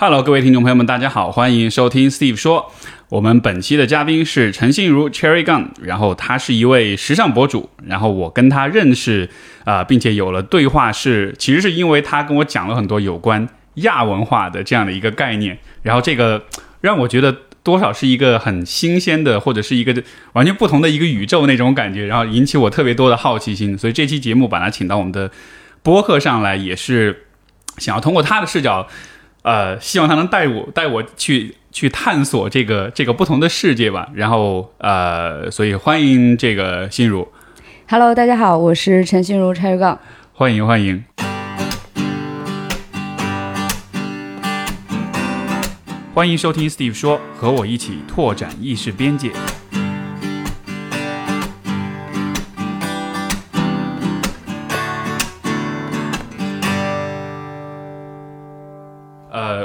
[0.00, 2.70] Hello，各位听众朋友们，大家好，欢迎收听 Steve 说。
[3.08, 9.28] 我们本期的嘉宾是陈信如 Cherry Gun，然后他是一位时尚博主，然后我跟他认识
[9.64, 16.44] 啊、并且有了对话是，其实是因为他跟我讲了很多有关亚文化的这样的一个概念，然后这个
[16.80, 19.92] 让我觉得多少是一个很新鲜的，或者是一个
[20.34, 25.28] 完全不同的一个宇宙那种感觉，然后引起我特别多的好奇心，所以这期节目把他请到我们的
[25.82, 27.24] 播客上来，也是
[27.78, 28.86] 想要通过他的视角。
[29.42, 34.08] 呃，希望他能带我带我去去探索这个这个不同的世界吧。
[34.14, 37.26] 然后呃，所以欢迎这个心如
[37.88, 39.98] ，Hello，大家好，我是陈心如拆杠。
[40.32, 41.04] 欢迎欢迎。
[46.14, 49.30] 欢迎收听 Steve 说，和我一起拓展意识边界。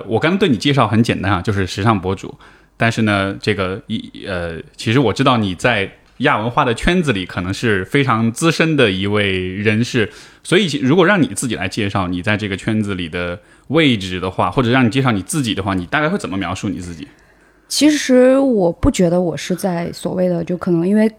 [0.07, 2.33] 我刚刚对你介绍很简单啊，就是时尚博主。
[2.75, 10.11] 但是呢，这个一呃，其实我知道你在亚文化的圈子里可能是非常资深的一位人士，
[10.43, 17.07] 所以如果让你自己来介绍你在这个圈子里的位置的话，或者让你介绍你自己的话，你大概会怎么描述你自己？
[17.67, 21.09] 其实我不觉得我是在所谓的，就可能因为，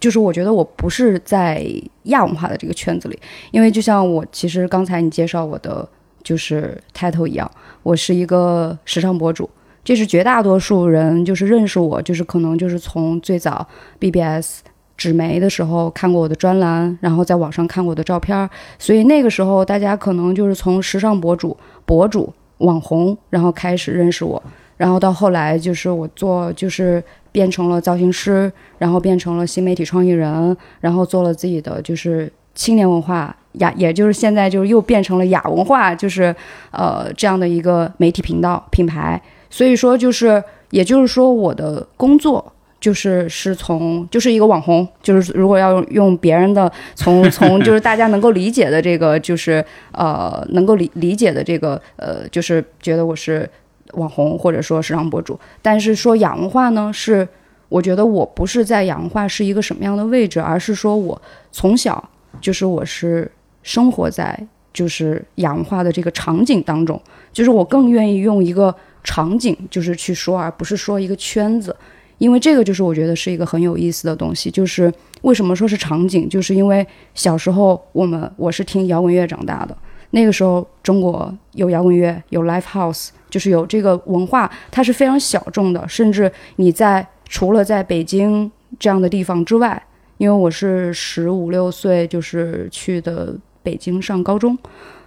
[0.00, 1.64] 就是我觉得我不是在
[2.04, 3.18] 亚文化的这个圈子里，
[3.50, 5.88] 因为就像我其实刚才你介绍我的
[6.24, 7.48] 就是 title 一样，
[7.84, 9.48] 我是一个时尚博主。
[9.84, 13.68] 这是绝大多数人就是认识我，就是可能就是从最早
[14.00, 14.62] BBS
[14.96, 24.42] 纸媒的时候看过我的专栏，然后在网上看过我的照片，所以那个时候大家可能就是从时尚博主、博主、网红，然后开始认识我，
[24.78, 36.34] 然后到后来就是我做就是变成了造型师，然后变成了新媒体创意人，然后做了自己的就是青年文化雅，也就是现在就是又变成了雅文化，就是
[36.70, 39.20] 呃这样的一个媒体频道品牌。
[39.50, 53.48] 所以说，就是，也就是说，我的工作就是是从就是一个网红，就是如果要用用别人的从 从就是大家能够理解的这个就是呃能够理理解的这个呃就是觉得我是
[53.92, 57.26] 网红或者说时尚博主，但是说亚文化呢，是
[57.68, 61.22] 我觉得我不是在亚文化是一个什么样的位置，而是说我
[61.52, 62.10] 从小
[62.44, 63.30] 就是我是
[63.62, 64.38] 生活在
[64.72, 67.00] 就是亚文化的这个场景当中，
[67.32, 68.74] 就是我更愿意用一个。
[69.06, 71.76] 场景就是去说，而不是说一个圈子，
[72.16, 74.50] 因为这个就是我觉得是一个很有意思的东西。
[74.50, 74.90] 就是
[75.20, 79.76] 为什么说是场景，就是因为小时候我们我是听摇滚乐长大的，
[80.12, 85.86] 那个时候中国有摇滚乐，有 live house，就是有这个文化，它是非常小众的。
[85.86, 89.82] 甚至你在除了在北京这样的地方之外，
[90.24, 94.56] 因为我是十五六岁就是去的北京上高中，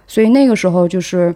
[0.06, 1.34] 所以那个时候就是。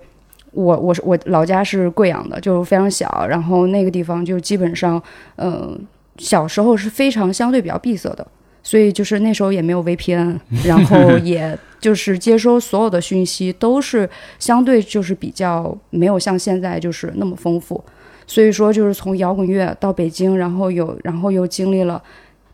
[0.54, 5.02] 我我是我老家是贵阳的，就非常小，然后那个地方就基本上，
[5.36, 5.80] 嗯，
[6.18, 8.26] 小时候是非常相对比较闭塞的，
[8.62, 10.38] 所以就是那时候也没有 VPN，
[10.68, 14.06] 然后也就是接收所有的讯息都是
[14.38, 17.82] 相对就是比较没有像现在就是那么丰富，
[18.26, 22.02] 所以说就是从摇滚乐到北京，然后有然后又经历了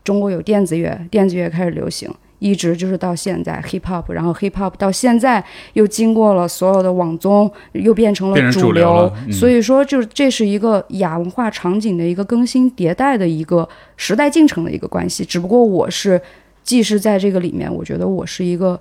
[0.03, 2.09] 中国有电子乐，电子乐开始流行。
[2.39, 5.43] 一直就是到现在 hip hop，然后 hip hop 到现在
[5.73, 9.11] 又经过了所有的网综，又变成了主流。
[9.27, 13.67] 嗯、所以说，就是这是一个亚文化场景的一个更新迭代的一个
[13.97, 15.25] 时代进程的一个关系。
[15.25, 16.21] 只不过我是
[16.63, 18.79] 既是在这个里面，我觉得我是一个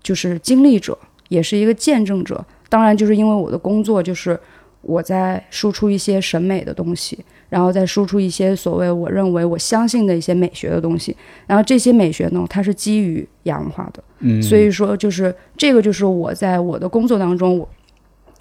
[0.00, 0.96] 就是经历者，
[1.28, 2.44] 也是一个见证者。
[2.68, 4.38] 当然，就是因为我的工作就是
[4.82, 7.18] 我在输出一些审美的东西。
[7.48, 11.14] 然后再输出一些所谓我认为我相信的一些美学的东西，
[11.46, 17.68] 然后这些美学呢，它是基于亚文化的，嗯，所以说就是这个就是我在我的工作当中，我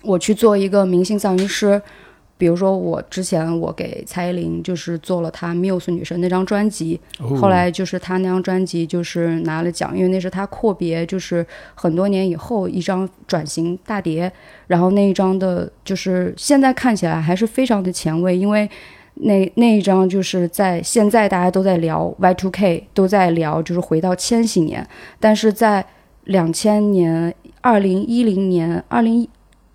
[0.01, 1.81] 我去做一个明星造型师，
[2.41, 14.31] 比如说我之前我给蔡依林就是做了她 Muse 女神那张专辑，哦、后来就是她那张专辑就是拿了奖，因为那是她阔别就是很多年以后一张转型大碟，
[14.66, 18.68] 然后那一张的就是现在看起来还是非常的前卫，因为。
[19.24, 24.88] 那那一张就是在现在大家都在聊 Y2K，都在聊就是回到千禧年，
[25.19, 25.86] 但是在
[26.24, 29.27] 两千年、二零一零年、二零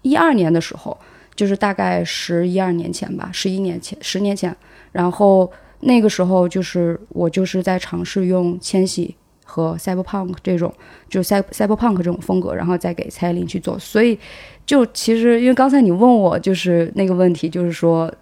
[0.02, 0.98] 一二年的时候，
[1.36, 4.56] 就是大概十一二年前吧，十一年前、十年前，
[4.90, 5.48] 然后
[5.80, 10.72] 那个时候就是我就是在尝试用千禧和 Cyberpunk 这种，
[11.08, 14.18] 就 Cyberpunk 这种风格，然后再给蔡依林去做，所以
[14.64, 18.12] 就其实因为刚才你问我就是那个问题，就是说。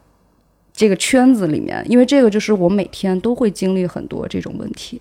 [0.76, 5.00] 这个圈子里面，因为这个就是我每天都会经历很多这种问题，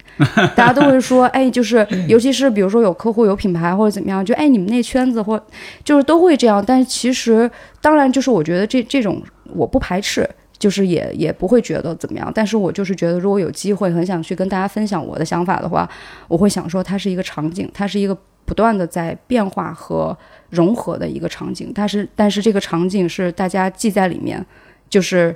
[0.56, 5.44] 大家都会说，哎，就是尤其是比如说有客户有品牌或者怎么样，就哎你们那圈子或
[5.84, 7.50] 就是都会这样，但是其实
[7.82, 9.20] 当然就是我觉得这这种
[9.56, 10.30] 我不排斥，
[10.60, 15.90] 就是也也不会觉得怎么样，但是我就是觉得如果有机会很想去跟大家分享我的想法的话，
[16.28, 18.16] 我会想说它是一个场景，它是一个
[18.46, 20.16] 不断的在变化和
[20.52, 24.46] 融合的一个场景，但是但是这个场景是大家记在里面，
[24.88, 25.36] 就是。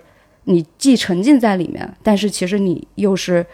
[0.49, 3.45] 你既沉浸在里面，但是其实你又是，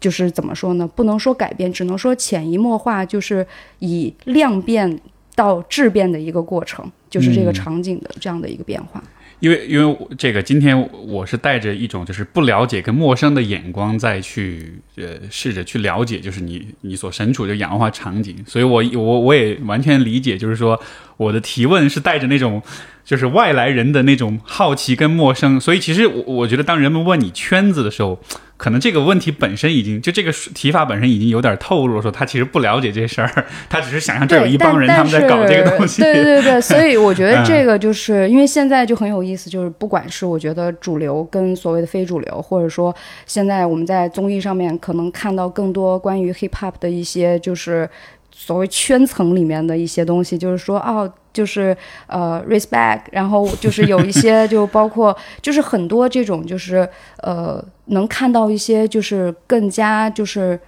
[0.00, 0.84] 就是怎么说呢？
[0.84, 3.46] 不能说改变，只能说潜移默化，就是
[3.78, 4.98] 以量变
[5.36, 9.00] 到质变的一个过程，就是这个场景的这样的一个变化。
[9.38, 10.76] 因为因为这个今天
[11.06, 20.80] 我是带着一种就是不了解跟陌生的眼光再去呃试着去了解，就是你你所身处的氧化场景，所以我我我也完全理解，就是说
[21.16, 22.60] 我的提问是带着那种。
[23.08, 28.18] 就是外来人的那种好奇跟陌生，所以其实我我觉得，当人们问你圈子的时候，
[28.58, 36.02] 可能这个问题本身已经就这个提法本身已经有点透露了，说他其实不了解这事儿， 他只是想象这有一帮人他们在搞这个东西。
[36.04, 42.94] 对对对，所以我觉得这个就是因为现在就很有意思，就是不管是我觉得主流跟所谓的非主流，或者说
[43.24, 47.88] 现在我们在综艺上面可能看到更多关于 hip hop 的一些就是
[48.30, 51.10] 所谓圈层里面的一些东西，就是说哦。
[51.38, 51.76] 就是
[52.08, 56.88] 呃，respect，然后就是有一些，就包括就是很多这种，就是
[57.22, 60.58] 呃，能看到一些就是更加就是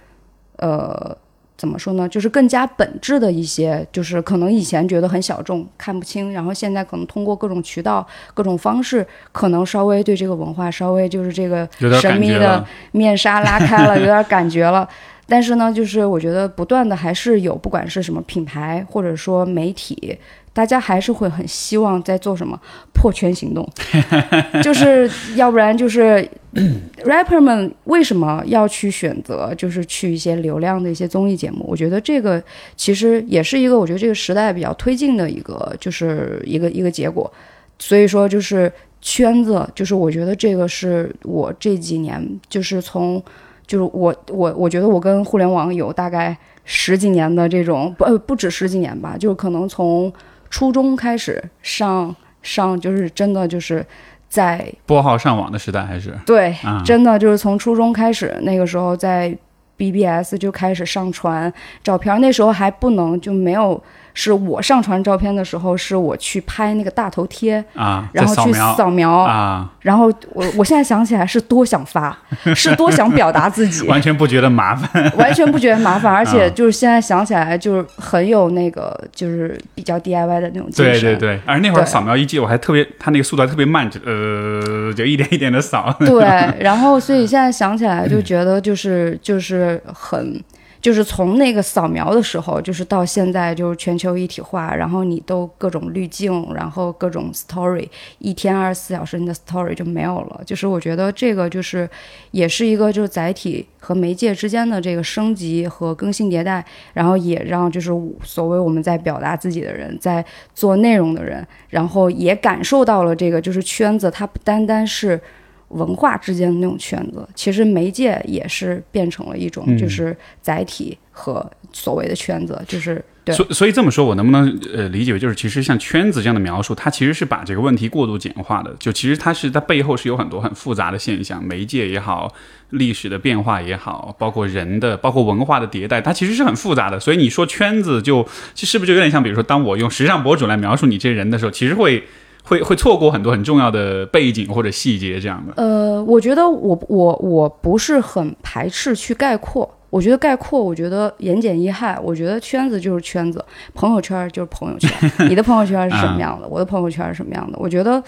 [0.55, 1.13] 呃，
[1.57, 2.07] 怎么说呢？
[2.07, 11.67] 就是更加本质的一些，就是可能以前觉得很小众、看不清，然后现在可能通过各种渠道、各种方式，可能稍微对这个文化稍微就是这个
[11.99, 14.87] 神秘的面纱拉开了，有点感觉了。
[15.27, 20.17] 但是呢，就是我觉得不断的还是有，不管是什么品牌或者说媒体。
[20.53, 22.59] 大家还是会很希望在做什么
[22.93, 23.65] 破圈行动，
[24.61, 26.27] 就是要不然就是
[27.05, 31.63] rapper 们为什么要去选择就是去一些流量的一些综艺节目？
[31.65, 32.43] 我觉得这个
[32.75, 37.31] 其实也是一个我觉得这个时代比较推进的一个就是一个一个结果。
[37.79, 38.69] 所以说就是
[39.01, 43.23] 圈子，就是我觉得这个是我这几年就是从
[43.65, 50.11] 就是我我我觉得我跟互联网有大概十几年的这种不呃不止十几年吧，就是可能从。
[50.51, 53.83] 初中开始上上就是真的就是
[54.29, 56.55] 在拨号上网的时代还是对，
[56.85, 59.35] 真的就是从初中开始，那个时候在
[59.77, 61.51] BBS 就开始上传
[61.81, 63.83] 照片，那时候还不能就没有。
[64.13, 72.17] 是我上传照片的时候，是我去拍那个大头贴啊，然后去扫描啊，然后我我现在想起来是多想发，
[72.55, 80.93] 是多想表达自己， 完全不觉得麻烦，完全不觉得麻烦， 而且就是现在想起来就是很有那个就是比较 DIY 的那种精神。
[80.93, 85.95] 对对对，而那会儿扫描一记，我还特别，它那个速度还特别慢，就呃，就一点一点的扫。
[85.99, 86.21] 对，
[86.59, 90.41] 然后所以现在想起来就觉得就是就是很。
[90.81, 97.87] 就是从那个扫描的时候，就是到现在，就是全球一体化，然后你都各种滤镜，然后各种 story，
[98.17, 100.41] 一天二十四小时你的 story 就没有了。
[100.43, 101.87] 就是我觉得这个就是
[102.31, 107.91] 也是一个就是载体和媒介之间的这个升级和更新迭代，然后也让就是
[108.23, 110.25] 所谓我们在表达自己的人，在
[110.55, 115.21] 做内容的人，然后也感受到了这个就是圈子，它不单单是。
[115.71, 123.35] 文化之间的那种圈子，其实媒介也是变成了一种，就是载体和所谓的圈子，就是对。
[123.35, 128.75] 所所以这么说，我能不能呃理解为，就是其实像圈子这样的描述，它其实是把这个问题过度简化的。
[128.79, 132.33] 就其实它是它背后是有很多很复杂的现象，媒介也好，
[132.71, 136.99] 历史的变化也好，包括人的，包括文化的迭代，它其实是很复杂的。
[136.99, 142.03] 所以你说圈子，就其实是不是就有点像，比如说，当我用时尚博主来描述你这人的时候，其实会。
[142.43, 145.53] 会会错过很多很重要的背景或者细节这样的。
[145.55, 149.69] 呃，我觉得我我我不是很排斥去概括。
[149.89, 151.99] 我觉得概括，我觉得言简意赅。
[152.01, 153.43] 我觉得圈子就是圈子，
[153.73, 154.89] 朋友圈就是朋友圈。
[155.27, 156.47] 你的朋友圈是什么样的？
[156.47, 157.57] 我的朋友圈是什么样的？
[157.59, 158.01] 我觉得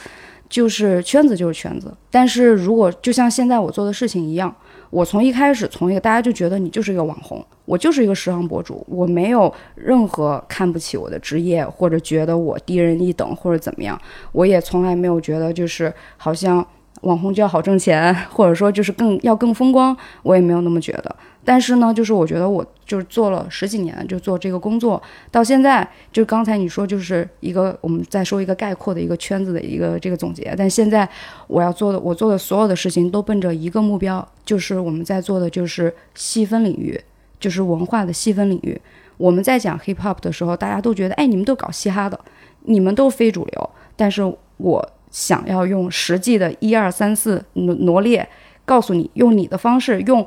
[0.47, 1.93] 就是圈子就是圈子。
[2.09, 4.55] 但是如果就像现在我做的事情一样。
[4.93, 14.00] 我从一开始，从一个大家就觉得你就是一个网红，我就是一个时尚博主，我没有任何看不起我的职业，或者觉得我低人一等，或者怎么样，
[14.33, 16.63] 我也从来没有觉得就是好像
[17.01, 21.15] 网红就要好挣钱，或者说就是更要更风光，我也没有那么觉得。
[21.45, 30.53] 但是呢，就是我觉得我就是做了十几年，就做这个工作，到现在就刚才你说就是一个我们再说一个概括的一个圈子的一个这个总结。
[30.57, 31.07] 但现在
[31.47, 37.00] 我要做的，我做的所有的事情都奔着一个目标，就是我们在做的就是细分领域，
[37.39, 38.79] 就是文化的细分领域。
[39.17, 42.19] 我们在讲 hip hop 的时候，大家都觉得，哎，你们都搞嘻哈的，
[42.62, 43.69] 你们都非主流。
[43.95, 44.21] 但是
[44.57, 48.27] 我想要用实际的一二三四罗罗列，
[48.65, 50.25] 告诉你用你的方式，用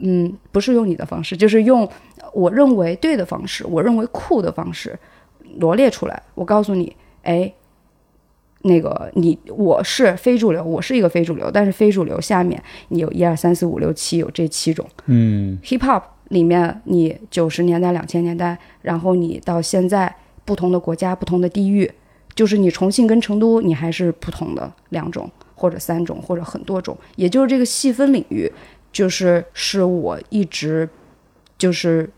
[0.00, 1.88] 嗯不是用你的方式，就是用
[2.32, 4.98] 我认为对的方式，我认为酷的方式
[5.58, 6.22] 罗列出来。
[6.34, 7.52] 我告诉你，哎，
[8.62, 14.84] 那个你我是非主流，我是一个非主流，但是非主流下面你有一二三四五六七有这七种。
[15.06, 20.12] 嗯 hip hop 里面，你九十年代、两千年代，然后你到现在
[20.44, 21.90] 不同的国家、不同的地域，
[22.34, 28.50] 就是你重庆跟成都，你还是不同的两种或者三种或者很多种，也就是这个细分领域，
[28.96, 30.88] 就是是我一直
[31.58, 32.08] 就是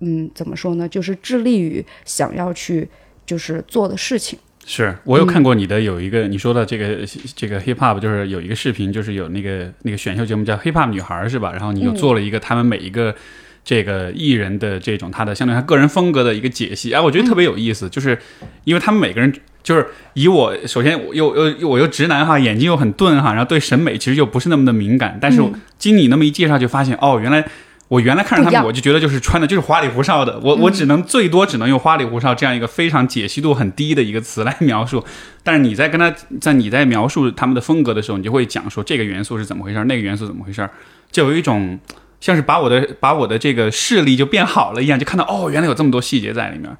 [0.00, 2.86] 嗯怎么说呢，就是致力于想要去
[3.24, 4.38] 就是做的事情。
[4.66, 6.98] 是我有看过你的有一个、你说的这个
[7.34, 11.52] 这个 hip hop，就是有一个视频，就是有那个那个选秀节目叫 hip hop 女孩是吧？
[11.52, 13.16] 然后你又做了一个他们每一个
[13.64, 18.18] 这个艺人的这种他的相对他个人风格的一个解析，哎，我觉得特别有意思，就是
[18.64, 19.32] 因为他们每个人。
[19.62, 25.42] 就是以我首先我又又我又直男哈，眼睛又很钝哈，然后对审美其实又不是那么的敏感，但是
[25.78, 27.44] 经你那么一介绍，就发现哦，原来
[27.88, 35.04] 我原来看着他们，我就觉得就是穿的就是花里胡哨的，我我只能最多只能用花里胡哨这样一个非常解析度很低的一个词来描述。
[35.42, 40.66] 但是你在跟他在你在描述他们的风格的时候，你就会讲说这个元素是怎么回事，那个元素怎么回事，
[41.12, 41.78] 就有一种
[42.20, 46.70] 像是把我的把我的这个视力就变好了一样，就看到哦，原来有这么多细节在里面。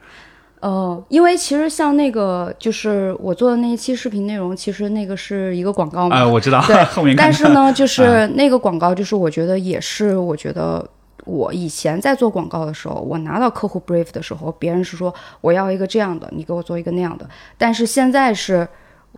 [0.60, 6.14] 呃，因为其实像那个，就是我做的那一期视频内容，其实那个是一个广告嘛。
[6.18, 10.86] 啊、我知道，对 后面但是呢，就是那个广告，就是我觉得也是，我觉得
[11.24, 17.26] 我以前在做广告的时候，我拿到客户 brief 的时候，别人是说我要一个这样的，你给我做一个那样的。
[17.56, 18.68] 但是现在是，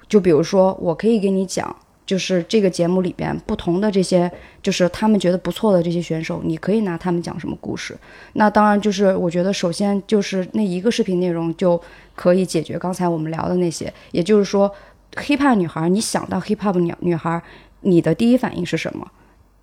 [0.09, 4.30] 就比如说，我可以给你讲，就是这个节目里边不同的这些，
[4.62, 7.97] 就是他们觉得不错的这些选手，你可以拿他们讲什么故事。
[8.35, 11.80] 那当然就是，我觉得首先就是那一个视频内容就
[12.14, 14.73] 可以解决刚才我们聊的那些，也就是说
[15.14, 17.40] ，hiphop 女孩，你想到 hiphop 女女孩，
[17.80, 19.06] 你的第一反应是什么？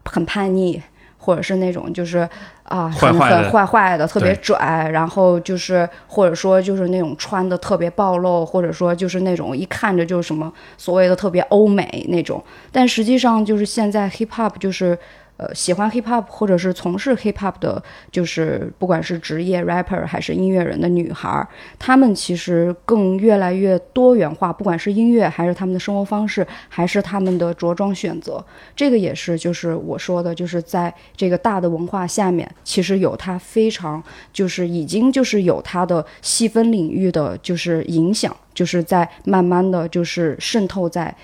[0.05, 0.81] 很叛逆，
[1.19, 2.27] 或者是那种就是
[2.63, 14.97] 啊，很很坏坏的，特别拽，然后就是或者说就是那种穿的特别暴露，或者说就是那种一看着就是什么所谓的特别欧美那种，但实际上就是现在 hip hop 就是。
[15.39, 17.81] 呃，喜欢 hip hop 或者是从事 hip hop 的，
[18.11, 21.47] 就是不管是职业 rapper 还是音乐人的女孩，
[21.79, 28.43] 她们其实更越来越多元化，不管是音乐还是他们的生活方式，还是他们的着装选择，
[28.75, 34.03] 这个也是就是我说的，就是在这个大的文化下面，其实有它非常
[34.33, 41.15] 就是已经就是有它的细分领域的就是影响，就是在慢慢的就是渗透在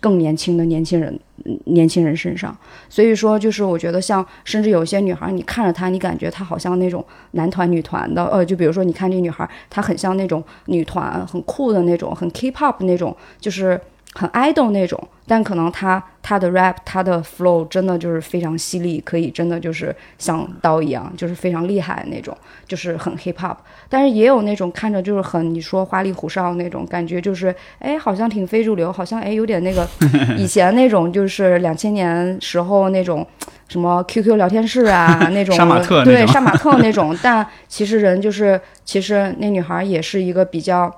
[0.00, 1.18] 更年轻的年轻人
[1.64, 2.56] 年轻人身上。
[2.88, 13.80] 所以说，就是我觉得像甚至有些女孩，你看着她，你感觉她好像那种男团女团的，呃，就比如说你看这女孩，她很像那种女团，很酷的那种，很 K-pop 那种，就是
[14.14, 15.08] 很 idol 那种。
[15.30, 22.34] 但可能他他的 rap，他的 flow 真的就是非常犀利，可以真的就是像刀一样，就是非常厉害那种，
[22.66, 23.54] 就是很 hip hop。
[23.90, 29.86] 但是也有那种看着就是很你说花里胡哨那种感觉，就是哎好像挺非主流，好像哎有点那个
[30.38, 33.26] 以前那种就是两千年时候那种
[33.68, 35.54] 什么 QQ 聊天室啊 那种
[36.06, 40.90] 对杀马特那种，但其实人就是其实那女孩也是一个比较。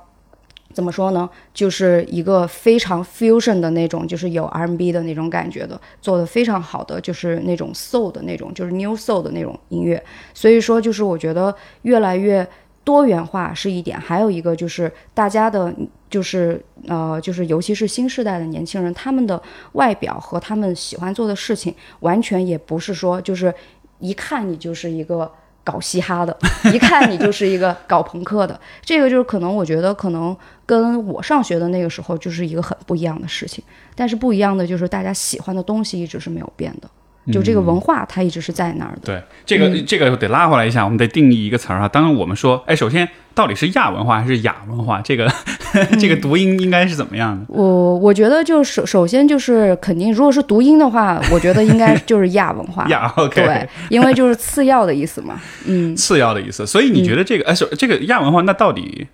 [0.80, 1.28] 怎么说呢？
[1.52, 10.02] 就是一个非常 fusion 的那种，就是有 R&B 的那种感觉的，做的非常好的，就是那种 soul 的那种，就是 new soul 的那种音乐。
[10.32, 12.48] 所以说，就是我觉得越来越
[12.82, 15.70] 多元化是一点，还有一个就是大家的，
[16.08, 16.58] 就是
[16.88, 19.38] 呃，就是尤其是新时代的年轻人，他们的
[19.72, 23.54] 外表和他们喜欢做的事情，完全也不是说就是
[23.98, 25.30] 一看你就是一个。
[25.62, 26.36] 搞嘻哈的，
[26.72, 33.62] 一看你就是一个搞朋克的，这个就是可能我觉得可能跟我上学的那个时候就是一个很不一样的事情，
[33.94, 36.88] 但是不一样的就是大家喜欢的东西一直是没有变的，
[37.32, 39.00] 就这个文化它一直是在那儿的。
[39.04, 41.88] 对，这个、这个得拉回来一下，我们得定义一个词儿啊。
[41.88, 45.00] 当然，我们说，哎，首先到底是亚文化还是雅文化？
[45.02, 45.30] 这个
[46.00, 47.44] 这个读音应该是怎么样的？
[47.48, 52.86] 我我觉得就首首先就是肯定，如果是读音的话，我觉得应该 就是亚文化。
[52.88, 55.40] 亚，OK，对，因为就是次要的意思嘛。
[55.66, 56.66] 嗯，次要的意思。
[56.66, 59.06] 所以你觉得这个，哎、首这个亚文化，那到底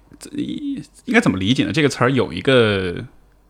[1.04, 1.72] 应该怎么理解呢？
[1.72, 2.94] 这个词儿有一个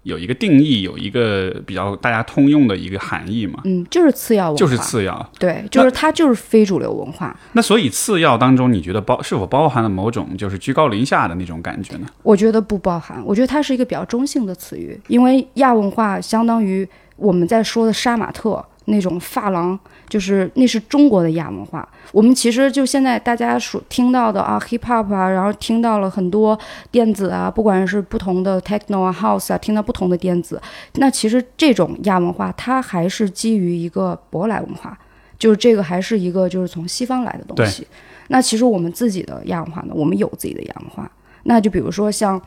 [0.06, 3.60] 有一个定义，有一个比较大家通用的一个含义嘛？
[3.64, 5.30] 嗯，就是次要文化，就是次要。
[5.36, 7.36] 对，就是它就是非主流文化。
[7.54, 12.06] 那所以次要当中，你觉得包是否包含了某种就是居高临下的那种感觉呢？
[12.22, 19.78] 我觉得不包含，我觉得它是一个比较中性的词语，因为亚文化相当于我们在说的杀马特，那种发廊，
[20.09, 21.88] 就是那是中国的亚文化。
[22.12, 26.59] 我们其实就现在大家所听到的啊，hip hop 啊，然后听到了很多
[26.90, 30.61] 电子啊，不管是不同的 techno 啊，house 啊，听到不同的电子，
[30.95, 34.97] 那其实这种亚文化它还是基于一个舶来文化，
[35.38, 37.87] 就是这个还是一个就是从西方来的东西。
[38.28, 41.11] 那其实我们自己的亚文化呢，我们有自己的亚文化，
[41.45, 42.40] 那就比如说像。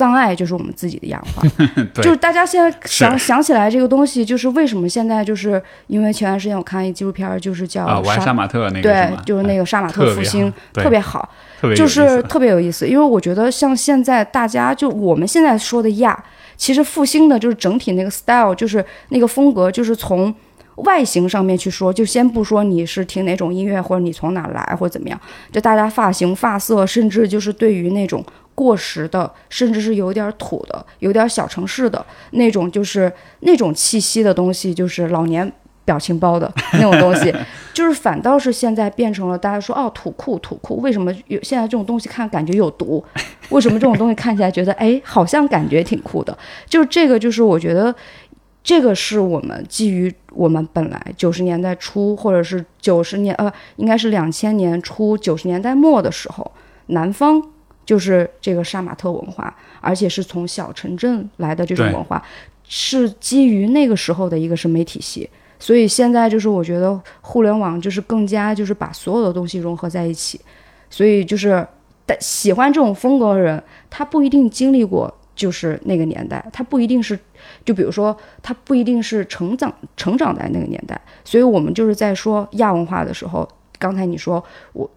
[0.00, 1.66] 障碍就是我们自己的亚文化，
[2.02, 7.84] 就是大家现在想想起来这个东西，就是为什么现在就是因为前段时间我看一纪录片，就是叫
[8.24, 11.28] 《杀马特》那个，对，就是那个杀马特复兴，特别好，
[11.76, 12.88] 就是特别有意思。
[12.88, 16.18] 因为我觉得像现在大家就我们现在说的亚，
[16.56, 20.34] 其实复兴的就是整体那个 style，就是那个风格，就是从
[20.76, 25.20] 外形上面去说，就先不说你是听哪种音乐或者你从哪来或者怎么样，
[25.52, 28.24] 就大家发型、发色，甚至就是对于那种。
[28.60, 35.50] 过时的，甚至是有点土的，有点小城市的那种，就是那种气息的东西，就是老年
[35.86, 37.34] 表情包的那种东西，
[37.72, 43.02] 就是反倒是现在变成了大家说哦土酷土酷，为什么有现在这种东西看感觉有毒？
[43.48, 46.36] 为什么这种东西看起来觉得哎好像感觉挺酷的？
[46.68, 47.94] 就是这个，就是我觉得
[48.62, 56.52] 这个是我们基于我们本来九十年代初或者是九十年呃应该是两千年初九十年代末的时候，
[56.88, 57.42] 南方。
[57.84, 62.22] 就是这个杀马特文化，而且是从小城镇来的这种文化，
[62.64, 65.28] 是基于那个时候的一个审美体系。
[65.58, 70.40] 所以现在就是我觉得互联网就是更加就是把所有的东西融合在一起。
[70.88, 71.66] 所以就是
[72.06, 77.18] 但喜欢这种风格的人，他不一定经历过就是那个年代，他不一定是
[77.64, 80.98] 就比如说他不一定是成长成长在那个年代。
[81.24, 83.46] 所以我们就是在说亚文化的时候，
[83.78, 84.90] 刚才你说我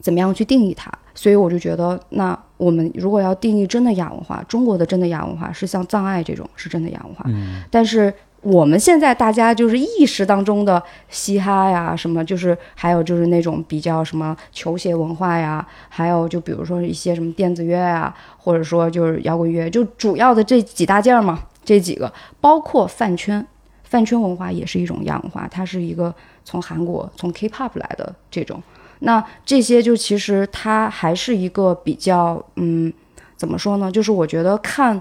[0.00, 0.90] 怎么样去定义它？
[1.14, 7.24] 所以我就觉得，那我们如果要定义真的亚文化，中国的真的亚文化是像藏爱这种是真的亚文化。
[7.28, 7.62] 嗯。
[7.70, 23.46] 但是我们现在大家就是意识当中的嘻哈呀，什么就是还有就是那种比较什么球鞋文化呀，还有就比如说一些什么电子乐啊，或者说就是摇滚乐，就主要的这几大件儿嘛，这几个包括饭圈，
[23.84, 26.12] 饭圈文化也是一种亚文化，它是一个
[26.44, 28.60] 从韩国从 K-pop 来的这种。
[29.04, 32.92] 那这些就其实它还是一个比较，嗯，
[33.36, 33.90] 怎么说呢？
[33.90, 35.00] 就是我觉得看，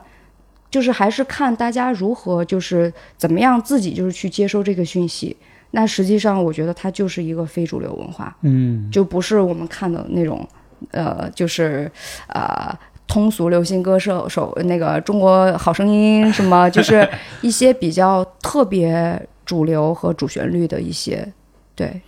[0.72, 5.38] 就是还是看大家如何，就是怎么样自己就是去接收这个讯息。
[5.72, 10.46] 那实际上我觉得它就是一个非主流文化，嗯，就不是我们看的那种，
[10.90, 11.90] 呃，就是
[12.28, 12.76] 呃
[13.08, 17.08] 通俗流行歌手手那个中国好声音什么，就是
[17.42, 21.32] 一些比较特别主流和主旋律的一些。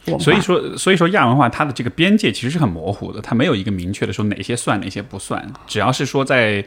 [0.06, 5.46] 对，所以说，所以说亚文化它的这个边界其实是很模糊的，它没有一个明确的说哪些算哪些不算。
[5.66, 6.64] 只要是说在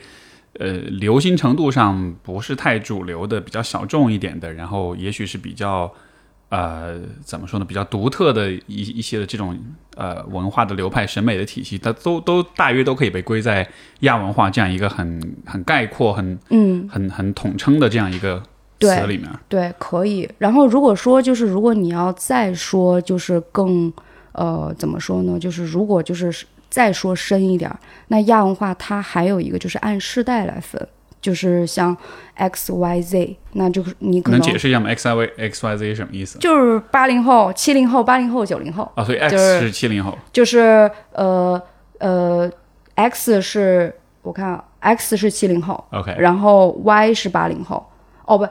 [0.59, 5.93] 呃流行程度上不是太主流的，比较小众一点的，然后也许是比较
[6.49, 9.59] 呃怎么说呢，比较独特的一一些的这种
[9.97, 13.69] 呃文化的流派、审美的体系，它都都大约都可以被归在
[14.01, 18.43] 亚文化这样一个很很概括、很嗯很很统称的这样一个。
[18.79, 23.93] 词里面对可以，然后如果说就是如果你要再说就是更
[24.33, 25.39] 呃怎么说呢？
[25.39, 27.75] 就是如果就是再说深一点，
[28.09, 30.87] 那亚文化它还有一个就是按世代来分，
[31.23, 31.97] 就是像
[32.35, 36.39] X Y Z，那就是你可能解释一下吗？X Y V X Y Z 什么意思？
[36.39, 41.61] 就是八零后、七零后、八零后、九零后啊，所以 X 是七零后，就是呃
[41.99, 42.51] 呃
[42.95, 47.89] X 是我看 X 是七零后，OK，然后 Y 是八零后，
[48.27, 48.47] 哦不。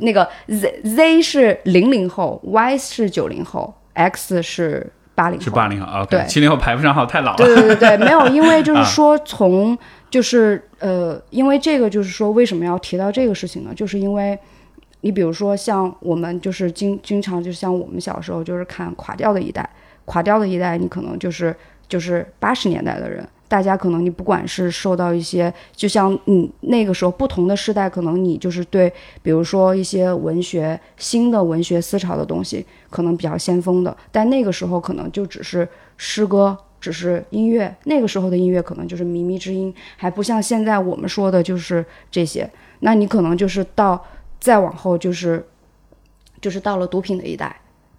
[0.00, 6.04] 那个 Z Z 是零零后，Y 是九零后，X 是八零后，是八零后啊。
[6.04, 7.36] 对，七零后排不上号，太老了。
[7.36, 9.76] 对对对对，没有，因为就 是说从
[10.10, 13.72] 就是呃，因为这个就是说为什么要提到这个事情呢？
[13.74, 14.38] 就是因为
[15.02, 19.68] 你比如说像我们就是经经常就像我们小时候就是看垮掉的一代，
[20.04, 21.54] 垮掉的一代，你可能就是
[21.88, 23.26] 就是八十年代的人。
[23.48, 33.96] 大家可能你不管是受到一些，就像你那个时候不同的时代，可能你就是对，比如说一些文学新的文学思潮的东西，可能比较先锋的。
[34.10, 37.72] 但那个时候可能就只是诗歌，只是音乐。
[37.84, 42.50] 那个时候的音乐可能就是靡靡之音，还不像现在我们说的就是这些。
[42.80, 44.04] 那你可能就是到
[44.40, 45.46] 再往后就是，
[46.40, 47.54] 就是到了毒品的一代。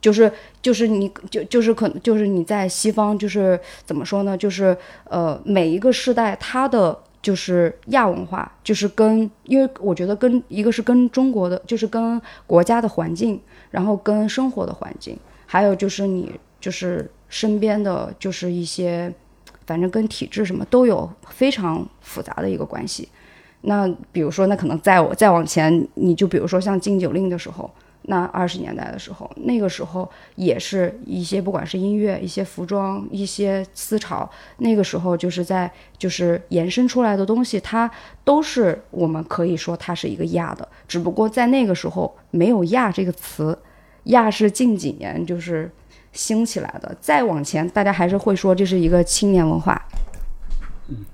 [0.08, 4.38] 就是就是你就就是可能就是你在西方就是怎么说呢？
[4.38, 4.78] 就是
[5.10, 13.38] 呃每一个时代它的就是亚文化，就是跟因为我觉得跟一个是跟中国的，就是跟国家的环境，
[13.70, 19.14] 然后跟生活的环境，还有就是你就是身边的就是一些，
[19.66, 23.10] 反正跟体制什么都有非常复杂的一个关系。
[23.64, 27.70] 那比如说，那可能在我再往前，你就比如说像禁酒令的时候。
[28.10, 37.90] 那二十年代的时候，那个时候也是一些不管是音乐、一些服装、一些思潮，那个时候就是在就是延伸出来的东西，它
[38.24, 43.58] 都是我们可以说它是一个亚的，只不过在那个时候没有亚这个词，
[44.06, 45.70] 亚是近几年就是
[46.14, 49.86] 兴起来的，再往前大家还是会说这是一个青年文化。
[50.90, 51.06] 嗯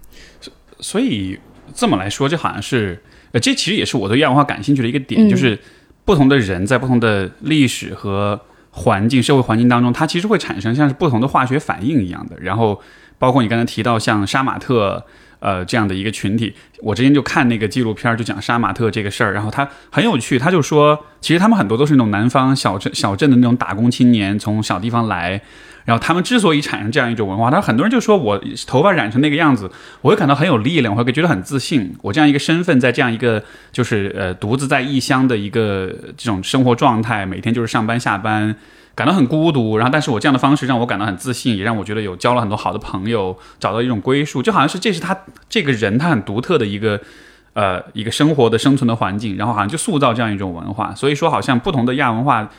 [0.79, 1.39] 所以
[1.73, 3.01] 这么来说，就好像是
[3.31, 5.57] 呃，这其实也是我对亚文化感兴趣的一个点，嗯就是
[6.05, 8.39] 不同的人在不同的历史和
[8.71, 12.35] 环境、社会环境当中，它其实会产生像是不同的化学反应一样的。
[12.39, 12.81] 然后，
[13.17, 15.05] 包括你刚才提到像杀马特。
[15.43, 25.41] 呃，这样的一个群体，我之前就看那个纪录片，就讲杀马特这个事儿，然后他很有趣，他就说，其实他们很多都是那种南方小镇小镇的那种打工青年，从小地方来，
[25.85, 29.69] 然后他们之所以产生这样一种文化，他很多人就说我头发染成那个样子，
[30.01, 31.95] 我会感到很有力量，我会觉得很自信。
[32.01, 38.55] 我这样一个身份，在这样一个就是呃独自在异乡的一个这种生活状态，每天就是上班下班，
[38.95, 39.77] 感到很孤独。
[39.77, 45.17] 然后，但是我这样的方式让我感到很自信，也让我觉得有交了很多好的朋友，找到一种归属，就好像是这是他
[45.49, 46.99] 这个人他很独特的一个。
[47.55, 52.49] 呃，一个生活的生存的环境，然后好像就塑造这样一种文化，所以说好像不同的亚文化，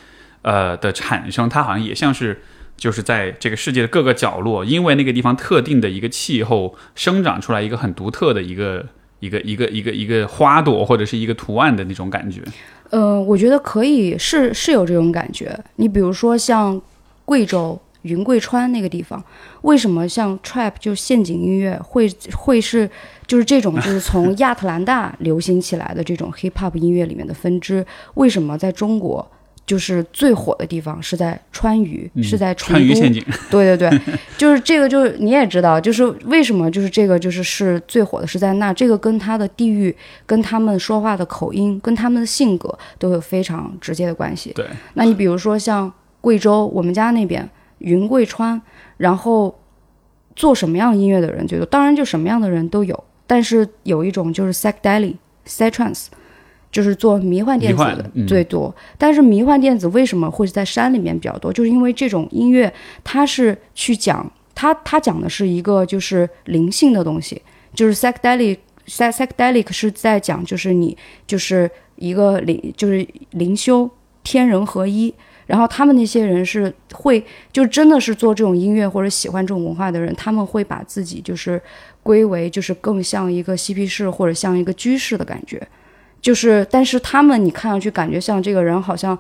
[0.42, 2.40] 呃的产生，它好像也像是
[2.76, 8.84] 就是在这个世界的各个角落，因为那个地方特定的一个气候生长出来一个很独特的一个
[9.20, 12.42] 一个一个一个一个花朵或者是一个图案的那种感觉。
[12.90, 15.58] 呃，我觉得可以是是有这种感觉。
[15.76, 16.80] 你比如说像
[17.24, 19.22] 贵州云贵川那个地方，
[19.62, 22.88] 为什么像 trap 就陷阱音乐会会是
[23.26, 27.84] 就是这种就是从亚特兰大流行起来的这种 hip hop 音乐里面的分支？
[28.14, 29.26] 为什么在中国
[29.66, 32.78] 就是最火的地方是在川渝，是在成都？
[32.78, 34.00] 川渝陷阱，对对对，
[34.36, 39.96] 就是这个，就是你也知道，就是为什么就是这个就是是最火的是在那，这个跟他的地域、
[40.26, 44.52] 跟他们说话的口音、跟他们的性格都有非常直接的关系。
[44.54, 47.48] 对，那你比如说像贵州，我们家那边
[47.78, 48.60] 云贵川，
[48.98, 49.58] 然后
[50.36, 51.64] 做什么样音乐的人最多？
[51.64, 55.14] 当然就什么样的人都有，但是有一种就是 psychedelic、
[55.46, 56.08] psytrance。
[56.74, 61.52] 就是做迷幻电子的嗯最多，但是迷幻电子为什么会在山里面比较多？
[61.52, 62.72] 就是因为这种音乐
[63.04, 67.40] 它是去讲，它它讲的是一个就是灵性的东西，
[67.72, 68.58] 就是 psychedelic
[68.88, 73.88] psy psychedelic 是在讲就是你就是一个灵就是灵修
[74.24, 75.14] 天人合一，
[75.46, 81.62] 然后他们那些人是会就真的是做这种音乐或者喜欢这种文化的人，他们会把自己就是
[82.02, 85.64] 归为就是更像一个嬉皮士或者像一个居士的感觉。
[86.24, 89.16] 就是，但是他们你看上去感觉像这个人好像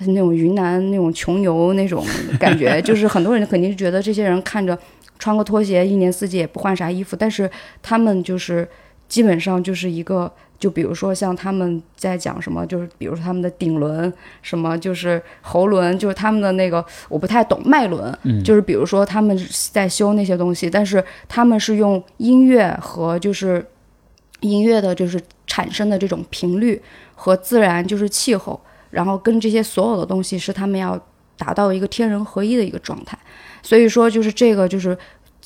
[0.00, 2.04] 那种云南那种穷游那种
[2.40, 4.76] 感觉， 就是很多人肯定是觉得这些人看着
[5.20, 7.48] 穿个拖鞋，一年四季也不换啥衣服，但是
[7.80, 8.68] 他们就是
[9.08, 19.38] 基本上就是一个，就比如说像他们在讲什么，就是比如说他们的顶轮，什么就是喉轮，就是他们的那个我不太懂脉轮，就是比如说他们
[19.70, 23.64] 在修那些东西，但是他们是用音乐和就是
[24.40, 26.80] 音乐的就是产生的这种频率
[27.14, 30.98] 和自然就是气候，然后跟这些所有的东西是他们要
[31.36, 33.18] 达到一个天人合一的一个状态。
[33.62, 34.96] 所以说，就是这个就是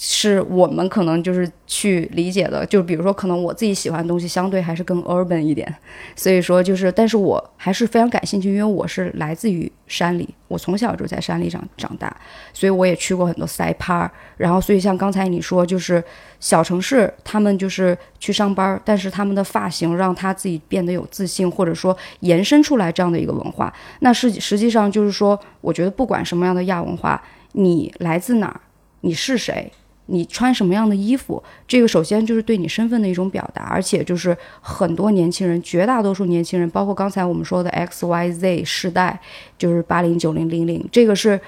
[0.05, 5.73] 是我们可能就是去理解的，就比如说可能我自己喜欢的东西相对还是更 urban 一点，
[6.17, 12.15] 所以说就是，但是我还是非常感兴趣，因为我是来自于山里，我从小就在山里长长大，
[12.53, 16.03] 所以我也去过很多塞趴，然后所以像刚才你说，就是
[16.41, 28.61] 小城市他们就是去上班，但是他们的发型让他自己变得有自信，或者说延伸出来这样的一个文化，那是实际上就是说，我觉得不管什么样的亚文化，你来自哪儿，
[29.03, 29.71] 你是谁。
[30.07, 39.21] 你穿什么样的衣服，这个首先就是对你身份的一种表达，而且就是很多年轻人，绝大多数年轻人，包括刚才我们说的 X Y Z 世代，
[39.57, 41.41] 就是八零九零零零，这个是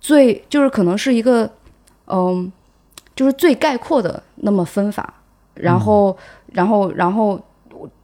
[0.00, 1.50] 最就是可能是一个
[2.06, 2.52] 嗯，
[3.16, 5.14] 就是最概括的那么分法，
[5.54, 6.16] 然后、
[6.52, 7.40] 然后然后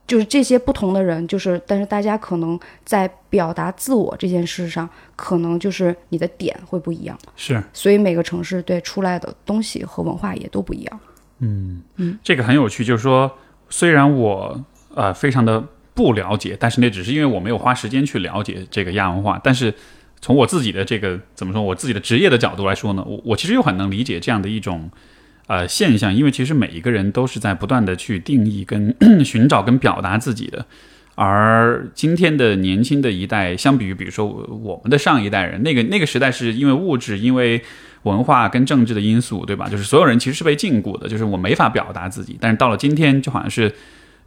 [0.08, 7.16] 就是这些不同的人，就是但是大家可能在表达自我这件事上，可能就是你的点会不一样。
[7.36, 11.00] 是所以每个城市对出来的东西和文化也都不一样。
[11.40, 13.30] 嗯嗯这个很有趣，就是说，
[13.68, 19.38] 虽然我呃非常的不了解，但是那只是因为我没有花时间去了解这个亚文化。
[19.44, 19.72] 但是
[20.20, 24.90] 从我自己的这个怎么说，我自己的职业的角度来说呢，我我其实又很能理解这样的一种
[25.48, 30.64] 呃现象，因为其实每一个人都是在不断的去定义跟 寻找跟表达自己的。
[31.16, 37.60] 而今天的年轻的一代，相比于比如说我我们的上一代人，那个那个时代是因为物质、因为
[38.04, 39.68] 文化跟政治的因素，对吧？
[39.68, 42.38] 就是所有人其实是被禁锢的，就是我没法表达自己。
[42.40, 43.74] 但是到了今天，就好像是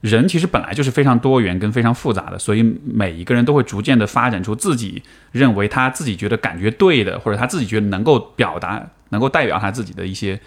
[0.01, 10.37] 人其实本来就是非常多元跟非常复杂的，所以每一个人都会逐渐的发展出自己认为他自己觉得感觉对的，或者他自己觉得能够表达、能够代表他自己的一些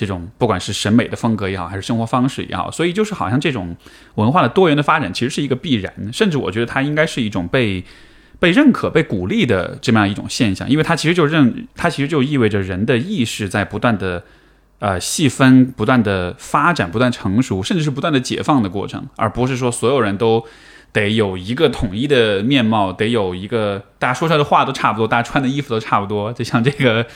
[0.00, 3.76] 这种，不管是审美的风格也好，还是生活方式也好，所以就是好像这种
[4.14, 7.84] 文化的多元的发展其实是一个必然，甚至我觉得它应该是一种被
[8.38, 14.24] 被认可、被鼓励的这么样一种现象，因为它其实就认，它其实就意味着人的意识在不断的。
[14.80, 20.42] 呃，细分不断的发展，不断成熟，甚至是不断的解放的过程，而不是说所有人都
[20.90, 26.32] 得有一个统一的面貌，得有一个大家说出来的话都差不多，大家穿的衣服都差不多。
[26.32, 27.06] 就像这个，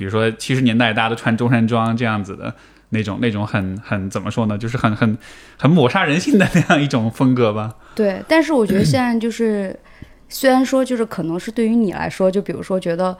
[0.00, 2.54] 比如说七十年代大家都穿中山装这样子的
[2.88, 5.18] 那种，那种很很怎么说呢，就是很很
[5.58, 7.76] 很抹杀人性的那样一种风格吧。
[7.94, 9.78] 对，但是我觉得现在就是，
[10.30, 13.14] 虽然说就是可能是对于你来说，就比如说觉得。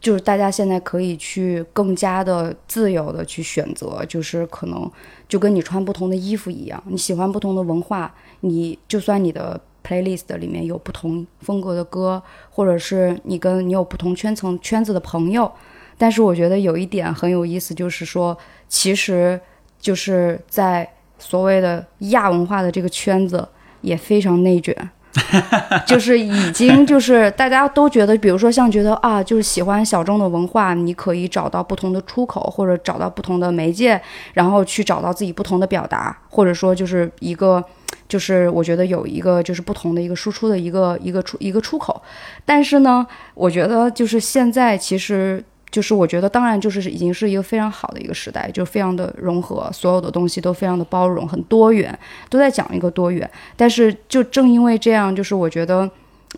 [0.00, 4.90] 就是大家现在可以去更加的自由的去选择，就是可能
[5.28, 15.52] 就跟你穿不同的衣服一样，你喜欢不同的文化，你就算你的 playlist 里面有不同风格的歌，或者是你跟你有不同圈层圈子的朋友，
[16.00, 18.34] 但是我觉得有一点很有意思，就是说，
[18.66, 19.38] 其实
[19.78, 23.46] 就是在所谓的亚文化的这个圈子
[23.82, 24.74] 也非常内卷。
[25.86, 34.00] 就是已经就是大家都觉得，比如说像觉得啊，就是喜欢小众的文化，你可以找到不同的出口，或者找到不同的媒介，
[34.32, 37.62] 然后去找到自己不同的表达，或者说就是一个，
[38.08, 42.00] 就是我觉得有一个就是不同的一个输出的一个一个出一个出口。
[42.46, 45.44] 但是呢，我觉得就是现在其实。
[45.70, 51.96] 就是我觉得，当然就是已经是一个非常好的一个时代，就非常的融合，所有的东西都非常的包容，很多元，
[52.28, 53.28] 都在讲一个多元。
[53.56, 55.88] 但是就正因为这样，就是我觉得，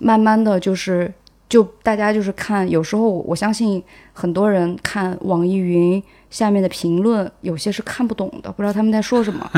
[0.01, 1.12] 慢慢的就是，
[1.49, 9.51] 就大家就是看，有时候我相信很多人看网易云下面的评论，有些是看不懂的，不知道他们在说什么。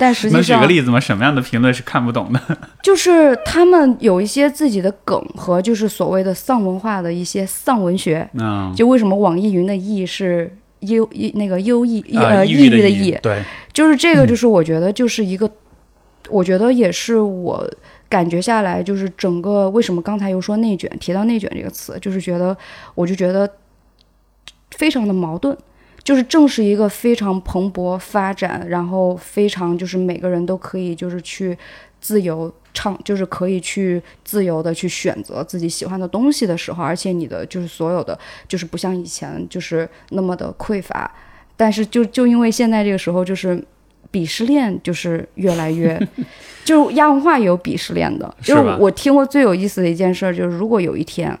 [0.00, 0.98] 但实际上，能举个例子吗？
[0.98, 2.40] 什么样的评论是看不懂的？
[2.82, 8.26] 就是他们有一些自己的梗和就是所谓的丧文化的一些丧文学。
[8.32, 13.10] 嗯，就为什么网易云的“易”是优易那个优异呃抑郁的“抑”？
[13.22, 15.50] 对，就是这个，就是我觉得就是一个，
[16.30, 17.70] 我觉得也是我
[18.08, 22.56] 感觉下来，就是整个为什么刚才又说内卷，提到内卷这个词，就是觉得
[22.94, 23.46] 我就觉得
[24.70, 25.54] 非常的矛盾。
[26.02, 31.56] 就是正是一个非常蓬勃发展，然后非常就是每个人都可以就是去
[32.00, 41.10] 自由唱，就是可以去自由的去选择自己喜欢的东西的时候，而且你的就是所有的就是不像以前就是那么的匮乏，
[41.56, 43.62] 但是就就因为现在这个时候就是
[44.10, 46.00] 鄙视链就是越来越，
[46.64, 51.38] 就亚文化也有鄙视链的，就是我听过最有意思的一件事就是如果有一天。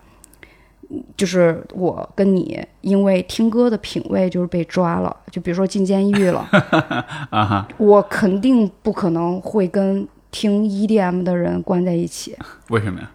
[1.16, 6.48] 就是我跟你，因为听歌的品味就是被抓了，就比如说进监狱了，
[7.30, 12.36] 啊哈，我肯定不可能会跟听 EDM 的人关在一起。
[12.70, 13.10] 为什么呀？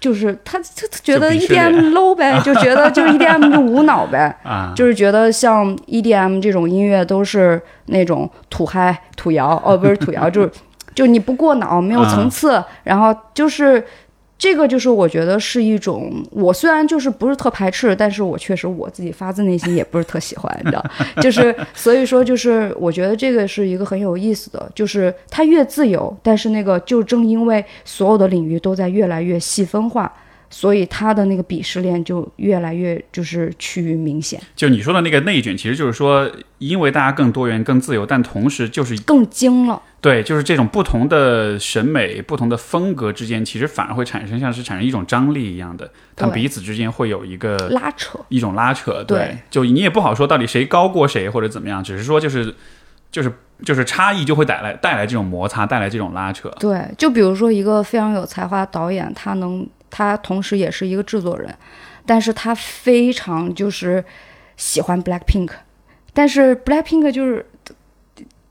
[0.00, 10.50] 就是他他觉得 EDM low 呗， 就觉得就是 EDM 就无脑呗， 啊，就是觉得像 EDM 这种音乐都是那种土嗨土摇，哦，不是土摇，就是
[10.92, 13.84] 就你不过脑，没有层次，然后就是。
[14.42, 20.84] 这个就是我觉得是一种，我虽然就是不是特排斥，但是我确实我自己发自内心也不是特喜欢，你知道，
[21.22, 30.12] 就是所以说就是我觉得这个是一个很有意思的，就是它越自由，但是那个就正因为所有的领域都在越来越细分化。
[30.52, 34.38] 所以他的那个鄙视链就越来越就是趋于明显。
[34.54, 39.80] 就你说的那个内卷，其实就是说，因为大家更多元、更自由，但同时就是更精了。
[40.02, 49.02] 对，就是这种不同的审美、不同的风格之间，其实反而会产生像是产生一种张力一样的，他们彼此之间会有一个拉扯，一种拉扯。
[49.04, 52.54] 对，就你也不好说到底谁高过谁或者怎么样，只是说就是
[53.10, 53.32] 就是
[53.64, 56.50] 就是差异就会带来带来这种摩擦，带来这种拉扯。
[56.58, 59.66] 对，就比如说一个非常有才华的导演，他能。
[59.92, 61.54] 他同时也是一个制作人，
[62.04, 64.04] 但是他非常就是
[64.56, 65.50] 喜欢 Black Pink，
[66.12, 67.46] 但是 Black Pink 就是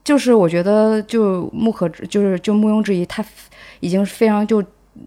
[0.03, 3.25] 就是我觉得就不可就是就毋庸置疑，他
[3.81, 4.63] 已经非常就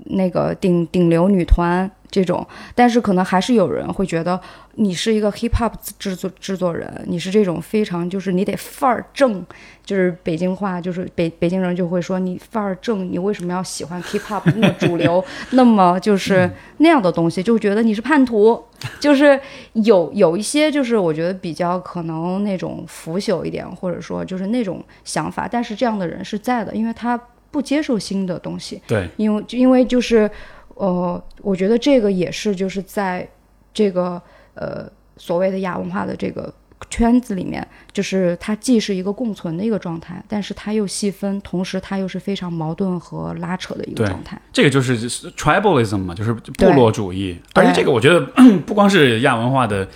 [0.07, 1.91] 那个顶顶流女团。
[2.15, 2.47] 这种，
[2.77, 4.41] 但是可能还是有人会觉得
[4.77, 9.45] 你是一个 hip hop 制作制作人，你是这种非常就是你得范儿正，
[9.85, 18.63] 就是北京话，就是北北京人就会说你范儿正，你为什么要喜欢 hip hop 那么主流， 那么就是那样的东西，就觉得你是叛徒，
[19.01, 19.41] 就是
[19.73, 30.31] 有有一些就是我觉得比较可能那种腐朽一点，或者说就是那种想法，但是这样的人是在的，因为他不接受新的东西，对，因为因为就是。
[30.75, 33.29] 呃，我觉得这个也是，就是在
[33.73, 34.21] 这个
[34.55, 36.53] 呃所谓的亚文化的这个
[36.91, 44.41] 圈子里面，就是它既是一个共存的一个状态，但是它又细分，同时它又是非常矛盾和拉扯的一个状态。
[44.53, 47.39] 这个就是 tribalism 嘛，就是部落主义。
[47.55, 48.21] 而且这个我觉得
[48.67, 49.89] 不光是亚文化的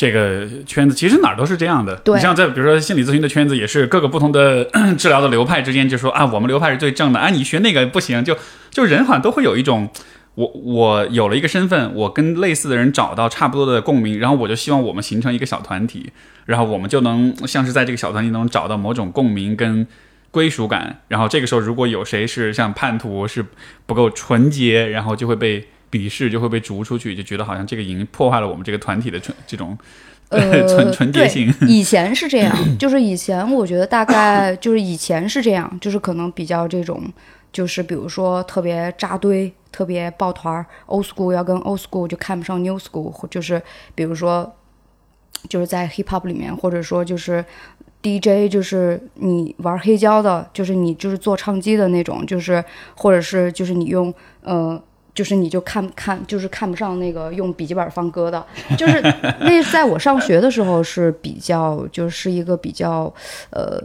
[0.00, 1.94] 这个圈子，其实哪儿都是这样的。
[1.96, 4.64] 对你像在比如说心理咨询的圈子，也是各个不同的
[4.96, 8.34] 治疗的流派之间就说啊，我们流派是最正的，啊，你学那个不行，就
[8.70, 9.90] 就人好像都会有一种。
[10.36, 16.12] 我我有了一个身份，我跟类似的人找到差不多的共鸣，然后我就希望我们形成一个小团体，
[16.46, 19.86] 然后我们就能像是在这个小团体中找到某种共鸣跟
[20.30, 21.00] 归属感。
[21.08, 23.44] 然后这个时候，如果有谁是像叛徒是
[23.84, 29.76] 不够纯洁，然后就会被鄙视，就会被逐出去，就觉得好像这个已经破坏了我们这个团体的纯 这种
[30.28, 31.52] 呃， 纯纯洁性。
[31.62, 37.02] 以前是这样， 就是以前我觉得大概就是以前是这样，就是可能比较这种，
[37.52, 43.60] 就是比如说特别扎堆、特别抱团儿，old school 要跟 old school 就看不上 new school，或就是
[43.96, 44.54] 比如说
[45.48, 47.44] 就是在 hip hop 里面，或者说就是
[48.00, 54.80] DJ，就是你玩黑胶的，就是你就是做唱机的那种，就是或者是就是你用呃。
[55.14, 58.44] 就是你就看看，就是看不上那个用笔记本放歌的，
[58.76, 59.00] 就是
[59.40, 63.12] 那在我上学的时候是比较，就是一个比较，
[63.50, 63.82] 呃，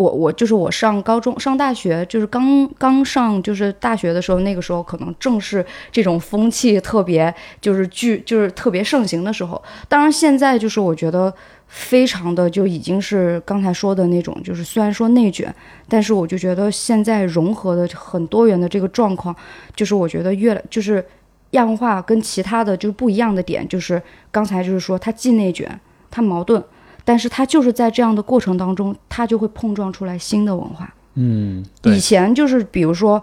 [0.00, 9.62] 我我就是我上高中上大学，就是刚刚上就是大学的时候，那个时候可能正是这种风气特别就是巨就是特别盛行的时候。
[9.88, 11.30] 当然现在就是我觉得
[11.66, 15.54] 非常的就已经是刚才说的那种，就是虽然说内卷，
[15.86, 19.36] 但是我就觉得现在融合的很多元的这个状况，
[19.76, 21.04] 就是我觉得越来就是。
[21.50, 25.68] 亚文化跟其他的就不一样的点，就是刚才就是说它既内卷，
[26.08, 26.62] 它矛盾，
[27.10, 30.94] 但是它就是在这样的过程当中，它就会碰撞出来新的文化。
[31.14, 33.20] 嗯，以，前就是比如说，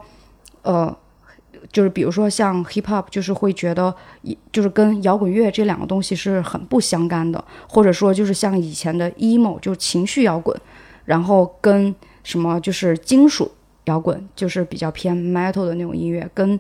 [0.62, 0.94] 呃，
[1.72, 10.54] 就是比如说像 hip hop，就是会觉得一就是跟摇滚乐这两个东西是很不相干的，或者说就是像以前的 emo，就是情绪摇滚，
[11.06, 11.96] 然后跟
[12.26, 13.50] 什么就是金属
[13.86, 16.60] 摇滚，就是比较偏 metal 的那种音乐，跟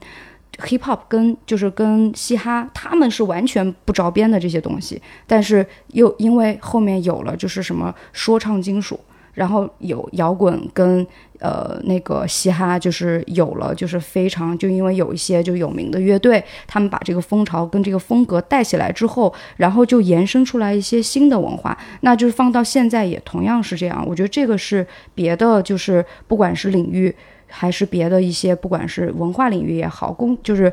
[0.59, 8.99] hip hop 跟就是跟嘻哈，他们是完全不着边的这些东西，但是又因为后面有了就是什么说唱金属，
[9.33, 11.05] 然后有摇滚跟
[11.39, 24.03] 呃那个嘻哈，就是有了就是非常就因为有一些就有名的乐队，他们把这个风潮跟这个风格带起来之后，然后就延伸出来一些新的文化，那就是放到现在也同样是这样。
[24.07, 27.15] 我觉得这个是别的就是不管是领域。
[27.47, 30.71] 还是别的一些，不管是文化领域也好，工就是，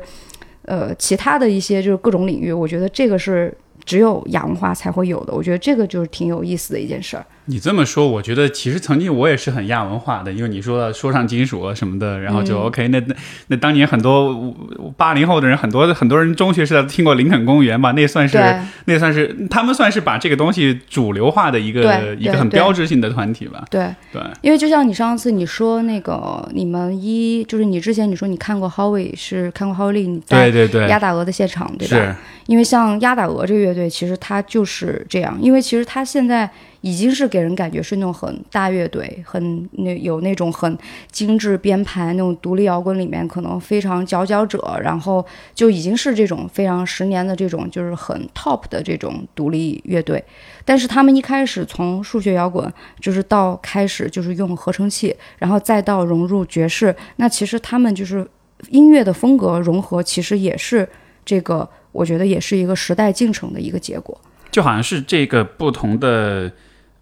[0.63, 5.33] 呃，其他的一些就是各种领域，我觉得这个是只有亚文化才会有的。
[5.33, 7.25] 我觉得这个就是挺有意思的一件事儿。
[7.45, 12.99] 你这么说，我觉得其实曾经我也是很亚文化的，因为你说说唱金属啊什么的，然后就 OK 那。
[12.99, 13.15] 那
[13.47, 14.55] 那当年很多
[14.97, 17.91] 八零后的人，很多很多人中学时代听过林肯公园吧？
[17.91, 23.63] 那算是对那算是他们算是把这个东西主流化的一个一个很标志性的团体吧？
[23.69, 31.95] 对，对，因为就像你上次你说那个，你们一就是你之前你说你看过 Howie 是看过 Howie 你在对对对，鸭打鹅的现场对吧？
[31.95, 32.15] 是
[32.47, 36.49] 因为像鸭打鹅这个乐队，其实它就是这样，因为其实它现在
[36.81, 40.77] 已经是给人感觉是那种很大乐队，很那有那种很
[41.11, 50.23] 精致编排那种独立摇滚里面可能非常佼佼者，然后就已经是这种非常十年的这种就是很 top 的这种独立乐队。
[50.63, 58.27] 但是他们一开始从数学摇滚，就是到开始就是用合成器，然后再到融入爵士，那其实他们就是
[58.69, 60.87] 音乐的风格融合，其实也是
[61.23, 64.19] 这个，我觉得也是一个时代进程的一个结果。
[64.51, 66.51] 就好像是这个不同的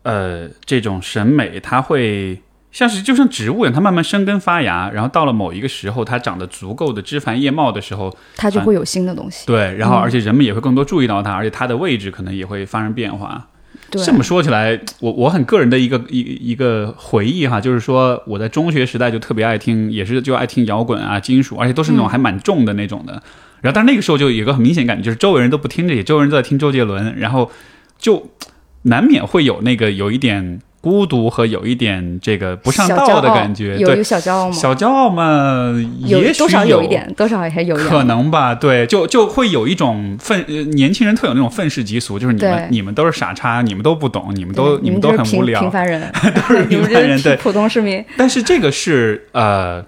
[0.03, 9.45] 呃这种审美，它会像是就像植物一样，它慢慢生根发芽，然后到了某一个时候，它长得足够的枝繁叶茂的时候，它就会有新的东西。
[9.45, 13.47] 对，然后嗯而且人们也会更多注意到它，而且它的位置可能也会发生变化。
[13.91, 16.19] 这么说起来，我我很个人的一个一
[16.51, 23.21] 一个回忆哈，就是说我在中学时代就特别爱听，也是就爱听摇滚啊、金属，而且都是那种嗯还蛮重的那种的。
[23.63, 27.49] 然后，但是那个时候就有一个很明显感觉，就是周围人都不听这些，周围人都在听周杰伦，然后
[27.97, 28.29] 就
[28.83, 33.77] 难免会有那个有一点孤独和有一点这个不上道的感觉。
[33.77, 34.53] 对有小骄傲吗？
[34.53, 35.73] 小骄傲嘛，
[36.05, 37.73] 有也许多少有一点，多少还有。
[37.77, 46.11] 可能吧，对，就就会有一种愤，呃年轻人特有那种愤世嫉俗，就是你们你们都是傻叉，你们都不懂，你们都你们都很无聊平凡人，
[46.49, 47.37] 都是 平凡人，对。
[47.37, 48.03] 普通市民。
[48.17, 49.81] 但是这个是呃，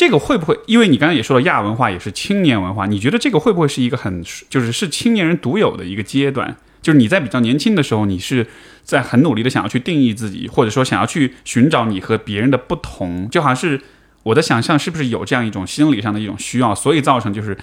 [0.00, 0.58] 这个会不会？
[0.64, 6.56] 因为你刚才也说了，亚文化也是青年文化，你觉得这个会不会是一个很就是是青年人独有的一个阶段？
[6.80, 8.46] 就是你在比较年轻的时候，你是
[8.82, 13.78] 在很努力的想要去定义自己，或者说想要去寻找你和别人的不同，就好像是
[14.22, 17.54] 我的想象，是不是有这样一种心理上的一种需要，所以造成就是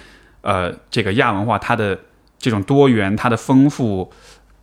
[0.42, 1.98] 呃，这个亚文化它的
[2.38, 4.12] 这种多元、它的丰富，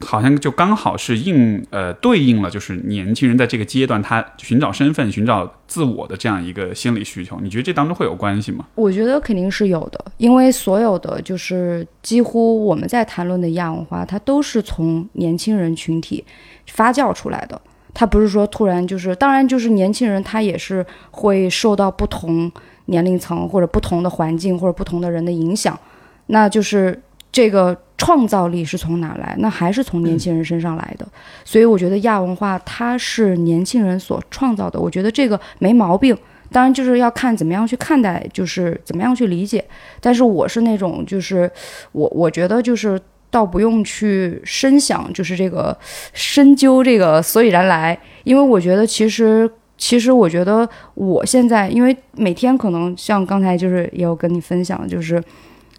[0.01, 7.39] 好像就刚好是应呃对应了，就是年轻人在这个阶段他寻找身份、寻找自我的这样一个心理需求。
[7.41, 8.65] 你觉得这当中会有关系吗？
[8.75, 16.23] 我觉得肯定是有的，因为所有的就是几乎我们在谈论的亚文化，它都是从年轻人群体
[16.67, 17.59] 发酵出来的。
[17.93, 22.51] 它不是说突然就是，当然就是年轻人他也是会受到不同
[22.87, 25.79] 年龄层或者不同的环境或者不同的人的影响，
[26.27, 27.75] 那就是这个。
[27.97, 29.35] 创造力是从哪来？
[29.39, 31.07] 那还是从年轻人身上来的。
[31.43, 36.17] 所以我觉得亚文化它是年轻人所创造的，我觉得这个没毛病。
[36.51, 39.65] 当然就是要看怎么样去看待，就是怎么样去理解。
[39.99, 41.51] 但是我是那种，就是
[41.91, 45.75] 我我觉得就是倒不用去深想，就是这个
[46.13, 55.21] 深究这个所以然来，因为我觉得其实其实我觉得我现在，因为每天可能像刚才就是也有跟你分享，就是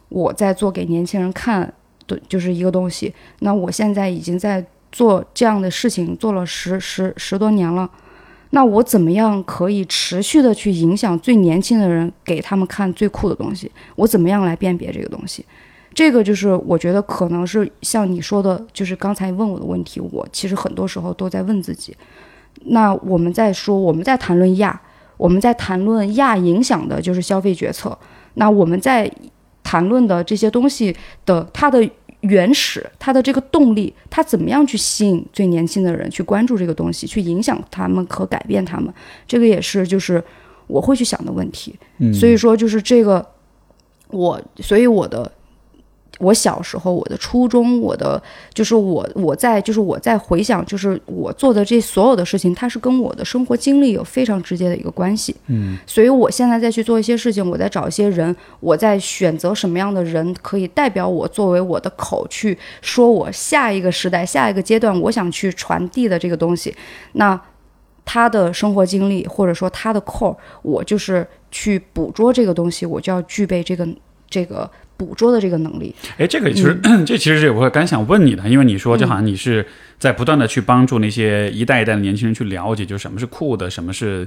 [0.09, 1.73] 我在做给年轻人看。
[2.07, 3.13] 对，就是一个东西。
[3.41, 7.91] 那我现在已经在做这样的事情，做了十十十多年了。
[8.51, 13.71] 那我怎么样可以持续的去影响最年轻的人，给他们看最酷的东西？
[13.97, 15.45] 我怎么样来辨别这个东西？
[15.93, 21.95] 这个就是我觉得可能是像你说的，就是刚才问我的问题，我其实很多时候都在问自己。
[22.67, 24.81] 那我们在说，我们在谈论亚，
[25.17, 27.99] 我们在谈论亚影响的就是消费决策。
[28.35, 29.11] 那我们在。
[29.67, 30.95] 谈论的这些东西
[31.25, 31.91] 的它的
[32.21, 38.95] 原始，它的这个动力，它怎么样去吸引最年轻的人去关注这个东西，去影响他们和改变他们，
[39.27, 40.23] 这个也是就是
[40.69, 41.75] 我会去想的问题。
[42.15, 43.27] 所以说就是这个，
[44.11, 45.33] 我所以我的。
[46.19, 48.23] 我小时候，我的初衷，我的
[48.55, 55.37] 就是我，我在就是我在回想，就是我做的这所有的事情，它是跟我的生活经历有非常直接的一个关系。
[55.49, 66.75] 嗯，所以我现在再去做一些事情，我在找一些人，我在选择什么样的人可以代表我作为我的口去说我下一个时代、下一个阶段我想去传递的这个东西。
[67.13, 67.39] 那
[68.07, 73.87] 他的生活经历或者说他的 core，我就是去捕捉这个东西，我就要具备这个
[74.31, 74.71] 这个。
[74.97, 76.75] 捕捉的这个能力，哎，这个其实
[77.05, 79.67] 这其实是我刚想问你的，因为你说就好像你是
[79.99, 84.27] 在不断的去帮助那些一代一代的年轻人去了解，就什么是酷的，什么是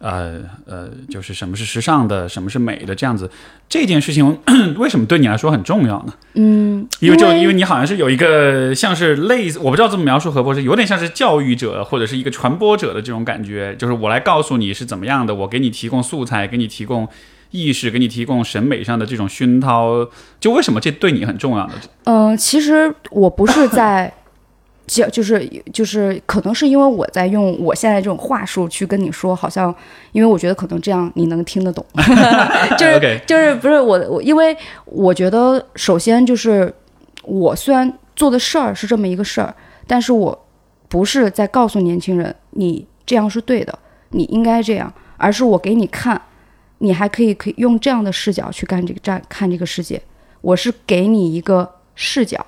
[0.00, 3.30] 呃呃，就是什么是时尚的，什么是美的这样子。
[3.68, 4.38] 这件事情
[4.78, 6.14] 为什么对你来说很重要呢？
[6.34, 17.08] 嗯，因为就因为你好像是有一个像是类似，我不知道怎么描述何博士，有点像是教育者或者是一个传播者的这种感觉，就是我来告诉你是怎么样的，我给你提供素材，给你提供。
[17.50, 20.06] 意识给你提供审美上的这种熏陶，
[20.38, 21.72] 就为什么这对你很重要呢？
[22.04, 24.12] 嗯，其实我不是在
[24.86, 29.74] 就， 就是就是可能是因为我在用我现在这种话术去跟你说，好像
[30.12, 31.84] 因为我觉得可能这样你能听得懂，
[32.78, 36.72] 就是就是不是我我，因为我觉得首先就是
[37.22, 39.54] 我虽然做的事儿是这么一个事儿，
[39.86, 40.46] 但是我
[40.88, 43.78] 不是在告诉年轻人你这样是对的，
[44.10, 46.20] 你应该这样，而是我给你看。
[46.78, 50.00] 你还可以可以用这样的视角去干这个站看这个世界，
[50.40, 52.46] 我是给你一个视角。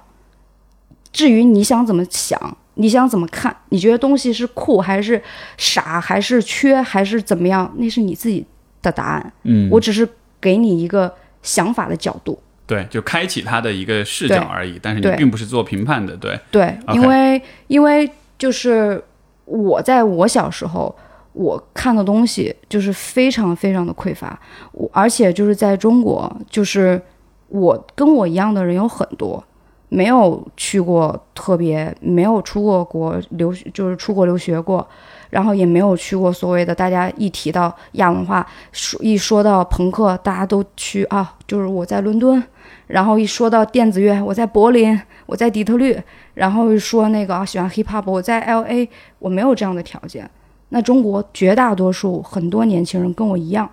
[1.12, 5.20] 至于你想怎么想，你想怎么看，你觉得东西是酷还是
[5.56, 8.46] 傻还是缺还是怎么样，那是你自己
[8.80, 9.32] 的答案。
[9.42, 10.08] 嗯，我只是
[10.40, 11.12] 给你一个
[11.42, 12.40] 想法的角度。
[12.66, 16.16] 对，就开启他的一个视角而已，但是你并不是做评判的。
[16.16, 18.08] 对对，因为因为
[18.38, 19.02] 就是
[19.44, 20.96] 我在我小时候。
[21.32, 24.38] 我看的东西就是非常非常的匮乏，
[24.72, 27.00] 我而且就是在中国，就是
[27.48, 29.42] 我跟我一样的人有很多，
[29.88, 34.86] 没有去过特别，没有出过国留，就是出国留学过，
[35.30, 42.42] 然后也没有去过所谓的大家一提到亚文化，说一说到朋克，大家都去啊，就是我在伦敦，
[42.88, 45.96] 然后一说到电子乐，我在柏林，我在底特律，
[46.34, 48.88] 然后说那个啊喜欢 hip hop，我在 L A，
[49.20, 50.28] 我没有这样的条件。
[50.70, 53.68] 那中国绝大多数很多年轻人跟我一样，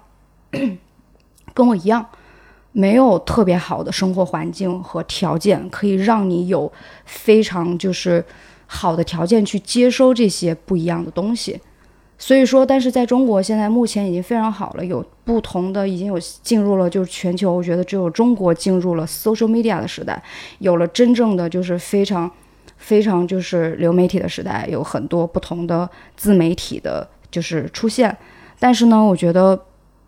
[1.53, 2.05] 跟我一样，
[2.71, 6.71] 没有特别好的生活环境和条件，可以让你有
[7.05, 8.25] 非常就是
[8.65, 11.61] 好的条件去接收这些不一样的东西。
[12.17, 20.19] 所以说，但是在中国现在目前已经非常好了，有不同的已经有进入了就是全球，我觉得只有中国进入了 social media 的时代，
[20.57, 22.31] 有了真正的就是非常。
[22.77, 28.15] 非常就是流媒体的时代，有很多不同的自媒体的，就是出现。
[28.59, 29.59] 但是呢，我觉得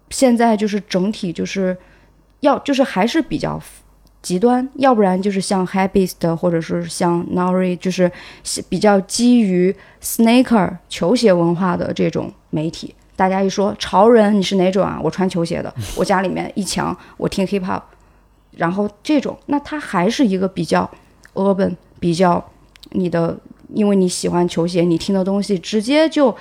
[0.10, 1.78] 现在就是整体就是
[2.40, 3.62] 要就是还是比较
[4.22, 8.12] 极端，要不然就是像 Habist 或者是像 Nori，就是
[8.70, 12.96] 比较基于 Sneaker 球鞋文化的这种媒体。
[13.16, 15.00] 大家一说潮人，你是哪种啊？
[15.04, 17.82] 我穿球鞋的， 我家里面一墙我听 Hip Hop，
[18.52, 20.90] 然后这种，那它还是一个比较
[21.34, 22.44] urban，比较。
[22.92, 23.38] 你的，
[23.74, 26.36] 因为你喜欢球鞋，你听的东西直接就。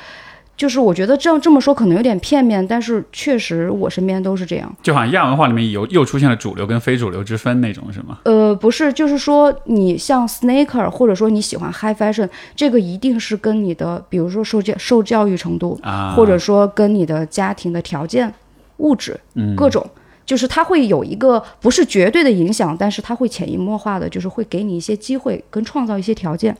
[0.56, 4.76] 就是我觉得这样这么说可能有点片面，但是确实我身边都是这样。
[4.82, 8.18] 就好像亚文化里面有又出现了主流跟非主流之分那种，是吗？
[8.24, 18.34] 呃，不是，就是说你像 sneaker，或者说你喜欢 high fashion，这个一定是跟你的，比如说受教受教育程度啊，或者说跟你的家庭的条件、
[18.78, 19.88] 物质，嗯，各种，
[20.28, 26.54] 就是它会有一个不是绝对的影响，但是它会潜移默化的，就是会给你一些机会跟创造一些条件。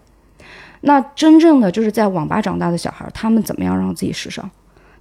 [0.80, 4.48] 那真正的就是在网吧长大的小孩，他们怎么样让自己时尚？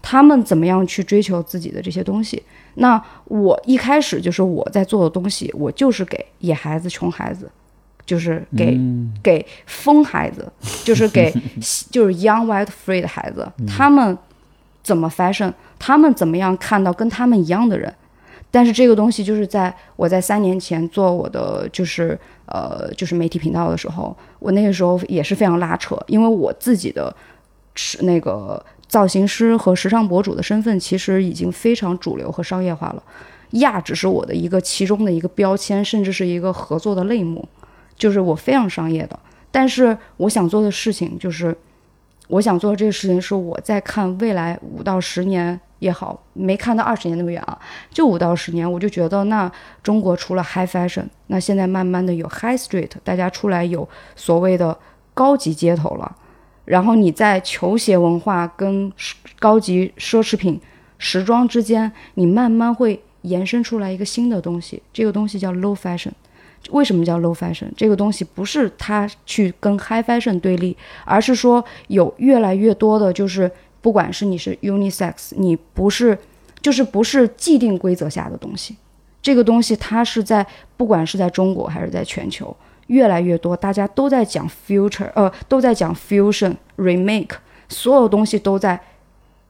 [0.01, 2.43] 他们怎么样去追求自己的这些东西？
[2.73, 7.49] 那我一开始就是我在做的东西，我就是给野孩子、穷孩子，
[8.05, 8.77] 就是给
[9.23, 10.51] 给疯孩子，
[10.83, 11.33] 就是给
[11.89, 14.17] 就是 young white free 的孩子，他们
[14.83, 15.53] 怎么 fashion？
[15.79, 17.93] 他们怎么样看到跟他们一样的人？
[18.57, 27.15] 但是这个东西就是在我在三年前做我的就是呃就是媒体频道的时候，我那个时候也是非常拉扯，因为我自己的
[27.75, 33.03] 是那个造型师和时尚博主的身份其实已经非常主流和商业化了，
[33.51, 37.47] 亚只是我的一个其中的一个标签，甚至是一个合作的类目，
[37.95, 39.19] 就是我非常商业的。
[39.51, 41.55] 但是我想做的事情就是，
[42.27, 45.59] 我想做的这个事情是我在看未来五到十年。
[45.79, 47.59] 也好，没看到二十年那么远啊，
[47.91, 49.51] 就五到十年，我就觉得那
[49.83, 54.75] 中国除了 high fashion，那现在慢慢的有 high street，大家出来有所谓的
[55.13, 56.15] 高级街头了。
[56.65, 58.91] 然后你在球鞋文化跟
[59.39, 60.59] 高级奢侈品、
[60.97, 66.11] 时装之间，你慢慢会延伸出来一个新的东西，这个东西叫 low fashion。
[66.71, 67.67] 为什么叫 low fashion？
[67.77, 70.75] 这个东西不是它去跟 high fashion 对立，
[71.05, 73.49] 而是说有越来越多的就是。
[73.81, 76.17] 不管是你是 unisex，你不是，
[76.61, 78.75] 就是不是既定规则下的东西，
[79.21, 82.55] 这个东西它是在不管是在中国还是在全球，
[82.87, 87.35] 越来越多，大家都在讲 future，呃，都在讲 fusion remake，
[87.69, 88.79] 所有东西都在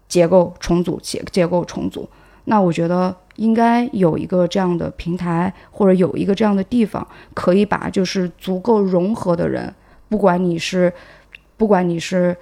[0.08, 2.08] 结构重组，结结构重组。
[2.46, 9.74] 那我觉得应该有一个这样的平台，或者有一个这样的地方，可以把就是足够融合的人，
[10.10, 10.94] 不管你是，
[11.56, 12.36] 不管你是。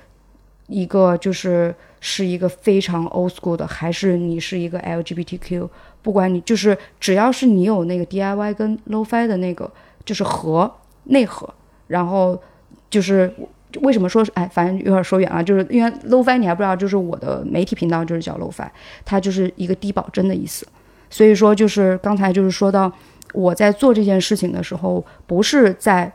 [0.67, 5.69] 一个就是是一个非常 old school 的，还是你是一个 LGBTQ，
[6.01, 9.71] 不管你就是只要是你有那个 DIY 跟 low-fi 的那个
[10.03, 10.71] 就是核
[11.03, 11.47] 内核，
[11.87, 12.41] 然后
[12.89, 13.31] 就是
[13.81, 18.67] 为什么说哎，反正有点说远了，就是因为 low-fi 你还不知道，就是我的媒体频道就是叫 low-fi，
[19.03, 20.67] 它就是一个低保真的意思，
[21.09, 22.91] 所以说就是刚才就是说到
[23.33, 26.11] 我在做这件事情的时候，不是在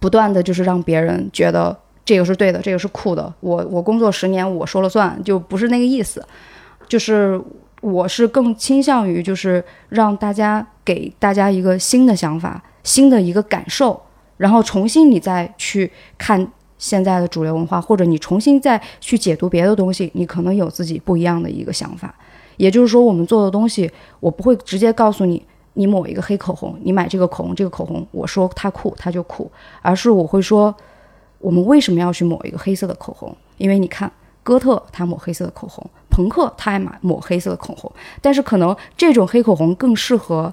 [0.00, 1.83] 不断的就是让别人觉得。
[2.04, 3.32] 这个是对的，这个是酷的。
[3.40, 6.22] 我我工作十年，我说了算，就不是那个意思。
[6.86, 7.40] 就是
[7.80, 13.98] 我是更倾向于，就是让大家给大家一个新的想法，新的一个感受，
[14.36, 16.46] 然后重新你再去看
[16.76, 22.14] 现在的主流文化，或者你重新再去解读别的东西，你可能有自己不一样的一个想法。
[22.58, 23.90] 也就是说，我们做的东西，
[24.20, 25.42] 我不会直接告诉你，
[25.72, 29.50] 你抹一个黑口红，你买这个口红，这个口红，我说它酷，它就酷，
[29.80, 30.74] 而是我会说。
[31.44, 33.36] 我们为什么要去抹一个黑色的口红？
[33.58, 34.10] 因为你看，
[34.42, 37.92] 哥特他抹黑色的口红，朋克他爱买抹黑色的口红，
[38.22, 40.52] 但是可能这种黑口红更适合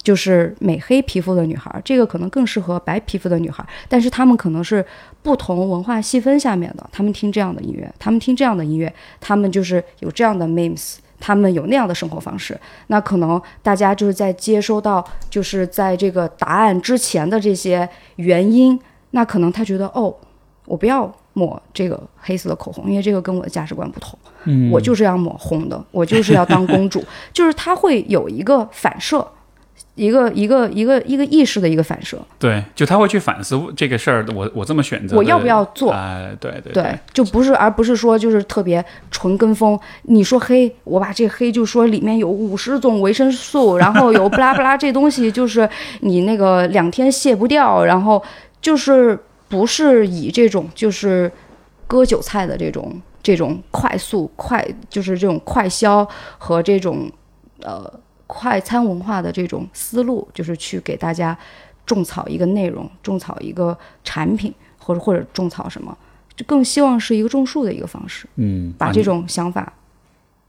[0.00, 4.84] 就是美黑皮肤的女孩，这个可能更适合白皮肤的女孩，但是他们可能是
[5.24, 18.78] 不同文化细分下面的，他们听这样的音乐，他们听这样的音乐，他们就是有这样的 memes，他们有那样的生活方式，那可能大家就是在接收到就是在这个答案之前的这些原因，
[19.10, 20.14] 那可能他觉得哦。
[20.68, 24.18] 我不要抹这个黑色的口红，因为这个跟我的价值观不同。
[24.44, 27.02] 嗯，我就是要抹红的，我就是要当公主，
[27.32, 29.26] 就是它会有一个反射，
[29.94, 32.18] 一个一个一个一个意识的一个反射。
[32.38, 35.90] 对，就他会去反思这个事儿，我我这么选择，我要不要做？
[35.92, 39.78] 哎，对对对，就不是，而不是说就是特别纯跟风。
[40.02, 45.68] 你说黑，我把这黑就说里面有五十种维生素，然后有不拉不拉这东西，就是
[46.00, 48.22] 你那个两天卸不掉，然后
[48.60, 49.18] 就是。
[49.48, 51.30] 不是以这种就是
[51.86, 57.10] 割韭菜的这种这种快速快就是这种快销和这种
[57.62, 57.90] 呃
[58.26, 61.36] 快餐文化的这种思路，就是去给大家
[61.86, 65.96] 种草一个内容，种草一个产品，或者或者种草什么，
[66.36, 68.28] 就更希望是一个种树的一个方式。
[68.36, 69.72] 嗯，把这种想法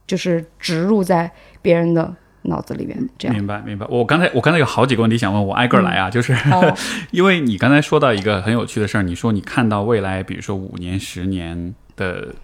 [0.06, 1.32] 就是植入在
[1.62, 2.14] 别人的。
[2.50, 3.86] 脑子里面这样明白明白。
[3.90, 6.10] 我刚才我刚才有好几个问题想问，我挨个来啊。
[6.10, 6.36] 就是
[7.12, 12.36] 因为你刚才说到一个很有趣的事儿，你说你看到未来，比如说五年、十年的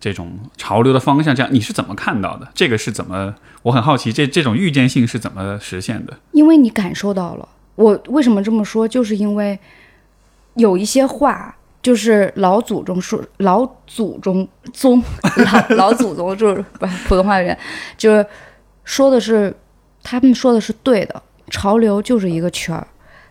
[0.00, 2.48] 这种潮流的方向，这样你是怎么看到的？
[2.54, 3.34] 这个是怎么？
[3.62, 6.16] 我很好奇，这这种预见性是怎么实现的？
[6.32, 7.48] 因为你感受到了。
[7.74, 8.86] 我为什么这么说？
[8.86, 9.58] 就是因为
[10.54, 15.02] 有一些话，就是老祖宗说，老祖宗宗
[15.68, 17.56] 老老祖宗就是不是普通话的人，
[17.96, 18.26] 就是
[18.90, 19.54] 说的是，
[20.02, 22.84] 他们说的是对的，潮流就是一个圈儿。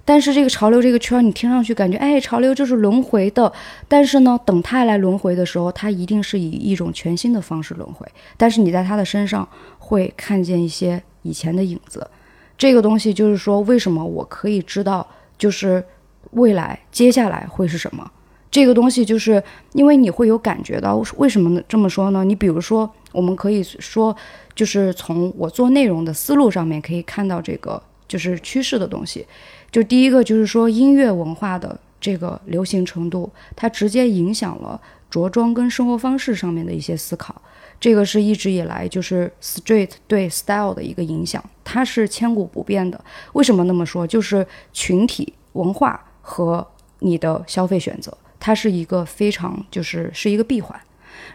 [0.06, 3.52] 但是这个潮流这个圈儿，你听上去感觉，哎，潮流就是轮回的。
[3.86, 8.08] 但是呢，等它来轮回的时候，它一定是以一种全新的方式轮回。
[8.38, 9.46] 但是你在它的身上
[9.78, 12.10] 会看见一些以前的影子。
[12.58, 15.06] 这个东西就是说，为什么我可以知道，
[15.38, 15.84] 就是
[16.32, 18.10] 未来接下来会是什么？
[18.50, 19.44] 这个东西就是
[19.74, 21.62] 因为你会有感觉到，为什么呢？
[21.68, 22.24] 这么说呢？
[22.24, 24.16] 你比如说，我们可以说，
[24.60, 29.26] 就是从我做内容的思路上面可以看到这个就是趋势的东西。
[29.72, 34.78] 就第一个就是说，音乐文化的这个流行程度，它直接影响了
[35.10, 37.42] 着装跟生活方式上面的一些思考。
[37.80, 43.02] 这个是一直以来就是 street 对 style 的一个影响，它是千古不变的。
[43.32, 44.06] 为什么那么说？
[44.06, 46.68] 就是群体文化和
[47.00, 50.78] 你的消费选择，它是一个非常就是是一个闭环。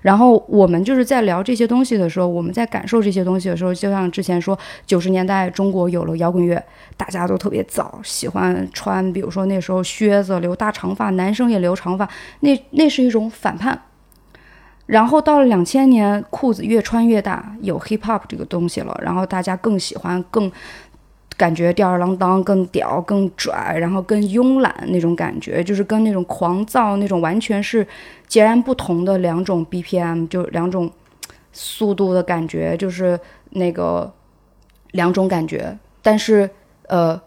[0.04, 6.62] 然后我们就是在聊这些东西的时候，我们在感受这些东西的时候，就像之前说，九十年代中国有了摇滚乐，
[6.94, 12.06] 大家都特别早，喜欢穿，比如说那时候靴子，留大长发，男生也留长发，
[12.40, 13.80] 那那是一种反叛。
[14.84, 20.52] 然后到了两千年，裤子越穿越大，有 hip hop 这个东西了，然后大家更喜欢更。
[21.36, 27.86] 感觉吊儿郎当，更屌，更拽，然后更慵懒那种感觉，就是跟那种狂躁那种完全是
[28.28, 30.90] 截然不同的两种 BPM，就两种
[31.52, 33.18] 速度的感觉，就是
[33.50, 34.12] 那个
[34.92, 36.48] 两种感觉，但是
[36.86, 37.20] 呃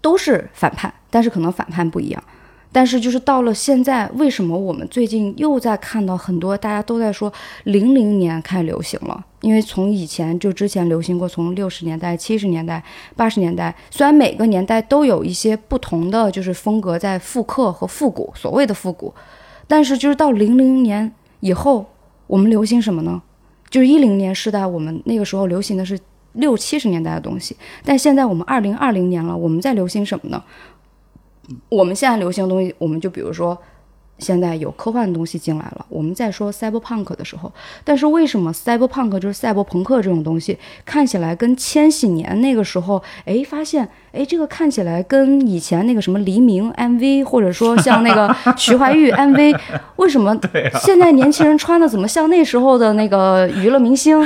[0.00, 2.22] 都是反叛，但是可能反叛不一样。
[2.74, 7.30] 但是就是到了现在，为什么我们最近又在看到很多大家都在说
[7.64, 9.24] 零零年开始流行了？
[9.42, 12.82] 因为从以前就之前流行过，从六十年代、七十年代、
[13.14, 19.12] 八十年代，虽然每个年代都有一些不同的就是风格在复刻和复古，所谓的复古，
[19.66, 21.84] 但是就是到零零年以后，
[22.26, 23.20] 我们流行什么呢？
[23.68, 25.98] 就是一零年时代，我们那个时候流行的是
[26.34, 30.42] 六七十年代的东西，但现在我们二零二零年了，我们在流行什么呢？
[31.68, 33.58] 我们现在流行的东西，我们就比如说，
[34.18, 35.84] 现在有科幻的东西进来了。
[35.88, 49.58] 我们在说 cyberpunk 的时候，但是为什么 cyberpunk 就是赛博朋克这种东西，看起来跟千禧年那个时候，哎，发现，哎，这个看起来跟以前那个什么黎明 MV，或者说像那个徐怀钰 MV，
[49.96, 50.38] 为什么
[50.80, 54.24] 现在年轻人穿的怎么像那时候的那个娱乐明星？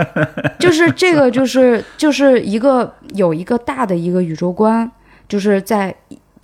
[0.58, 4.90] 就是这个，就是就是一个有一个大的一个宇宙观，
[5.28, 5.94] 就是在。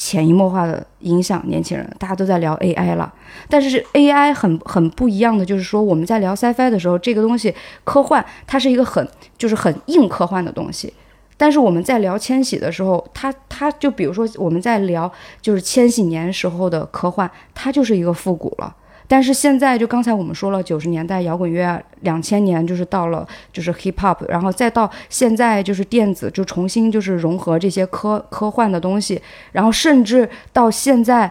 [0.00, 3.12] 潜移默化的影响年轻人，大家都在聊 AI 了，
[3.50, 10.94] 但是 AI 很很不一样的，就是说我们在聊 Sci-Fi 的时候，这个东西科幻，它是一个很就是很硬科幻的东西，
[11.36, 18.74] 但是我们在聊千禧的时候，它它就比如说我们在聊就是千禧年时候的科幻，它就是一个复古了。
[19.10, 31.28] 但是现在就刚才我们说了，九十年代摇滚乐，两千年就是到了就是 hip hop，然后再到现在就是电子，就重新就是融合这些科科幻的东西，然后甚至到现在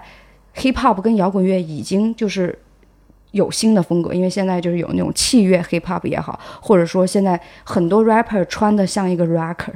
[0.58, 2.60] hip hop 跟摇滚乐已经就是
[3.32, 9.72] 有新的风格，因为现在就是有那种器乐 hip hop 也好，或者说现在很多 rapper 穿的像一个 rocker，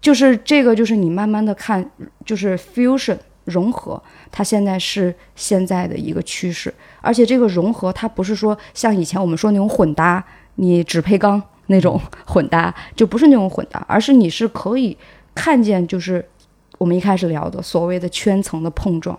[0.00, 1.90] 就是这个就是你慢慢的看
[2.24, 4.00] 就是 fusion 融合。
[4.30, 10.24] 它现在是现在的一个趋势，而且这个融合它不是说像以前我们说那种混搭，
[10.56, 14.96] 你只配钢那种 混搭，就不是那种混搭，而是你是可以
[15.34, 16.24] 看见，就是
[16.78, 19.18] 我们一开始聊的所谓的圈层的碰撞。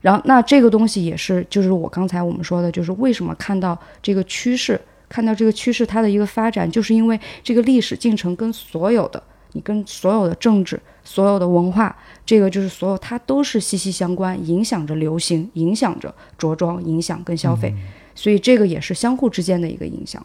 [0.00, 9.22] 然后那这个东西也是，就是我刚才我们说的，就是为什么看到这个趋势，看到这个趋势它的一个发展，就是因为这个历史进程跟所有的。
[9.52, 17.74] 你跟所有的政治、所有的文化，这个就是所有，它都是息息相关，影响着流行，影响着着装，影响跟消费，
[18.14, 20.24] 所以这个也是相互之间的一个影响。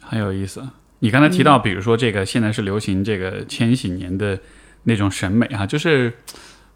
[0.00, 0.62] 很有意思。
[0.98, 4.38] 你刚才提到，比如说这个现在是流行这个千禧年的
[4.84, 6.12] 那种审美啊，就是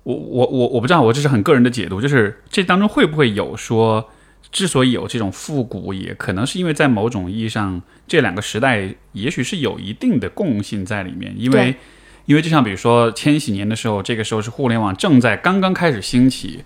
[0.02, 4.10] 我我我我不知道，我这是很个人的解读，就是这当中会不会有说？
[4.52, 11.32] 之所以有这种复古，也可能是因为在某种意义上，这两个时代也许是有一定的共性在里面。
[11.36, 11.76] 因为，
[12.26, 16.64] 因为就像比如说千禧年的时候，这个时候是互联网正在刚刚开始兴起，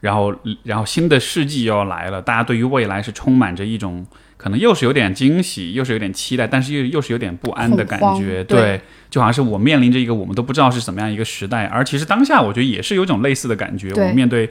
[0.00, 4.04] 然后，然后新的世纪又要来了，大家对于未来是充满着一种
[4.36, 8.42] 可能又是有点惊喜，又是有点期待，但是又又是有点不安的感觉。
[8.42, 13.92] 对，就好像是我面临着一个我们都不知道是怎么样一个时代，而其实当下我觉得也是有种类似的感觉。
[13.92, 14.50] 我们面对。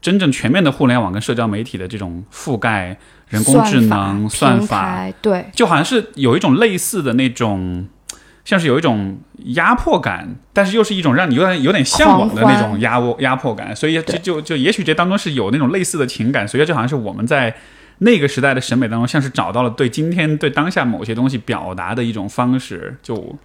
[0.00, 2.96] 真正全面的互联网跟社交媒体的这种覆盖，
[3.28, 7.88] 人工智能算法，对，就好像是有一种类似的那种
[8.44, 9.18] 像是有一种
[9.54, 17.54] 压迫感，但是又是一种让你有点有点向往的那种压迫压迫感，所以就就就也许这当中是有那种类似的情感，所以就好像是我们在
[17.98, 23.36] 那个时代的审美当中，像是找到了对今天对当下某些东西表达的一种方式，就。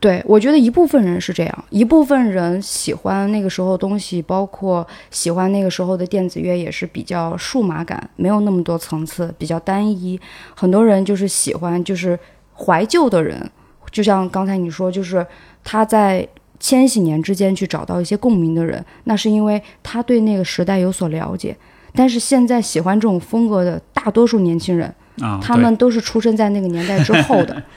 [0.00, 10.18] 对，我觉得一部分人是这样，一部分人喜欢那个时候东西，包括喜欢那个时候的电子乐，也是比较数码感，没有那么多层次，比较单一。
[10.56, 12.18] 很多人就是喜欢，就是
[12.56, 13.46] 怀旧的人，
[13.90, 15.24] 就像刚才你说，就是
[15.62, 16.26] 他在
[16.58, 21.54] 千禧年之间去找到一些共鸣的人，那是因为他对那个时代有所了解。
[21.94, 24.94] 但是现在喜欢这种风格的大多数年轻人，
[25.42, 27.62] 他们都是出生在那个年代之后的。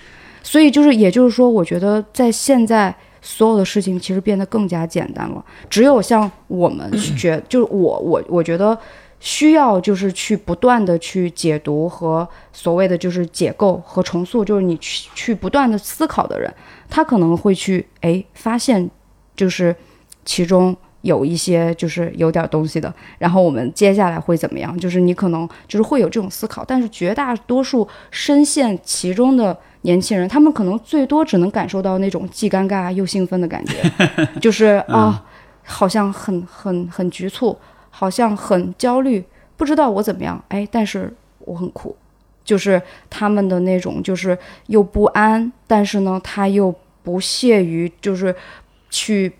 [0.43, 5.43] 所以就是，也就是说，我觉得在现在所有的事情其实变得更加简单了。
[5.69, 8.77] 只有像我们觉， 就是我我我觉得
[9.21, 16.53] 需要就是去不断的去解读和所谓的就是解构和重塑，就是你去去不断的思考的人，
[16.89, 18.89] 他可能会去哎发现，
[19.37, 19.73] 就是
[20.25, 22.93] 其中有一些就是有点东西的。
[23.17, 24.77] 然后我们接下来会怎么样？
[24.77, 29.57] 就是你可能就是会有这种思考，但是绝大多数深陷其中的。
[29.85, 33.75] 年轻人，他们可能最多只能感受到那种既尴尬又兴奋的感觉，
[34.39, 35.21] 就是啊，
[35.61, 37.57] 好像很很很局促，
[37.89, 39.21] 好像很焦虑，
[39.57, 41.93] 不知道我怎么样，哎，但是我很酷，
[42.45, 44.37] 就是他们的那种，就是
[44.67, 46.73] 又不安，但是呢，他又
[47.03, 48.33] 不屑于，就是
[48.89, 49.33] 去，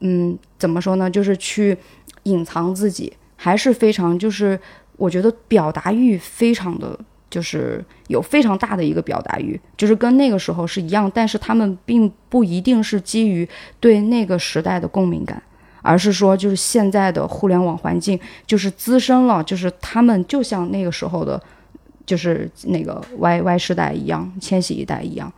[0.00, 1.76] 嗯，怎么说呢，就是去
[2.24, 4.58] 隐藏自己，还是非常，就是
[4.96, 6.98] 我觉得表达欲非常的。
[7.30, 13.46] 就是有非常大的一个表达欲，就是跟那个时候是一样，但是他们并不一定是基于
[13.78, 15.42] 对那个时代的共鸣感，
[15.82, 21.38] 而是说就是现在的互联网环境就是滋生了，就是他们就像那个时候的，
[22.06, 25.30] 就是那个 Y Y 时代一样，千禧一代一样，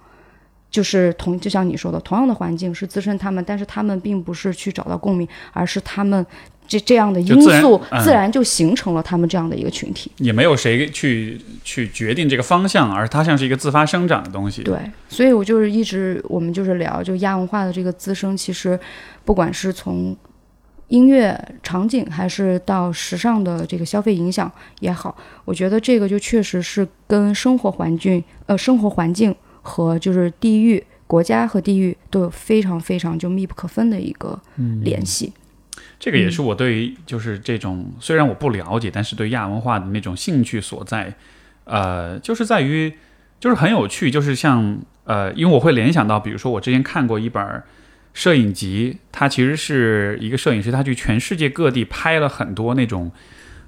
[0.71, 6.25] 就是同就像你说的，同样的环境是滋生他们，但是他们并不是去找到共鸣，而是他们。
[6.71, 14.63] 这这样的因素自然就形成了他们这样的一个群体，也没有谁去去决定这个方向，而它像是一个自发生长的东西。
[14.63, 18.79] 对，所以我就是一直我们就是聊，就亚文化的这个滋生，其实
[19.25, 20.17] 不管是从
[20.87, 24.49] 音乐场景，还是到时尚的这个消费影响
[24.79, 34.41] 也好，我觉得这个就确实是跟生活环境呃生活环境和就是地域国家和地域都有非常非常就密不可分的一个
[34.83, 35.33] 联系。
[35.99, 41.15] 这个也是我对于就是这种虽然我不了解，但是对亚文化的那种兴趣所在，
[41.65, 42.93] 呃，就是在于
[43.39, 47.63] 就是很有趣，就是像呃，因为我会联想到，比如说我之前看过一本
[48.15, 53.13] 摄影集，它其实是一个摄影师，他去全世界各地拍了很多那种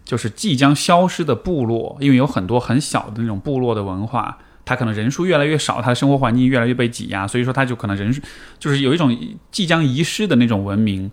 [0.04, 8.14] 就是即将消失的部落，因为有很多很小的那种部落的文化，他可能人数越来越少，他的生活环境越来越被挤压，所以说他就可能人
[8.58, 9.16] 就是有一种
[9.50, 11.10] 即将遗失的那种文明。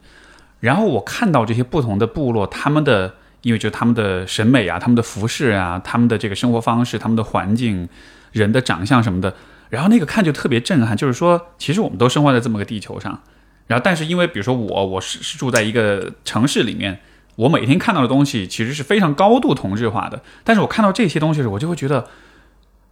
[0.60, 7.88] 然后我看到这些不同的部落，他们的因为就他们的审美啊，他们的服饰啊，他们的这个生活方式，他们的环境，
[8.34, 9.34] 人的长相什么的，
[9.70, 10.98] 然后那个看就特别震撼。
[10.98, 13.22] 就是说，其实我们都生活在这么个地球上，
[13.68, 17.00] 然后但是因为比如说我我是是住在一个城市里面，
[17.38, 20.22] 我每天看到的东西其实是非常高度同质化的。
[20.44, 22.06] 但是我看到这些东西时，我就会觉得，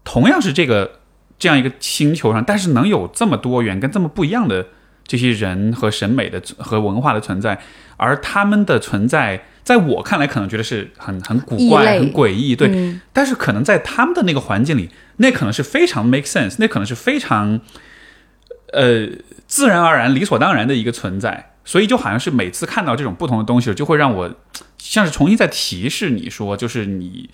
[0.08, 1.00] 同样是这个
[1.38, 4.66] 这样一个星球上，但是能有这么多元跟这么不一样的。
[5.10, 7.58] 这些人和审美的和文化的存在，
[7.96, 13.00] 而他们的存在，在我看来可能觉得是很很古怪、很诡异，对。
[13.14, 17.62] 但是可能在他们的那个环境里，那可能是非常 make sense，那可能是非常
[18.74, 19.08] 呃
[19.48, 21.52] 自然而然、理所当然的一个存在。
[21.64, 24.36] 所以就好像是每次看到这种不同的东西，就会让我
[24.78, 27.30] 像是重新在提示你说，就是你。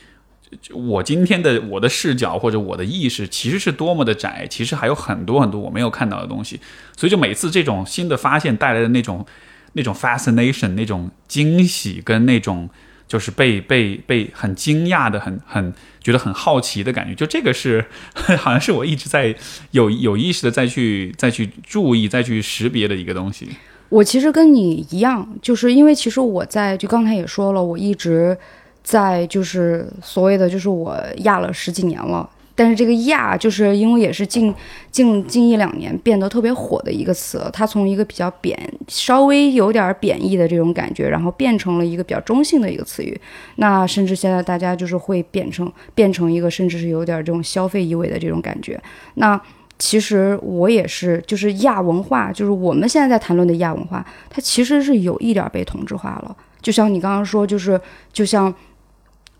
[0.73, 6.59] 我今天的我的视角或者我的意识其实是多么的窄，其实还有很多很多我没有看到的东西，
[6.95, 9.25] 所以就每次这种新的发现带来的那种
[9.73, 12.69] 那种 fascination，那种惊喜跟那种
[13.07, 17.85] 就是被被被很惊讶的很很觉得很好奇的感觉，就这个是
[18.37, 19.35] 好像是我一直在
[19.71, 23.49] 有有意识的再去再去注意再去识别的一个东西。
[23.89, 28.37] 我其实跟你一样，就是因为其实我在就刚才也说了，我一直。
[28.83, 34.53] 在就是所谓的，就是我压了十几年了，但是这个压，就是因为也是近
[34.91, 38.57] 近近一两年变得特别火的一个词，它从一个比较贬，
[38.87, 43.19] 稍微有点贬义的这种感觉，然后变成了一个比较中性的一个词语。
[43.55, 48.79] 那甚至现在大家就是会变成变成一个，甚至是有点这种消费意味的这种感觉。
[49.15, 49.39] 那
[49.79, 56.35] 其实我也是，就是亚文化，就是我们现在在谈论的亚文化，它其实是有一点被同质化了。
[56.61, 57.79] 就像你刚刚说，就是
[58.11, 58.53] 就像。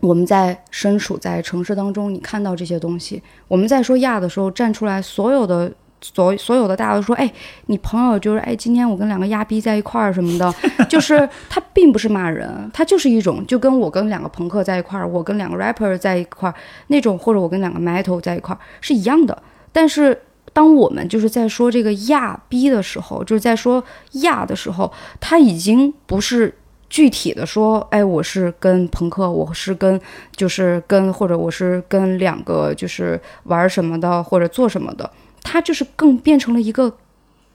[0.04, 3.22] 我们在身处在城市当中，你看到这些东西。
[3.48, 7.32] 我们在说亚的时候，站出来所有的所所有的大家都说，哎，
[7.66, 10.54] 你朋友就是哎，今天我跟两个亚逼在一块儿什么的，
[10.90, 16.54] 就是他并不是骂人，他就是一种就跟我跟两个朋克在一块儿，我跟两个 rapper 在一块儿
[16.88, 19.42] 那种，或者我跟两个 metal 在一块儿是一样的。
[19.72, 20.20] 但是
[20.52, 23.82] 当我们就是在说这个亚逼的时候，就是在说
[24.20, 26.54] 亚的时候，他已经不是。
[26.94, 30.00] 具体的说，哎，我是跟朋克，我是跟，
[30.36, 35.10] 就是跟，或者我是跟两个，就是玩什么的，或者做什么的，
[35.42, 36.96] 它就是更变成了一个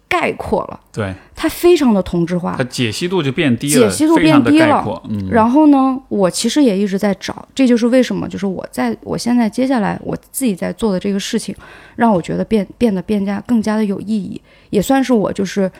[0.09, 0.77] 概括了。
[0.91, 5.01] 对，它非常的同质化，它解析度就变低了，解析度变低了。
[5.07, 5.29] 嗯。
[5.31, 11.55] 然后呢，我其实也一直在找，这就是为什么，就是我在我现在接下来我自己在做的这个事情，
[11.95, 15.71] 让我觉得变变得变加更加的有意义，也算是我就是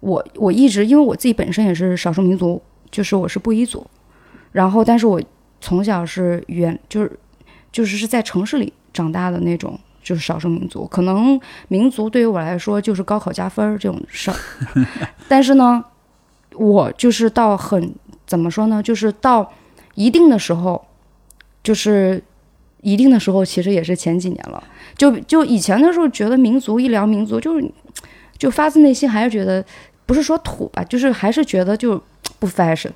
[0.00, 2.58] 我我一直因为我自己本身也是少数民族。
[2.92, 3.84] 就是我是布依族，
[4.52, 5.20] 然后但是我
[5.60, 7.18] 从小是原就是
[7.72, 10.86] 就是是在城市里长大的那种，就是少数民族。
[10.86, 14.36] 可能民族对于我来说就是高考加分儿这种事儿，
[15.26, 15.82] 但是呢，
[16.54, 17.94] 我就是到很
[18.26, 18.82] 怎么说呢？
[18.82, 19.50] 就是到
[19.94, 20.84] 一定的时候，
[21.62, 22.22] 就是
[22.82, 24.62] 一定的时候，其实也是前几年了。
[24.98, 27.72] 就就以前的时候，觉得民族一聊民族，就是
[28.36, 29.64] 就发自内心还是觉得
[30.04, 31.98] 不是说土吧，就是还是觉得就。
[32.42, 32.90] 不 fashion，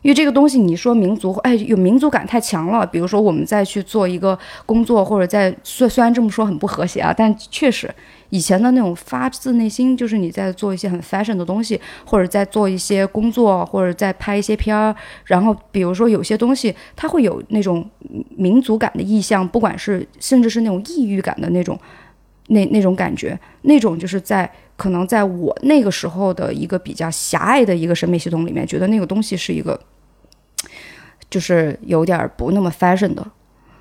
[0.00, 2.86] 因为这个东西，你说民族，哎，有民族感太强了。
[2.86, 7.94] 比如说，我们再去做一个工作，或者在虽虽然这么说很不和谐啊，但确实
[8.30, 14.96] 以前的那种发自内心，就是你在做一些很 fashion 的东西，或者在做一些工作，或者在拍一些片儿。
[15.26, 17.86] 然后，比如说有些东西，它会有那种
[18.30, 21.78] 民族感的意向，不管是甚至是那种异域感的那种
[22.48, 24.50] 那那种感觉，那种就是在。
[24.78, 29.80] 可能在我那个时候的一个比较狭隘的一个审美系统里面，觉得那个东西是一个，
[31.30, 33.26] 就是有点不那么 fashion 的。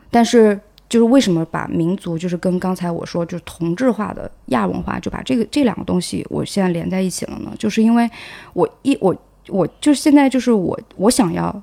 [0.10, 0.58] 但是，
[0.88, 7.54] 就是为什么把民族，就是跟刚才我说，就是同质化的亚文化，就把这个这两个东西，我现在连在一起了呢？
[7.60, 8.10] 就是因为
[8.54, 9.14] 我一我
[9.50, 11.62] 我就是现在就是我我想要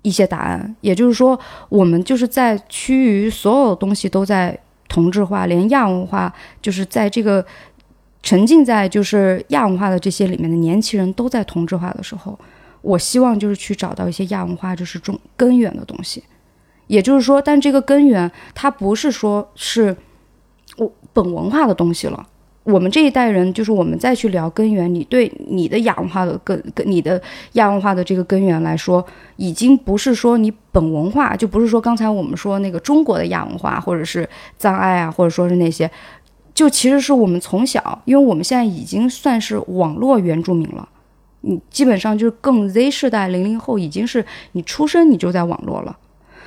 [0.00, 4.58] 一些答案，也就是说，我们就是在趋于所有东西都在
[4.88, 7.44] 同质化，连亚文化就是在这个。
[8.22, 12.36] 沉浸在就是亚文化的这些里面的年轻人都在同质化的时候，
[12.82, 16.24] 我希望就是去找到一些亚文化就是中根源的东西，
[16.88, 19.96] 也就是说，但这个根源它不是说是
[20.76, 22.26] 我本文化的东西了。
[22.66, 27.20] 我们这一代人就是我们再去聊根源，你对你的亚文化的根跟你的
[27.52, 29.04] 亚文化的这个根源来说，
[29.36, 35.90] 已经不是说你本文化，就不是说刚才我们说那个中国的亚文化，或者是藏爱啊，或者说是那些。
[36.52, 40.88] 就其实是我们从小，因为我们现在已经算是网络原住民了，
[41.42, 45.96] 你基本上就是更 Z 世代零零后，已经是你出生你就在网络了。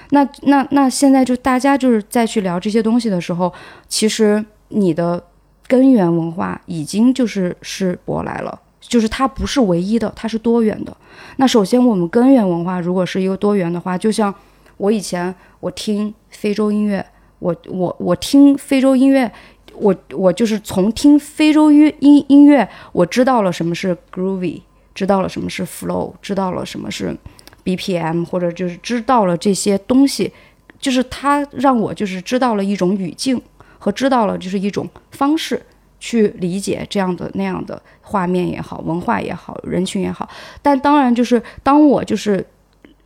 [0.09, 3.53] 那那那现在就大家就是再去聊这些东西的时候，
[3.87, 5.23] 其实你的
[5.69, 10.97] 根源文化已经就是是舶来了，就是它不是唯一的，它是多元的。
[11.37, 14.33] 那首先我们根源文化如果是一个多元的话，就像
[14.77, 17.05] 我以前我听非洲音乐，
[17.37, 19.31] 我我我听非洲音乐。
[19.75, 24.61] 我我就是从听非洲音音音乐，我知道了什么是 groovy，
[24.93, 27.15] 知道了什么是 flow，知道了什么是
[27.63, 30.33] BPM，或者就是知道了这些东西，
[30.81, 33.41] 就是它让我就是知道了一种语境
[33.79, 35.59] 和知道了就是一种方式
[35.99, 40.29] 去理解这样的那样的画面也好，文化也好，人群也好。
[40.61, 42.45] 但当然就是当我就是。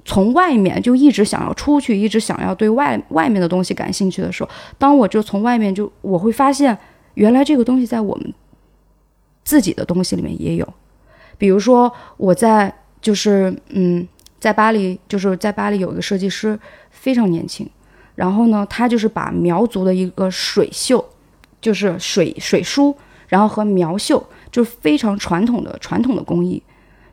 [0.06, 6.78] 从外面就一直想要出去，一直想要对外外面的东西感兴趣的时候，当我就从外面就我会发现，
[7.14, 8.34] 原来这个东西在我们
[9.46, 10.74] 自己的东西里面也有。
[11.38, 14.06] 比如说我在就是嗯，
[14.42, 16.60] 在巴黎就是在巴黎有一个设计师
[16.92, 17.66] 非常年轻，
[18.16, 21.04] 然后呢，他就是把苗族的一个水绣，
[21.62, 22.96] 就是水水书，
[23.28, 26.62] 然后和苗绣就是非常传统的传统的工艺。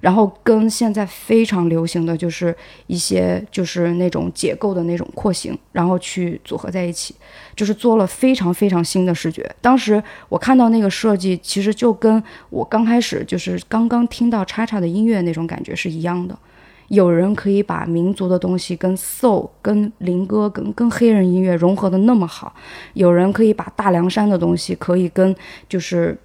[0.00, 7.14] 然后跟现在非常流行的就是一些就是那种解构的那种廓形，然后去组合在一起，
[7.54, 9.54] 就是做了非常非常新的视觉。
[9.60, 16.34] 当时我看到那个设计，其实就跟我刚开始就是刚刚听到叉叉的音乐那种感觉是一样的。
[16.90, 22.54] 有人可以把民族的东西跟 soul、跟灵歌、跟跟黑人音乐融合的那么好，
[22.92, 25.34] 有人可以把大凉山的东西可以跟
[25.68, 26.16] 就是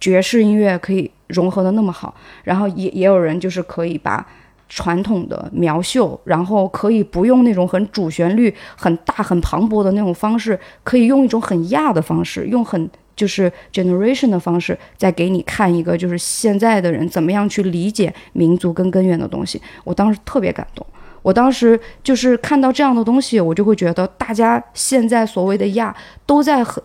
[0.00, 1.08] 爵士音乐可以。
[1.28, 4.24] 融合的那么好，然后也也有人就是可以把
[4.68, 19.60] 传统的苗绣，然后可以不用那种很主旋律、很大、很磅礴的那种方式，可以用一种很亚的方式，用很就是 generation 的方式，再给你看一个就是现在的人怎么样去理解民族跟根源的东西。
[19.84, 20.86] 我当时特别感动，
[21.22, 25.94] 我当时就是看到这样的东西，我就会觉得大家现在所谓的亚
[26.26, 26.82] 都在很。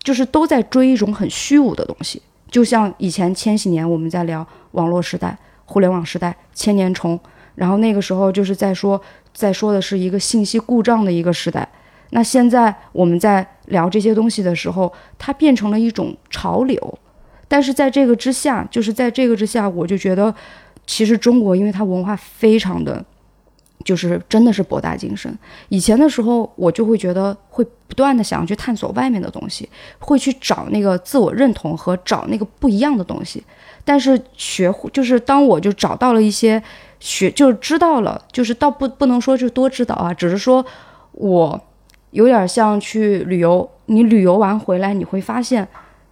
[0.00, 2.22] 就是都在追一种很虚无的东西。
[2.50, 5.36] 就像以前千禧年我们在聊网络时代、
[5.66, 7.18] 互联网时代、千年虫，
[7.56, 8.98] 然后那个时候就是在说，
[9.34, 11.68] 在说的是一个信息故障的一个时代。
[12.10, 16.98] 那现在我们在聊这些东西的时候，它变成了一种潮流。
[17.46, 20.34] 但是在这个之下，就是在这个之下，我就觉得，
[20.86, 23.02] 其实中国因为它文化非常的，
[23.84, 25.34] 就是真的是博大精深。
[25.70, 29.66] 以前的时候，我就会觉得会不断的想要去探索外面的东西，
[29.98, 33.42] 会去找那个自我认同和找那个不一样的东西。
[33.82, 36.62] 但是学会就是当我就找到了一些
[37.00, 40.62] 学，就是知道了，就是倒不不能说就多知道啊，只是说
[41.12, 41.58] 我
[42.10, 45.66] 有点像去旅游，你旅游完回来，你会发现。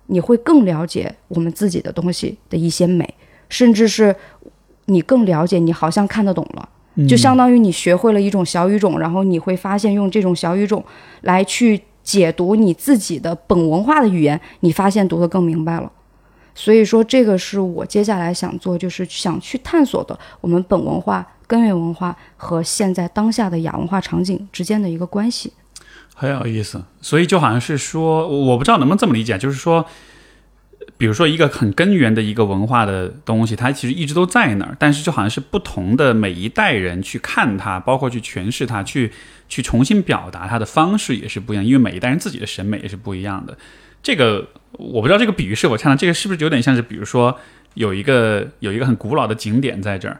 [0.09, 3.13] 你会更了解我们自己的东西的一些美，
[3.49, 4.15] 甚至是
[4.85, 6.69] 你更了解，你好像看得懂了，
[7.09, 10.85] 就相当于你学会了一种小语种，然后你会发现用这种小语种
[11.23, 15.91] 来去解读你自己的本文化的语言，你发现读得更明白了。
[16.55, 25.53] 所以说，这个是我接下来想做，就是想去探索的我们本文化、根源文化和现在当下的亚文化场景之间的一个关系。
[26.19, 29.85] 很有意思，所以就好像是说，我不知道能不能这么理解，就是说，
[30.97, 39.13] 比如说一个很根源的一个文化的东西，它其实一直都在那儿，但是就好像是不同的每一代人去看它，包括去诠释它，去
[39.47, 43.55] 去重新表达它的方式也是不一样，因为每一代人自己的审美也是不一样的。
[44.03, 47.39] 这个我不知道这个比喻是否恰当，这个是不是有点像是，比如说
[47.75, 50.19] 有一个有一个很古老的景点在这儿，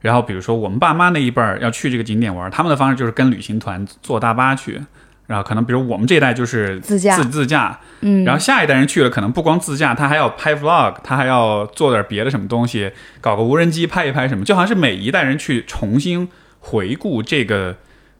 [0.00, 4.80] 然后比如说我们爸妈那一辈儿要去这个景点玩，他们的方式就是跟旅行团坐大巴去。
[5.26, 16.28] 然后可能比如我们这一代就是自驾，自自驾，嗯，然后下一代人去了，可能不光自驾，他还要拍 vlog，他还要做点别的什么东西，搞个无人机拍一拍什么，就好像是每一代人去重新
[16.60, 17.76] 回顾这个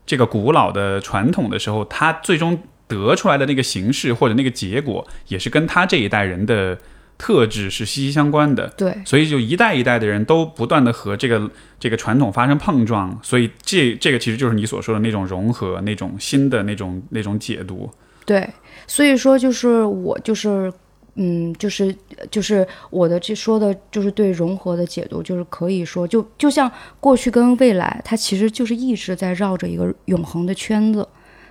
[0.06, 6.78] 这个古老的传统的时候，他最终得出来的那个形式或者那个结果，也是跟他这一代人的。
[7.16, 17.88] 特质是息息相关的，对，所以就一代一代的人都不断的和这个这个传统发生碰撞，所以这这个其实就是你所说的那种融合，那种新的那种那种解读。
[18.26, 18.48] 对，
[18.86, 20.72] 所以说就是我就是
[21.14, 21.94] 嗯，就是
[22.30, 31.06] 就是我的这说的就是对融合的解读，就是可以说就就像过去跟未来，它其实就是一直在绕着一个永恒的圈子，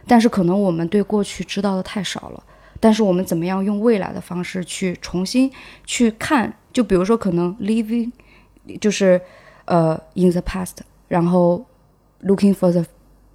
[0.05, 2.43] 但是可能我们对过去知道的太少了。
[2.83, 5.49] 但是我们怎么样用未来的方式去重新
[5.85, 6.53] 去看？
[6.73, 8.11] 就比如说，可能 living
[8.81, 9.21] 就是
[9.63, 10.73] 呃 in the past，
[11.07, 11.65] 然后
[12.23, 12.83] looking for the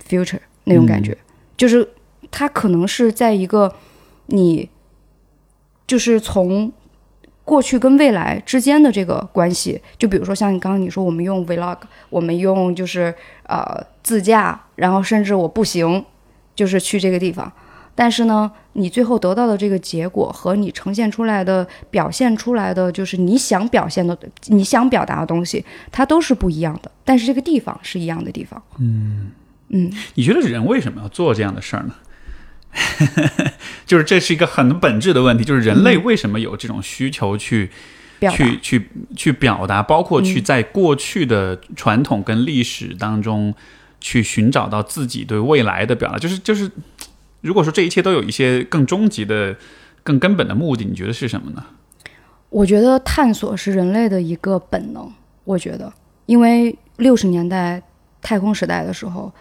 [0.06, 1.16] future 那种感觉，
[1.56, 1.88] 就是
[2.30, 3.74] 它可能是在一个
[4.26, 4.68] 你
[5.86, 6.70] 就是从
[7.42, 9.80] 过去跟未来之间的这个关系。
[9.96, 11.78] 就比如说像你刚刚你说，我们用 vlog，
[12.10, 16.04] 我们用就是呃自驾，然后甚至我步行，
[16.54, 17.50] 就是去这个地方。
[18.00, 26.88] 但是呢，你最后得到的这个结果和你呈现出来的、表现出来的，就是你想表现的、你想表达的东西，它都是不一样的。
[27.04, 28.62] 但是这个地方是一样的地方。
[28.78, 29.32] 嗯
[29.70, 31.94] 嗯，你觉得人为什么要做这样的事儿呢？
[33.84, 37.68] 就是这是一个很本质的问题，就是人类为什么有这种需求去
[38.30, 43.52] 去去去表达，包括去在过去的传统跟历史当中
[44.00, 46.70] 去寻找到自己对未来的表达，就是就是。
[47.40, 49.56] 如果说这一切都有一些更终极的、
[50.02, 51.64] 更根本的目的，你觉得是什么呢？
[52.50, 55.12] 我觉得探索是人类的一个本能。
[55.44, 55.92] 我觉得，
[56.26, 57.82] 因为六十年代
[58.20, 59.32] 太空时代的时候，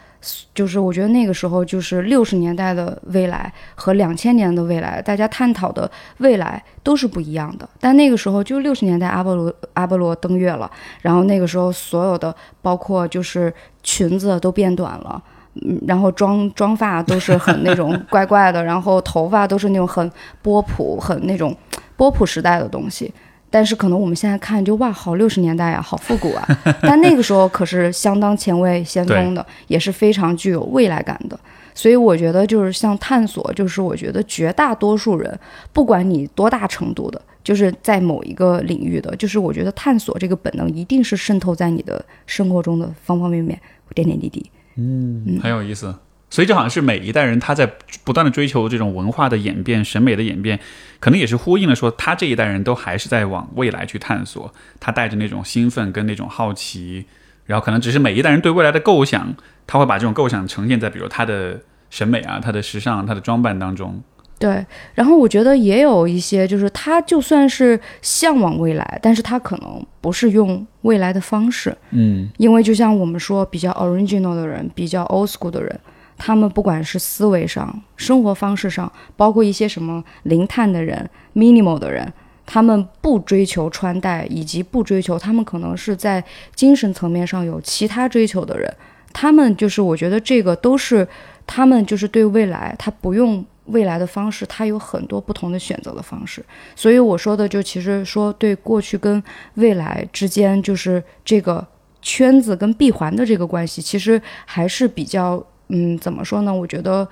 [0.54, 5.90] 就是我觉得那个时候就是六十年代的未来和两千年的未来，大家探讨的
[6.20, 7.68] 未来都是不一样的。
[7.80, 10.70] 但那个时候就六十年代，阿波罗阿波罗登月了，
[11.02, 15.22] 然后那个时候所有的包括就是裙子都变短了。
[15.66, 21.56] 嗯，然后妆妆发都是很那种 怪怪的，然后头发都是那种很波普、很那种
[21.96, 23.14] 波普时代的东西。
[23.50, 26.46] 但是可能我们现在看就哇，好六十年代啊，好复古啊。
[26.84, 31.40] 但那个时候可是相当前卫、先锋的，也是非常具有未来感的。
[31.74, 35.40] 所以我觉得就是像探索，就是我觉得绝大多数人，
[35.72, 43.58] 不管你多大程度的，就是在某一个领域的，就是我觉得探索这个本能一定是渗透在你的生活中的方方面面、
[43.96, 44.46] 点点滴滴。
[44.78, 45.94] 嗯，很有意思。
[46.30, 47.72] 所以，就好像是每一代人他在
[48.04, 50.60] 不断的追求这种文化的演变、审美的演变，
[51.00, 54.54] 可能也是呼应了说，他这一代人都还是在往未来去探索。
[54.80, 57.06] 他带着那种兴奋跟那种好奇，
[57.46, 64.04] 然后可能只是每一代人对未来的构想，他会把这种构想呈现在比如他的审美啊、他的时尚、他的装扮当中。
[64.40, 64.64] 对，
[64.94, 75.80] 然后我觉得也有一些，就是他就算是向往未来，但是他可能不是用未来的方式，嗯，因为就像我们说，比较 original 的人，比较 old school 的人，
[76.18, 82.14] 他们不管是思维上、生活方式上，包括一些什么零碳的人、minimal 的人，
[82.46, 86.24] 他们不追求穿戴，以及不追求，他们可能是在
[86.54, 88.72] 精神层面上有其他追求的人。
[89.12, 91.08] 他们就是，我觉得这个都是
[91.48, 96.44] 他们就是对未来，他不用未来的方式，它有很多不同的选择的方式。
[96.76, 99.22] 所以我说的就其实说对过去跟
[99.56, 101.66] 未来之间，就是这个
[102.02, 106.54] 圈子跟闭环的这个关系，其实还是比较嗯，怎么说呢？
[106.54, 107.08] 我觉得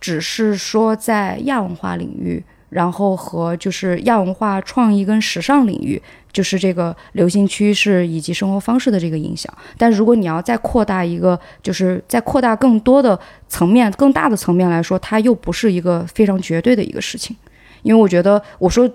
[0.00, 2.42] 只是说在亚文化领域。
[2.70, 6.00] 然后和就是亚文化创意跟时尚领域，
[6.32, 9.52] 就是这个流行趋势以及生活方式的这个影响。
[9.76, 13.18] 但如果你要再扩大一个，就是再扩大更多的
[13.48, 17.36] 层面、更大的层面来说，它又不是一个非常绝对的一个事情。
[17.82, 18.88] 因为我觉得，我说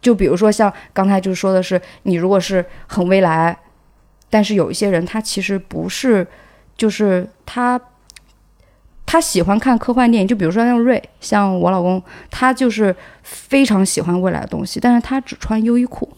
[0.00, 3.56] 就比如说像刚才就说的是，你如果是很未来，
[4.28, 6.26] 但是有一些人他其实不是，
[6.76, 7.80] 就是他。
[9.12, 12.00] 他喜欢看科幻电影，就比如说像瑞，像我老公，
[12.30, 12.94] 他就是
[13.24, 16.08] 非常喜欢未来的东西，但是他只穿优衣库，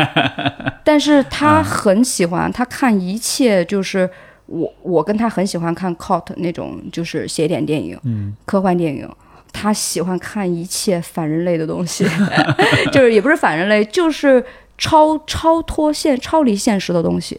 [0.82, 4.08] 但是他很喜欢，他看一切就是
[4.46, 9.06] 我我跟他很喜欢看 cult 那种就是写点电影，嗯，科幻电影，
[9.52, 12.06] 他喜欢看一切反人类的东西，
[12.90, 14.42] 就是也不是反人类，就是
[14.78, 17.38] 超超脱现、超离现实的东西。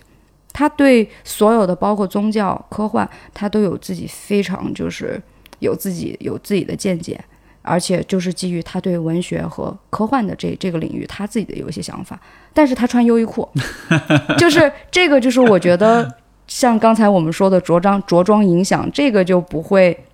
[0.57, 5.21] 他对所有的包括宗教、科幻，他都有自己非常就是
[5.59, 7.21] 有自己有自己的见解，
[7.61, 12.17] 而且就是基于他对文学和科幻的这这个领域，他自己的有一些想法。
[12.53, 13.45] 但是他穿优衣库，
[14.39, 16.09] 就是这个就是我觉得
[16.47, 20.05] 像刚才我们说的着装着装影响，这个就不会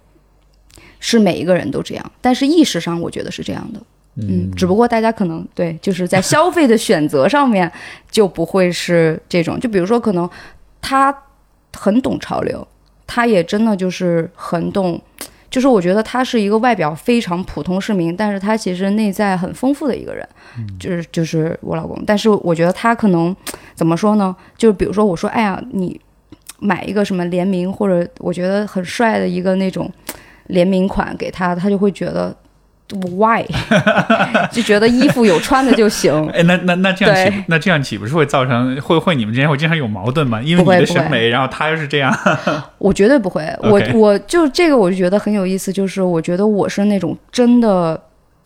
[1.00, 3.80] 是每一个人都这样，但是意识上我觉得是这样的。
[4.16, 7.72] 嗯，只不过大家可能对，就是在消费的选择上面
[8.10, 9.58] 就不会是这种。
[9.58, 10.30] 就比如说，可能
[10.82, 11.16] 他
[11.74, 12.68] 很懂潮流，
[13.08, 15.02] 他也真的就是很懂，
[15.50, 20.28] 就是我觉得他是一个外表非常普通市民，但是他其实内在很丰富的一个人。
[20.78, 23.34] 就是就是我老公，但是我觉得他可能
[23.74, 24.36] 怎么说呢？
[24.58, 25.98] 就是比如说我说，哎呀，你
[26.60, 29.90] 买一个什么联名或者我觉得很帅的一个那种
[30.48, 32.36] 联名款给他，他就会觉得。
[32.92, 33.46] Why？
[34.52, 36.14] 就觉得衣服有穿的就行。
[36.36, 40.42] 哎，那那那这样岂那这样岂不是会造成会会你们之间会经常有矛盾吗？
[40.42, 42.14] 因为你的审美，然后他又是这样。
[42.80, 43.44] 我绝对不会。
[43.62, 48.02] 我我就这个我就觉得很有意思，就是我觉得我是那种真的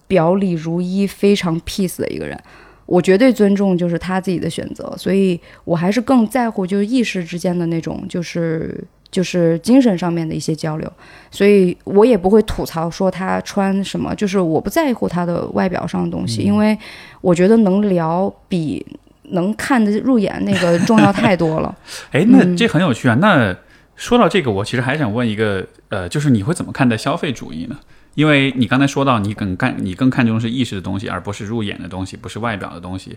[0.07, 2.39] 表里如一、非常 peace 的一个人。
[2.85, 8.83] 我绝对尊重就是他自己的选择，所以我还是更在乎就是意识之间的那种就是。
[9.15, 10.91] 就是精神上面的一些交流，
[11.31, 16.77] 所以我也不会吐槽说他穿什么，就是我不在乎他的外表上的东西，因为
[17.21, 18.85] 我觉得能聊比
[19.29, 21.73] 能看得入眼那个重要太多了。
[22.11, 23.15] 哎，那这很有趣啊。
[23.21, 23.55] 那
[23.95, 27.77] 说到这个，我其实还想问一个，呃，就是你会怎么看待消费主义呢？
[28.15, 33.15] 因为你刚才说到你更看你更看重是意识的东西，而不是入眼的东西，不是外表的东西。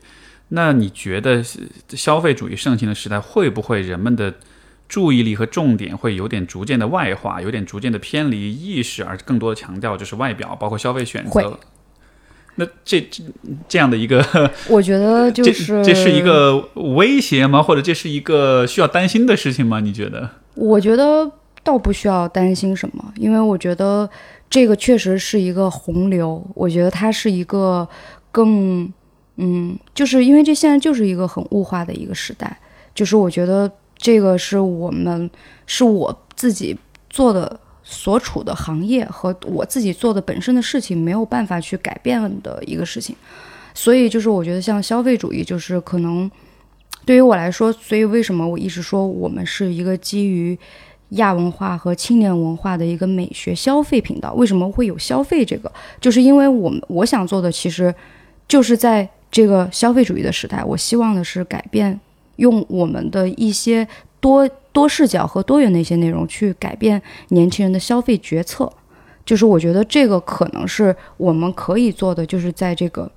[0.51, 1.42] 那你觉得
[1.90, 4.32] 消费主义盛行的时代，会不会人们的？
[4.89, 11.59] 注意力和重点会有点逐渐的外化，有点逐渐的偏离意识，而更多的强调就是外表，包括消费选择。
[12.55, 13.22] 那这这
[13.68, 16.57] 这样的一个，我觉得 就是这是一个
[16.97, 17.62] 威胁吗？
[17.62, 19.78] 或者这是一个需要担心的事情吗？
[19.80, 20.28] 你觉得？
[20.55, 21.30] 我觉得
[21.62, 24.09] 倒不需要担心什么，因为我觉得
[24.49, 26.45] 这个确实是一个洪流。
[26.55, 27.86] 我觉得它是一个
[28.32, 28.93] 更
[29.36, 32.59] 嗯，就是因为这现在就是一个很物化的一个时代，
[32.95, 33.70] 就是我觉得。
[33.99, 35.28] 这个是我们
[35.66, 36.78] 是我自己
[37.11, 43.16] 做的所处的行业和我自己做的本身的事情没有办法去改变的一个事情，
[43.74, 46.30] 所以就是我觉得像消费主义，就是可能
[47.05, 50.57] 对于我来说，所以为什么我一直说我们是一个基于
[51.11, 54.32] 亚文化和青年文化的一个美学消费频道？
[54.34, 55.72] 为什么会有消费这个？
[56.01, 57.94] 就是因为我们我想做的其实
[58.46, 61.99] 就是在这个消费主义的时代，我希望的是改变。
[62.39, 63.87] 用我们的一些
[64.18, 68.72] 多多视角和多元的一些内容去改变年轻人的消费决策，
[69.25, 73.11] 就是我觉得这个可能是我们可以做的，就是在这个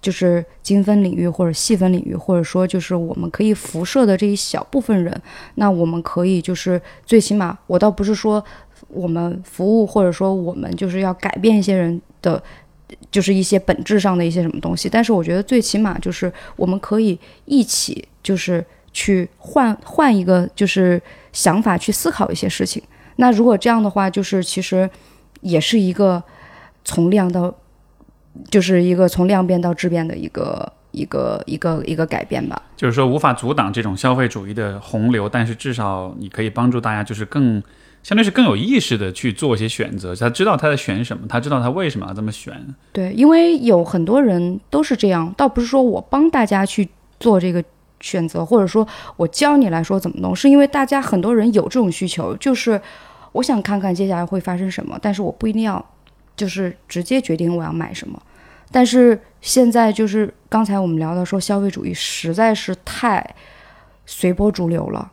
[0.00, 5.22] 就是精分领域或者细分领域，或者说就是我们可以辐射的这一小部分人，
[5.56, 8.42] 那我们可以就是最起码，我倒不是说
[8.88, 12.42] 我们服务或者说我们就是要改变一些人的。
[13.10, 21.00] 就是一些本质上的一些什么东西，但是我觉得最起码就是我们可以一起就是去换换一个就是
[21.32, 22.82] 想法去思考一些事情。
[23.16, 24.88] 那如果这样的话，就是其实
[25.40, 26.22] 也是一个
[26.84, 27.54] 从量到
[28.50, 32.60] 就是一个从量变到质变的一个一个一个一个改变吧。
[32.76, 37.62] 就是说无法阻挡这种消费主义的洪流，但是至少你可以帮助大家就是更
[38.02, 42.54] 相对是更有意识的去做一些选择，他知道他在选什么，他知道他为什么要这么选。
[42.92, 47.62] 对，因为有很多人都是这样，倒不是说我帮大家去做这个
[48.00, 48.86] 选择，或者说
[49.16, 52.80] 我教你来说怎么弄，是因为大家很多人有这种需求，就是
[53.32, 55.84] 我想看看接下来会发生什么，但是我不一定要
[56.34, 58.20] 就是直接决定我要买什么。
[58.72, 63.34] 但是现在就是刚才我们聊到说消费主义实在是太
[64.06, 65.10] 随波逐流了。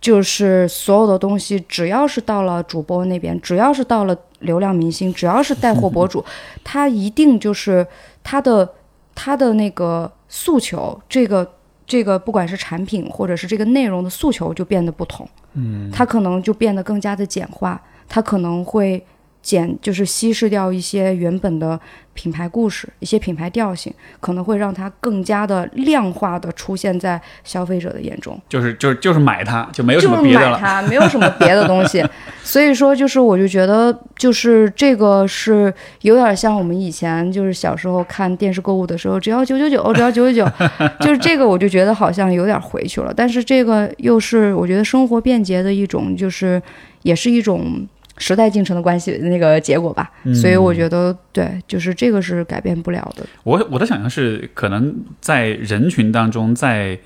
[0.00, 6.24] 就是所有的东西，只要是到了主播那边，只要是到了流量明星，只要是带货博主，
[6.62, 7.86] 他一定就是
[8.22, 8.68] 他的
[9.14, 11.50] 他的那个诉求，这个
[11.86, 19.04] 这个不管是产品或者是这个内容的诉求就变得不同，嗯，他可能就变得更加的简化，他可能会
[19.46, 21.78] 简就是稀释掉一些原本的。
[22.16, 28.40] 品牌故事，一些品牌调性，可能会让它更加的量化的出现在消费者的眼中。
[28.48, 30.52] 就是就是就是买它，就没有什么别的了。
[30.52, 32.02] 买它，没有什么别的东西。
[32.42, 35.70] 所以说，就是我就觉得，就是这个是
[36.00, 40.50] 有点像我们以前就是小时候看电视购物的时候，只要九九九，只要九九九，
[41.00, 43.12] 就是这个，我就觉得好像有点回去了。
[43.14, 46.62] 但是这个又是我觉得生活便捷的一种，就是
[47.02, 47.86] 也是一种。
[48.18, 53.24] 时代进程的关系那个结果吧，所以我觉得对，就是这个是改变不了的。
[53.44, 56.98] 我我的想象是，可能在人群当中，在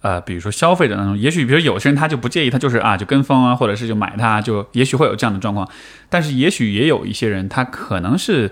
[0.00, 5.68] 呃，比如说消费者当中，也许比如有些人他就不介意，他就是啊，就跟风啊，或者是就买它，就也许会有这样的状况。
[6.08, 8.50] 但是也许也有一些人，他可能是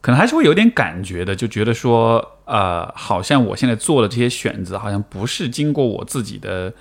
[0.00, 6.72] 可能还是会有点感觉的，就觉得说，呃，好像我现在做的这些选择，好像不是经过我自己的。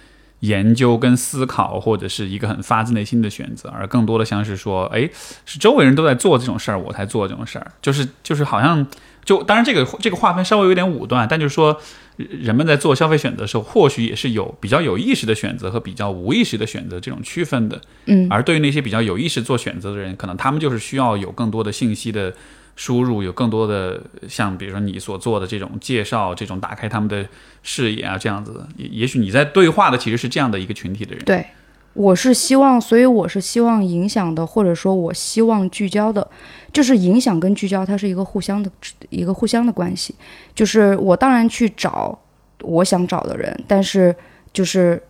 [0.44, 5.10] 研究跟思考，或者是一个很发自内心的选择，而更多的像是说，哎，
[5.45, 8.86] 是周围人都在做这种事儿，我才做这种事儿，就是就是好像
[9.24, 11.80] 就当然这个这个划分稍微有点武断，但就是说
[12.18, 17.80] 人们在做消费选择的时候，或许也是有比较有意识的选择和比较无意识的选择这种区分的。
[18.07, 22.34] 嗯，而对于那些比较有意识做选择的人，可能他们就是需要有更多的信息的。
[22.76, 27.26] 输入有更多的像，比如说你所做的这种介绍，这种打开他们的
[27.62, 31.24] 视野啊，这样子，也也许你在对话的其实是这样的一个群体的人。
[31.24, 31.45] 对，
[31.94, 36.28] 我是希望，所以我是希望影响的，或者说我希望聚焦的，
[36.72, 38.72] 就是影响跟聚焦，它是一个互相的
[39.12, 40.16] 一个互相的关系。
[40.56, 42.18] 就是我当然去找
[42.62, 44.16] 我想找的人，但是
[44.52, 45.02] 就是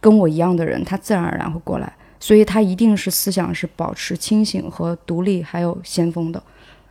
[0.00, 6.42] 跟我一样的人，他自然而然会过来，所以他一定是思想是保持清醒和独立，还有先锋的。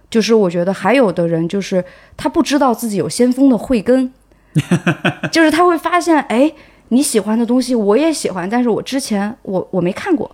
[0.10, 1.84] 就是我觉得还有的人，就是
[2.16, 4.12] 他不知道自己有先锋的慧根，
[5.32, 6.52] 就是他会发现，哎，
[6.90, 10.34] 你喜欢的东西我也喜欢，但是我之前我我没看过，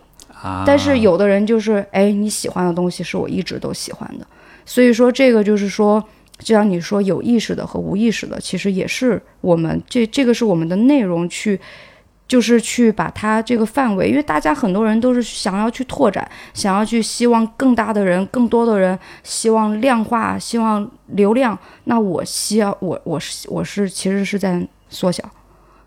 [0.66, 4.28] 但是有的人就是，哎，你喜欢的东西是我一直都喜欢的，
[4.66, 6.04] 所以说这个就是说，
[6.40, 11.60] 就像你说有意识的和无意识的，其实也是我们这这个是我们的内容去。
[12.28, 21.58] 就是去把它这个范围，因为大家很多人都是想要去拓展，想要去希望更大的人、更多的人，希望量化、希望流量。
[21.84, 25.24] 那我需要我我是我是其实是在缩小，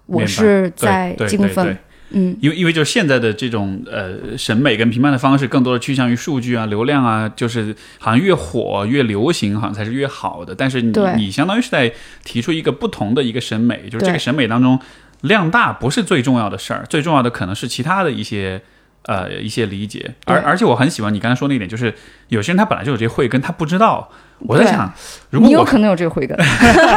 [0.04, 1.76] 我是在精分。
[2.10, 10.54] 嗯，因为因为就是现在的这种呃审美跟评判的方式，更多的趋向于数据啊、流量啊，就是好像越火越流行，好像才是越好的。
[10.54, 11.92] 但是你你相当于是在
[12.22, 14.78] 提出一个不同的一个审美，就是这个审美当中。
[15.22, 18.60] 量大不是最重要的事儿，最重要的可能是其他的一些
[19.02, 20.14] 呃一些理解。
[20.24, 21.94] 而而且我很喜欢你刚才说那一点，就是
[22.28, 24.10] 有些人他本来就有这些慧根，他不知道。
[24.40, 24.92] 我在想，
[25.30, 26.36] 如果你有可能有这个慧根，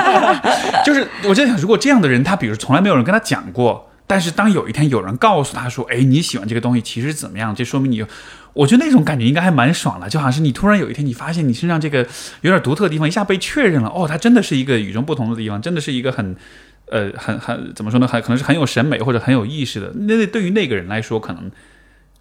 [0.84, 8.06] 就是我在想，如果这样的人，他比如从来没有人跟他讲过，但是当有一天有人告诉他说：“哎，你喜欢这个东西，其实怎么样？”这说明你，
[8.52, 12.06] 我觉得那种感觉应该还蛮爽的，就好像是你突然有一天你发现你身上这个
[12.42, 16.36] 有点独特的地方一下被确认了，哦，它真的是一个与众不同的地方，真的是一个很。
[16.92, 18.08] 呃，很很怎么说呢？
[18.08, 19.92] 很可能是很有审美或者很有意识的。
[19.94, 21.50] 那对于那个人来说，可能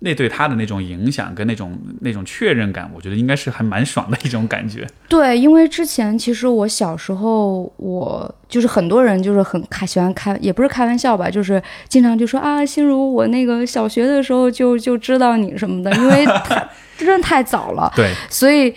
[0.01, 4.86] 那对他的那种影响跟那种那种确认感，我觉得应该是还蛮爽的一种感觉。
[5.09, 17.93] 对，因为之前其实我小时候，我就是很多人就是很开喜欢开，也不是开玩笑吧，就是经常就说啊，心如我那个小学的时候就就知道你什么的，因为太真的太早了。
[17.97, 18.73] 对，所以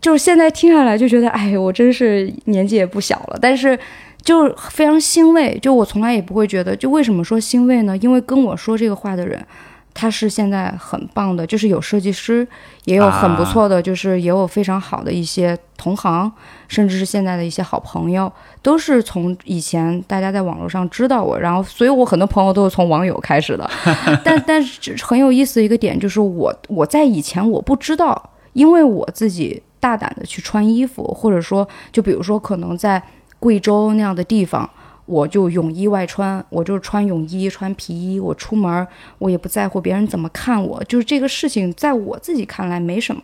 [0.00, 3.78] 就是现在听下来就觉得，哎，我真是年纪也不小了，但是。
[4.24, 7.96] 就非常欣慰，就我从来也不会觉得，就为什么说欣慰呢？
[7.98, 9.44] 因为跟我说这个话的人，
[9.92, 12.46] 他是现在很棒的，就是有设计师，
[12.84, 16.30] 也有很不错的，就是也有非常好的一些同行，
[16.68, 18.32] 甚至是现在的一些好朋友，
[18.62, 23.68] 都是从以前大家在网络上知道我，然后，所以我很多朋友都是从网友开始的。
[24.24, 33.02] 但但是很有意思的一个点就是，我我在以前我不知道，因为我自己大胆的去穿衣服，或者说，就比如说可能在。
[33.42, 34.70] 贵州那样的地方，
[35.04, 38.86] 我就泳衣外穿，我就是穿泳衣穿皮衣，我出门
[39.18, 43.20] 我也不在乎别人怎么看我，就是这个事情在我自己看来没什么。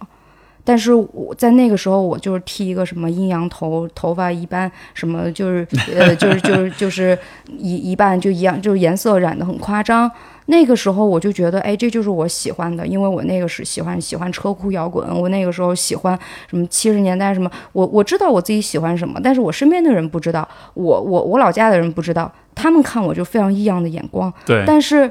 [0.64, 7.16] 但是我在那个时候，我就是剃一个什么阴阳头，头发一般什么就是呃就是就是就是
[7.56, 10.10] 一一半就一样，就是颜色染得很夸张。
[10.50, 16.18] 那个时候我就觉得，哎，这就是我喜欢的，因为我那个是喜欢喜欢车库摇滚，我那个时候喜欢
[16.48, 24.32] 什么七十年代什么，我我知道我自己喜欢什么，但是我身边的人不知道，我我我老家的人不知道，他们看我就非常异样的眼光。
[24.46, 25.10] 对，但是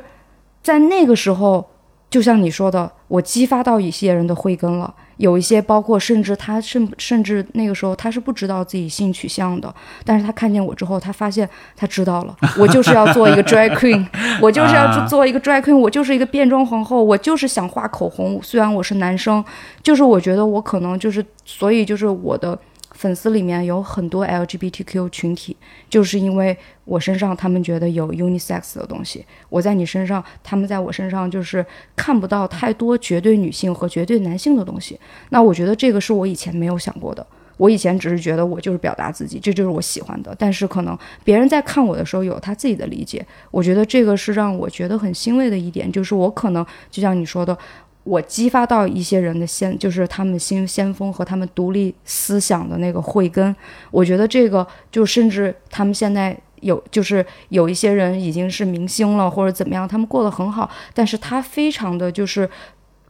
[0.64, 1.64] 在那个时候，
[2.10, 4.94] 就像你说的，我激发到一些人的慧根了。
[5.18, 9.74] 有一些，包括甚至他甚甚至那个时候他是不知道自己性取向的，
[10.06, 14.06] 但是他看见我之后，他发现他知道了， 我就是要做一个 drag queen，
[14.40, 19.44] 我就是要做一个 drag queen，我就是一个变装皇后，我就是想画口红，虽然我是男生，
[19.82, 22.58] 就是我觉得我可能就是，所以就是我的。
[22.98, 25.56] 粉丝里面有很多 LGBTQ 群体，
[25.88, 31.64] 就是因为我身上他们觉得有 unisex 的东西，我在你身上，他们在我身上就是
[31.96, 35.00] 看不到太多绝对女性和绝对男性的东西。
[35.30, 37.24] 那我觉得这个是我以前没有想过的，
[37.58, 40.36] 我以前只是觉得我就是表达自己，这就是我喜欢的。
[40.40, 47.56] 但是可能别人在看我的时候有他自己的理解，我觉得这个是让我觉得很欣慰的一点，就是我可能就像你说的。
[48.08, 53.54] 我激发到一些人的先，就是他们新先锋和他们独立思想的那个慧根。
[53.92, 62.50] 我觉得这个就甚至他们现在有，就是有一些人已经是明星了或者怎么样，他们过得很好，但是他非常的就是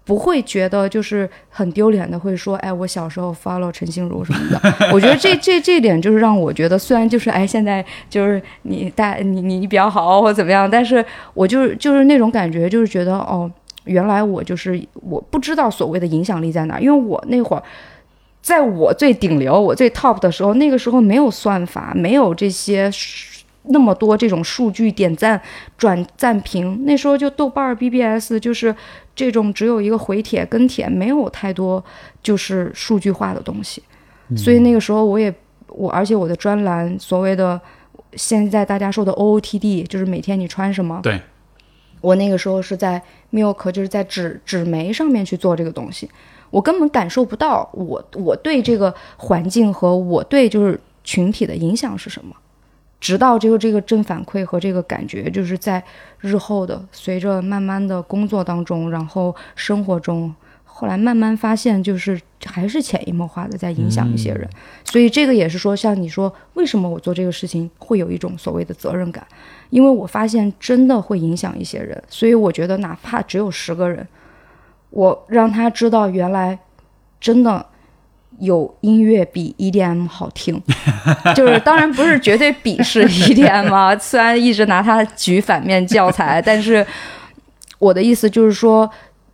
[0.03, 4.59] 不会觉得就是很丢脸的，会说，哎，我小时候 follow 陈心如什么的。
[4.91, 11.05] 我觉得这这这点就是让我觉得，虽然就是哎，现在就是你大你你你比较好或怎么样，但是
[11.35, 13.51] 我就是就是那种感觉，就是觉得哦。
[13.87, 17.63] 原来我就是我不知道所谓的影响力在哪，因为我那会儿
[18.41, 22.89] 在我最顶流、我最 top 的时候，那个时候没有算法，没有这些
[23.69, 25.41] 那么多这种数据点赞、
[25.77, 26.85] 转赞评。
[26.85, 28.73] 那时候就豆瓣、BBS 就是
[29.13, 31.83] 这种只有一个回帖跟帖，没有太多
[32.23, 33.83] 就是数据化的东西。
[34.37, 35.33] 所以那个时候我也
[35.67, 37.59] 我，而且我的专栏所谓的
[38.13, 41.01] 现在大家说的 OOTD，就是每天你穿什么？
[41.03, 41.19] 对。
[41.99, 43.01] 我那个时候是在
[43.31, 46.09] Milk，就是在纸纸媒上面去做这个东西，
[46.49, 52.35] 我根本感受不到我我对这个环境和我对就是群体的影响是什么，
[52.99, 55.83] 直到这个这个正反馈和这个感觉，就是在
[56.19, 60.33] 日后的随着慢慢的工作当中，然后生活中。
[60.79, 64.47] 后来慢慢发现，就是还是潜移默化的在影响一些人，
[64.83, 69.25] 所以这个也是说，像你说，为什么我做这个事情会有一种所谓的责任感？
[69.69, 74.07] 因为我发现真的会影响一些人，所以我觉得哪怕只有十个人，
[74.89, 76.57] 我让他知道原来
[77.19, 77.65] 真的
[78.39, 80.61] 有音乐比 EDM 好听，
[81.35, 86.85] 就是当然不是绝对鄙视 EDM 啊， 虽然一直拿它举反面教材，但是
[87.79, 88.89] 我的意思就是说。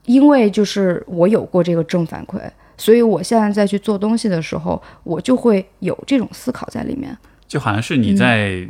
[0.06, 2.38] 因为就是我有过这个正反馈，
[2.76, 7.18] 所以我现在再去做东西的时候，我就会有这种思考在里面。
[7.48, 8.68] 就好像是你在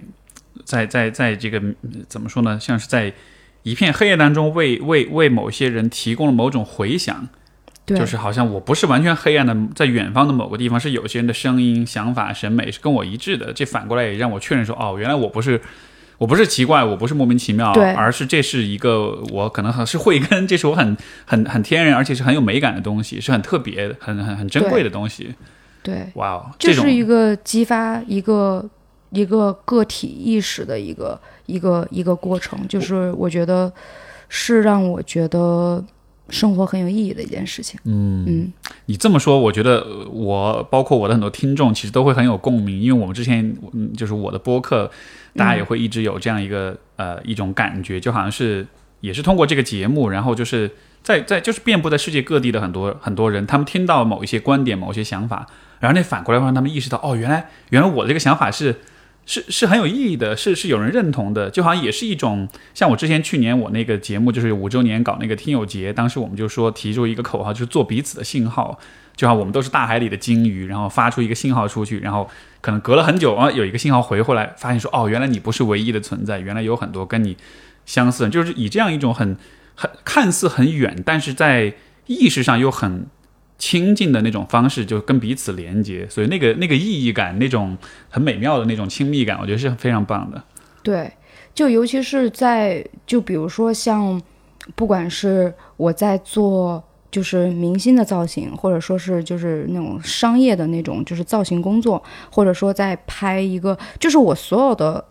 [0.66, 1.62] 在在在这个
[2.08, 2.60] 怎么说呢？
[2.60, 3.14] 像是在
[3.64, 7.28] 一片黑夜当中，为为为某些人提供了某种回响。
[7.86, 13.52] 对，就是好像我不是完全黑暗的，在远方的某个地方，是有些人的声音、想法、审美是跟我一致的。
[13.54, 15.62] 这反过来也让我确认说，哦，原来我不是。
[16.20, 25.34] 我不是奇怪，我不是莫名其妙，而是这是一个我可能很是慧根，这是我很很很天然，而且是很有美感的东西，是很特别、很很很珍贵的东西。
[25.82, 28.64] 对，哇哦，这是一个激发一个
[29.14, 33.72] 一个个体意识的一个一个一个过程，就是我觉得
[34.28, 35.84] 是让我觉得。
[36.30, 37.78] 生活很有意义的一件事情。
[37.84, 38.54] 嗯嗯，
[38.86, 44.90] 你这么说，我觉得我包括我的很多听众，其实都会很有共鸣，因为我们之前嗯，就是我的播客，
[45.36, 48.66] 大家也会一直有这样一个呃一种感觉，就好像是
[49.02, 50.72] 也是通过这个节目，然后就是
[51.04, 55.46] 在在就是遍布在世界各地的很多很多人，他们听到某一些观点、某些想法，
[55.82, 58.78] 然后那反过来会让他们意识到，哦，原来原来我的这个想法是。
[59.26, 68.78] 是是很有意义的，是是有人认同的，就好像也是一种像我之前去年我那个节目就是五周年搞那个听友节，当时我们就说提出一个口号，就是做彼此的信号，
[69.16, 72.30] 就像我们都是大海里的鲸鱼，然后发出一个信号出去，然后
[72.60, 77.38] 可能隔了很久啊，有一个信号回回来，发现说哦，原来你不是唯一的存在，原来有很多跟你
[77.86, 79.38] 相似，就是以这样一种很
[79.76, 81.74] 很看似很远，但是在
[82.08, 83.06] 意识上又很。
[83.66, 87.78] 亲近的那种方式，就跟彼此连接，所以那个那个意义感，那种
[88.10, 90.44] 很美妙的那种亲密感，我觉得是非常棒的。
[90.82, 91.10] 对，
[91.56, 94.22] 就尤其是在就比如说像，
[94.76, 105.06] 不管是我在做就是明星的造型，或者说是就是那种商业的那种就是造型工作，或者说在拍一个，就是我所有的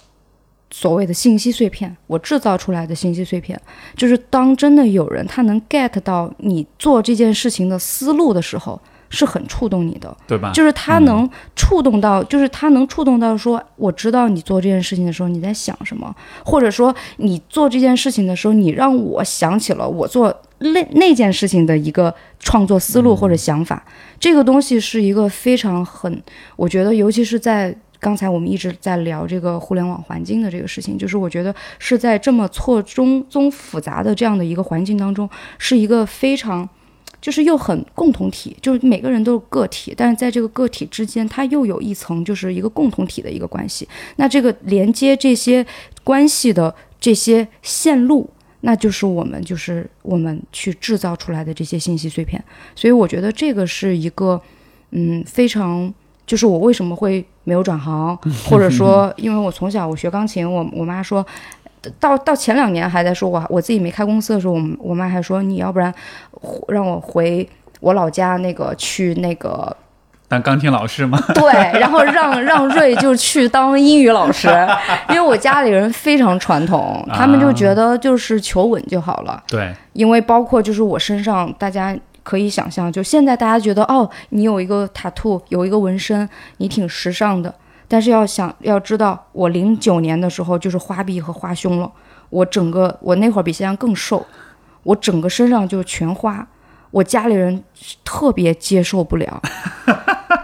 [0.75, 3.61] 所谓的信息碎片，我制造出来的信息碎片，
[3.95, 8.81] 就是当真的有人他能 get 到你做这件事情的思路的时候，
[9.11, 10.51] 是很触动你的，对吧？
[10.55, 16.13] 就是他能触动到，就是他能触动到说，我知道你做这件事情的时候你在想什么，
[16.43, 23.85] 或者说你做这件事情的时候，你让我想起了我做那那件事情的一个创作思路或者想法，
[24.19, 26.23] 这个东西是一个非常很，
[26.57, 27.77] 我觉得尤其是在。
[28.03, 36.69] 刚才我们一直在聊这个互联网环境的这个事情，就是我觉得是在这么错综综复杂的这样的一个环境当中，是一个非常，
[37.21, 43.89] 就是又很共同体，就是每个人都是个体，但是在这个个体之间，它又有一层就是一个共同体的一个关系。
[44.17, 45.65] 那这个连接这些
[46.03, 48.29] 关系的这些线路，
[48.63, 52.43] 那就是我们就是我们去制造出来的这些信息碎片。
[52.75, 54.43] 所以我觉得这个是一个，
[54.91, 55.95] 嗯，非常。
[56.27, 58.17] 就是我为什么会没有转行，
[58.49, 61.25] 或者说，因为我从小我学钢琴，我我妈说，
[61.99, 65.93] 到到前两年还在说我我自己没开公司的时候，我我妈还说你要不然
[66.69, 67.49] 让我回
[67.81, 69.77] 我老家那个去那个
[70.29, 71.19] 当钢琴老师吗？
[71.35, 74.49] 对，然后让让瑞就去当英语老师，
[75.11, 79.43] 因为我家里人非常传统，他们就觉得就是求稳就好了。
[79.49, 81.95] 对，因为包括就是我身上大家。
[82.23, 86.29] 可以想象，就现在大家觉得哦，你有一个塔兔，有一个纹身，
[86.59, 87.55] 你挺时尚的。
[87.89, 91.93] 但是要想要知道，我零九年的时候就是花臂和花胸了。
[92.31, 94.25] 我整个我那会儿比现在更瘦，
[94.83, 96.47] 我整个身上就全花。
[96.91, 97.63] 我家里人
[98.05, 99.43] 特别接受不了，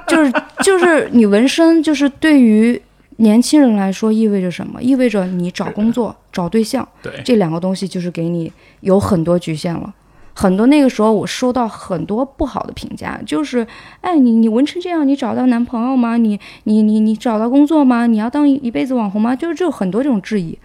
[0.06, 0.32] 就 是
[0.62, 2.80] 就是你纹身，就是对于
[3.16, 4.82] 年轻人来说意味着什么？
[4.82, 8.50] 意味着你找工作、找对象，对这两个东西就是给你
[8.80, 9.92] 有很多局限了。
[10.40, 13.66] 很多那个时候，我收到很多不好的评价，就是，
[14.02, 16.16] 哎，你你纹成这样，你找到男朋友吗？
[16.16, 18.06] 你你你你找到工作吗？
[18.06, 19.34] 你要当一辈子网红吗？
[19.34, 20.56] 就是就很多这种质疑。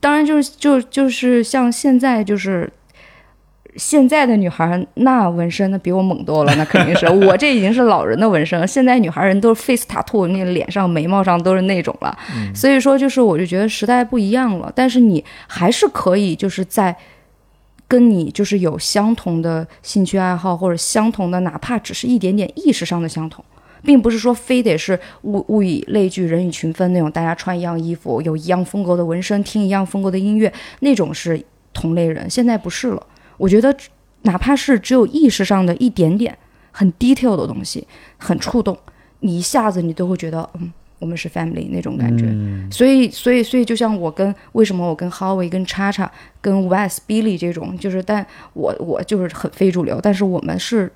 [0.00, 2.68] 当然，就是就就是像现在，就是
[3.76, 8.66] 现在的女孩，那纹身那比我猛多了，那肯定是 我这已经是老人的纹身。
[8.66, 12.18] 现在女孩人都是 face tattoo，那脸上、眉毛上都是那种了。
[12.52, 16.96] 所以说，就是我就觉得时代不一样了，但是你还是可以就是在。
[17.88, 23.44] 跟你就是有相同的兴趣爱好，或者相同的，哪怕只是一点点意识上的相同，
[23.84, 31.40] 并不是说非得是物物以类聚，人以群分那种，大家穿一样衣服，有一样风格的纹身，听一样风格的音乐，那种是
[31.72, 32.28] 同类人。
[32.28, 33.06] 现在不是了，
[33.36, 33.76] 我觉得
[34.22, 36.36] 哪怕是只有意识上的一点点
[36.72, 37.86] 很 detail 的东西，
[38.18, 38.76] 很触动
[39.20, 40.72] 你，一下子你都会觉得，嗯。
[40.98, 42.24] 我们是 family 那种感觉，
[42.70, 46.10] 所以，所以，所以，就像我跟为什么我跟 Howie、跟叉叉、
[46.40, 50.90] 跟 Wes、Billy 这种，就是，但我我就是很非主流，但是我们是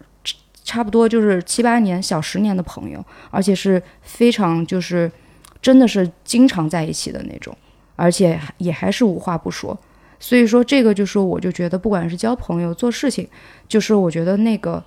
[0.64, 5.10] 差不多就是七八年、小十年的朋友，而且是非常就是
[5.60, 7.55] 真的是经常在一起的那种，
[7.97, 9.78] 而且也还是无话不说。
[10.18, 13.27] 所以说，这个就是我就觉得，不管是交朋友、做事情，
[13.66, 14.82] 就是我觉得那个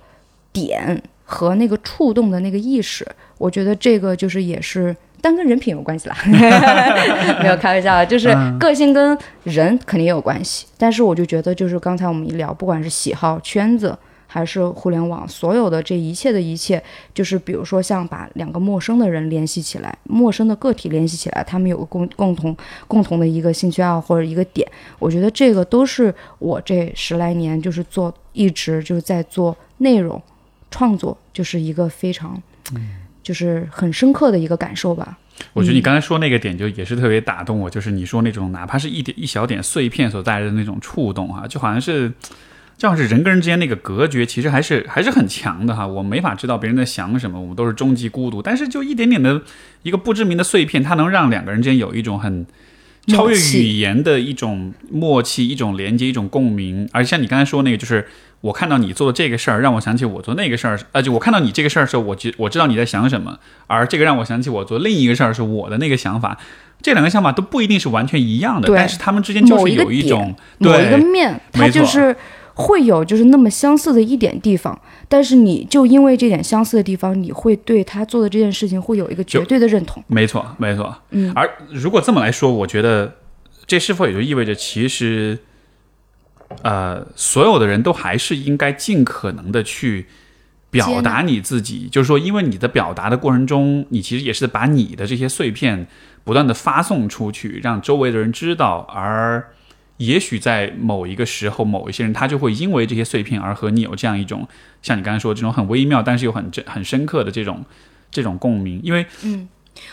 [0.52, 3.04] 点和那个触动的那个意识。
[3.38, 4.94] 我觉得这个就是也是，
[5.24, 6.14] 但跟人品有关系啦，
[7.40, 8.28] 没有开玩笑，就是
[8.60, 10.66] 个性跟人肯定也有关系。
[10.76, 13.96] 但是我就觉得，就是刚才我们一聊，不管是喜好、圈子，
[14.26, 16.82] 还是互联网，所有的这一切的一切，
[17.14, 22.54] 就是比如说像把两个陌生的人联系起来，陌生的个体联系起来，他们有个共共同
[22.86, 30.20] 共同的一个兴趣爱好或者一个点，我觉得这个都是我这十来年就是做一直就是在做内容
[30.70, 32.38] 创作，就是一个非常。
[33.24, 35.18] 就是很深刻的一个感受吧。
[35.52, 42.12] 我觉得你刚才说那个点就也是特别打动我，就是你说那种哪怕是一点一小点碎片所带来的那种触动哈，就好像是，
[42.78, 45.84] 就好像是人跟人之间那个隔绝其实还是还是很强的哈。
[45.84, 49.42] 我没法知道别人在想什么，我们都是终极孤独，但是就一点点的
[49.82, 52.46] 一个不知名的碎片，它能让两个人之间有一种很
[53.06, 56.88] 超越语言的一种默契、一种连接、一种共鸣。
[56.92, 58.06] 而像你刚才说那个就是。
[58.44, 60.78] 我看到你做的这个事儿，让我想起我做那个事儿。
[60.92, 63.38] 呃，就我看到你这个事儿的时候，我知我知道你在想什么。
[63.66, 66.38] 而这个让我想起我做另一个事儿是我的那个想法。
[66.82, 72.14] 这两个想法都不一定是完全一样的，但是他们之间就是有一种某一个面，它就是
[72.54, 74.78] 会有就是那么相似的一点地方。
[75.08, 80.02] 但是你就因为这点相似的地方，你会对他做的这件事情会有一个绝对的认同。
[80.06, 80.96] 没错，没错。
[81.10, 81.32] 嗯。
[81.34, 83.16] 而如果这么来说，我觉得
[83.66, 85.38] 这是否也就意味着其实。
[86.62, 90.06] 呃，所有的人都还是应该尽可能的去
[90.70, 95.88] 表达你自己，就是说，因为你的表达的过程中，你其实也是把你的这些碎片
[96.22, 99.52] 不断的发送出去，让周围的人知道，而
[99.98, 104.46] 也许在某一个时候，某一些人他就会因为这些碎片而和你有这样一种
[104.82, 107.64] 像你刚才说这种很微妙，但是又很很深刻的这种
[108.10, 108.80] 这种共鸣。
[108.82, 109.48] 因为，嗯，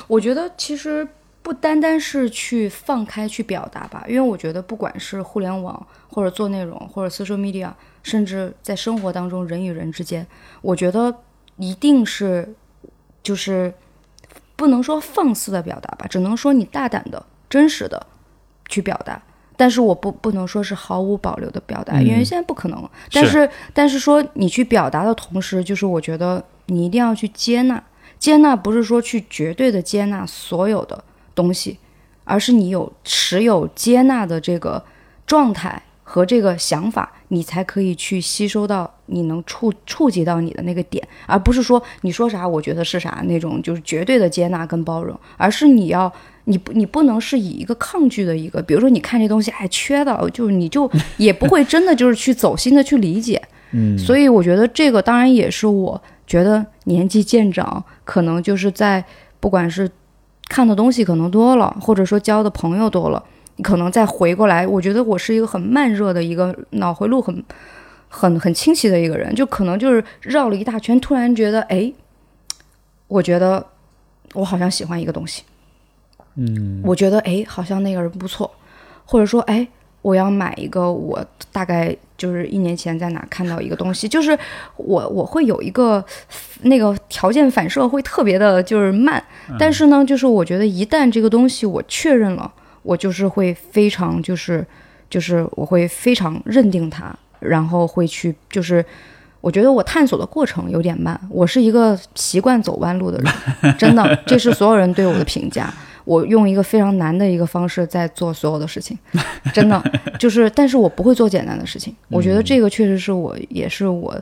[0.08, 1.08] 我觉得其实
[1.44, 7.72] 不单单是去放开去表达吧，因为我觉得不管是互联网或者做内容，或者 social media，
[8.02, 10.26] 甚至在生活当中人与人之间，
[10.62, 11.16] 我觉得
[11.58, 12.56] 一定是
[13.22, 13.72] 就是
[14.56, 18.08] 不能说放肆的表达吧，只能说你大胆的、真实的
[18.68, 19.22] 去表达。
[19.62, 22.90] 但是我不不能说是毫无保留的表达，因为现在不可能。
[23.14, 27.84] 但是但是说你去表达的同时，就是我觉得你一定要去接纳，
[28.18, 31.04] 接纳不是说去绝对的接纳所有的
[31.36, 31.78] 东西，
[32.24, 34.84] 而是你有持有接纳的这个
[35.28, 46.12] 状态和这个想法，你才可以去吸收到你能触触及到你的那个点，而不是说你说啥我觉得是啥那种就是绝对的接纳跟包容，而是你要。
[46.46, 53.42] 你不，你不能是以一个抗拒的一个，比如说你看这东西，哎，缺的，就是你就 也不会真的就是去走心的去理解，
[53.72, 59.04] 嗯，所以我觉得这个当然也是我觉得年纪渐长，可能就是在
[59.40, 59.90] 不管是
[60.50, 63.24] 看的东西可能多了，或者说交的朋友多了，
[63.58, 67.44] 你可能再回过来，我觉得我是一个很慢热的一个脑回路很
[68.10, 71.94] 很很清晰的一个人，就可能就是绕了一大圈，突然觉得，哎，
[73.08, 73.66] 我觉得
[74.34, 75.44] 我好像喜欢一个东西。
[76.36, 78.50] 嗯，我觉得哎，好像那个人不错，
[79.06, 79.68] 或者说哎，
[80.02, 84.38] 我要买一个，我大概就是一年前在哪看到一个东西，就是
[84.78, 86.04] 我我会有一个
[86.62, 89.22] 那个条件反射会特别的就是慢，
[89.60, 92.52] 但是呢，就是我觉得一旦这个东西我确认了，
[92.84, 94.66] 我就是会非常就是
[95.10, 98.84] 就是我会非常认定它，然后会去就是
[99.42, 103.18] 我觉得我探索的过程有点慢，我是一个习惯走弯路的
[103.62, 105.72] 人，真的，这是所有人对我的评价。
[106.12, 108.98] 我用一个非常难的一个方式在做所有的事情，
[109.54, 109.82] 真的
[110.20, 111.96] 就是，但是我不会做简单的事情。
[112.10, 114.14] 我觉得这个确实是我，也是我，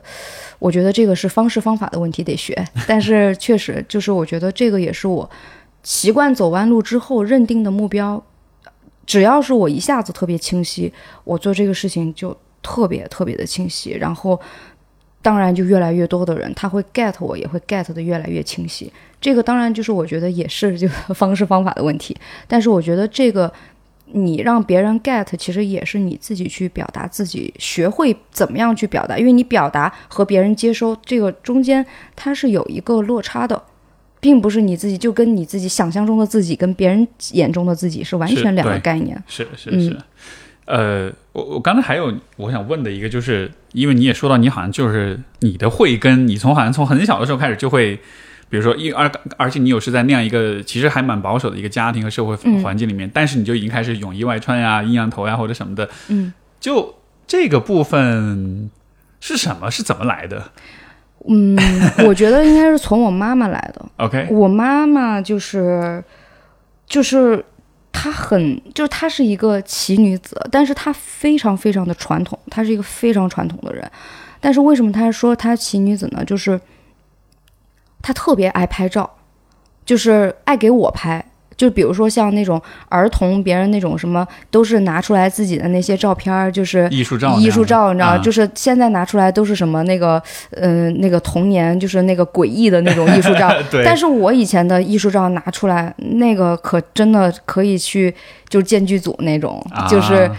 [0.60, 2.54] 我觉得这个是方式方法的问题，得学。
[2.86, 5.28] 但是确实就是，我觉得这个也是我
[5.82, 8.22] 习惯走弯路之后认定的目标。
[9.04, 10.92] 只要是我一下子特别清晰，
[11.24, 14.40] 我做这个事情就特别特别的清晰，然后。
[15.22, 18.90] 当然，就越来越多的人，他会 get 我，也会 get 的越来越清晰。
[19.20, 22.16] 这个当然就是我觉得也是这个 方式方法的问题。
[22.46, 23.52] 但是我觉得这个
[24.12, 29.18] 你让别人 get，其实也是你自己去表达自己，学会怎么样去表达。
[29.18, 31.84] 因为你表达和别人接收这个中间
[32.16, 33.62] 它是有一个落差的，
[34.18, 39.22] 并不是你自己就跟你自己想象中的自己跟别人眼中的自己是完全两个概念。
[39.26, 39.96] 是是是。
[40.66, 47.98] 呃，我我刚才还有我想问的一个，就是因为你也说到，你好像就是你的慧根，你从好像从很小的时候开始就会，
[48.50, 56.96] 比如说，一而而且你有是在那样一个其实还蛮保守的一个家庭和社会环境里面，但是你就已经开始泳衣外穿呀、阴阳头呀或者什么的，嗯，就
[57.26, 58.68] 这个部分
[59.20, 59.70] 是什么？
[59.70, 60.50] 是怎么来的？
[61.28, 61.56] 嗯，
[62.06, 63.86] 我觉得应该是从我妈妈来的。
[63.96, 66.04] OK，我妈妈就是
[66.86, 67.44] 就是。
[67.92, 73.84] 她很，就是她是一个奇女子，但是她非常非常的传统，她是一个非常传统的人。
[74.40, 76.24] 但是为什么她说她奇女子呢？
[76.24, 76.58] 就是
[78.02, 79.08] 她特别爱拍照，
[79.84, 81.24] 就是爱给我拍。
[81.56, 82.58] 就比如说像那种
[82.88, 88.18] 儿童，别人那种什么，都是拿出来自己的那些照片，就是艺术照，艺术照，你知道吗？
[88.18, 90.22] 就是现在拿出来都是什么那个，
[90.52, 93.54] 嗯，那个童年，就是那个诡异的那种艺术照。
[93.84, 98.14] 但是我以前的艺术照拿出来，那个可真的可以去
[98.48, 100.30] 就建剧组那种，就是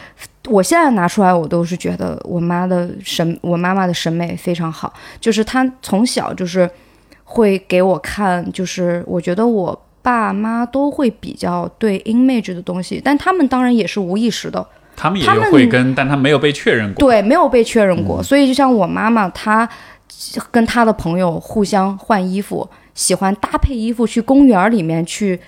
[0.50, 6.68] 我现在拿出来，我都是觉得我妈的审，我妈妈的审美非常好，就是她从小就是
[7.32, 9.82] 会给我看，就是我觉得我。
[10.04, 14.68] 爸妈都会比较对 image 的东西，但他们当然也是无意识的。
[14.96, 17.08] 他们也有慧根，但他没有被确认过。
[17.08, 18.24] 对，没有被确认过。
[18.24, 19.70] 所以就像我妈妈，她
[20.50, 25.40] 跟她的朋友互相换衣服，喜欢搭配衣服去公园里面去。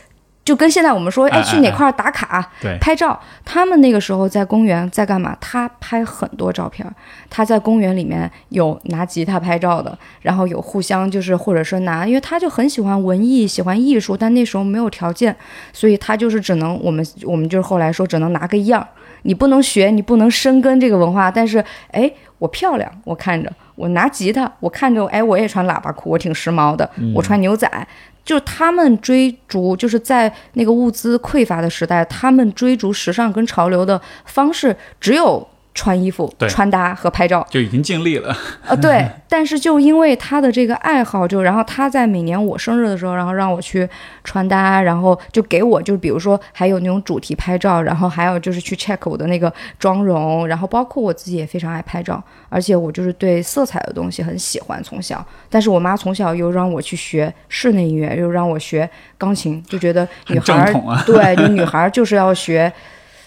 [0.45, 2.52] 就跟现在我们说，哎，去哪块打卡、
[2.82, 3.18] 拍照？
[3.45, 5.36] 他们那个时候在公园在干嘛？
[5.40, 6.86] 他拍很多照片。
[7.30, 15.36] 他在公园里面有拿吉他拍照的，然后有互相就是或者说拿，因为他就很喜欢文艺，喜欢艺术，但那时候没有条件，
[15.72, 18.86] 所以他就是只能我们我们就是后来说只能拿个样。
[19.26, 22.11] 你不能学，你不能深耕这个文化，但是哎，
[22.44, 27.88] 我漂亮，我看着我拿吉他，我看着哎，我也穿喇叭裤，我挺时髦的，我穿牛仔。
[28.26, 37.45] 就他们追逐，就是在那个物资匮乏的时代，他们追逐时尚跟潮流的方式，只有穿衣服、穿搭和拍照。
[37.50, 38.36] 就已经尽力了。
[38.68, 43.88] 呃，对， 但是就因为他的这个爱好，就然后他在每年我生日的时候，然后让我去
[44.24, 62.72] 穿搭，然后就给我就比如说还有那种主题拍照，然后还有就是去 check 我的那个妆容，然后包括我自己也非常爱拍照，而且我就是对色彩的东西很喜欢，从小，但是我妈从小又让我去学室内音乐，又让我学钢琴，就觉得女孩儿啊 对，就女孩儿就是要学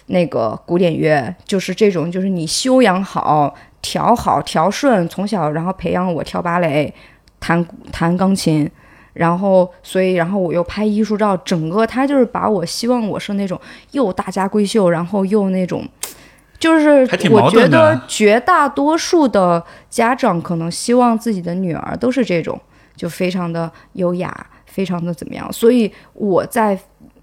[0.07, 6.93] 那个古典乐，就是这种，就是你修养好、调好、调顺，从小然后培养我跳芭蕾、
[7.41, 8.71] 弹弹钢琴，
[9.13, 13.61] 然后所以然后我又拍艺术照，整个他就是把我希望我是那种
[13.93, 15.87] 又大家闺秀，然后又那种。
[16.59, 22.59] 就是我觉得绝大多数的家长可能希望自己的女儿都是这种，
[22.97, 24.35] 就非常的优雅，
[24.65, 25.53] 非常的怎么样。
[25.53, 26.77] 所以我在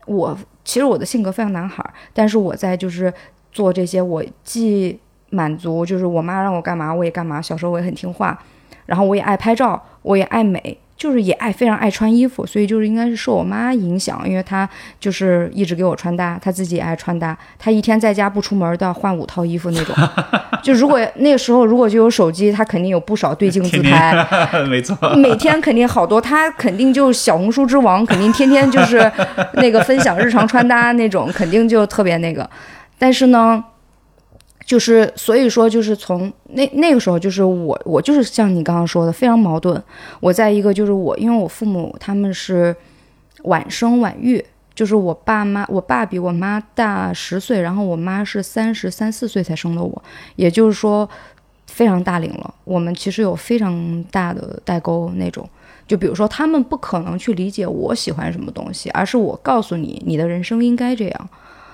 [0.06, 3.14] 我其实我的性格非常男孩儿，但是我在就是
[3.52, 5.00] 做这些，我既
[5.30, 8.38] 满足就是我妈让我干嘛我也干嘛，小时候我也很听话，
[8.86, 10.78] 然后我也爱拍照，我也爱美。
[10.96, 14.68] 就是也爱非常爱穿衣服，所以就是应该是受我妈影响，因为她
[15.00, 19.96] 就是一直给我穿搭，她自己也爱穿搭，她一天在家不出门都要换五套衣服那种。
[20.64, 24.14] 就如果那个时候如果就有手机，她肯定有不少对镜自拍，
[24.70, 29.12] 没错，每天肯定好多，她肯定就小红书之王，肯定天天就是
[29.56, 32.50] 那个分享日常穿搭那种，肯定就特别那个。
[32.98, 33.62] 但是呢，
[34.66, 39.82] 就是所以说，就是从那那个时候，就是我我就是像你刚刚说的，非常矛盾。
[40.20, 42.76] 我在一个就是我，因为我父母他们是
[43.44, 50.04] 晚生晚育，就是我爸妈，我爸比我妈大十岁，然后我妈是三十三四岁才生的我，
[50.36, 51.08] 也就是说
[51.68, 52.54] 非常大龄了。
[52.64, 55.48] 我们其实有非常大的代沟那种。
[55.86, 61.30] 就比如说，他们不可能去理解我喜欢什么东西，而是我告诉你，你的人生应该这样。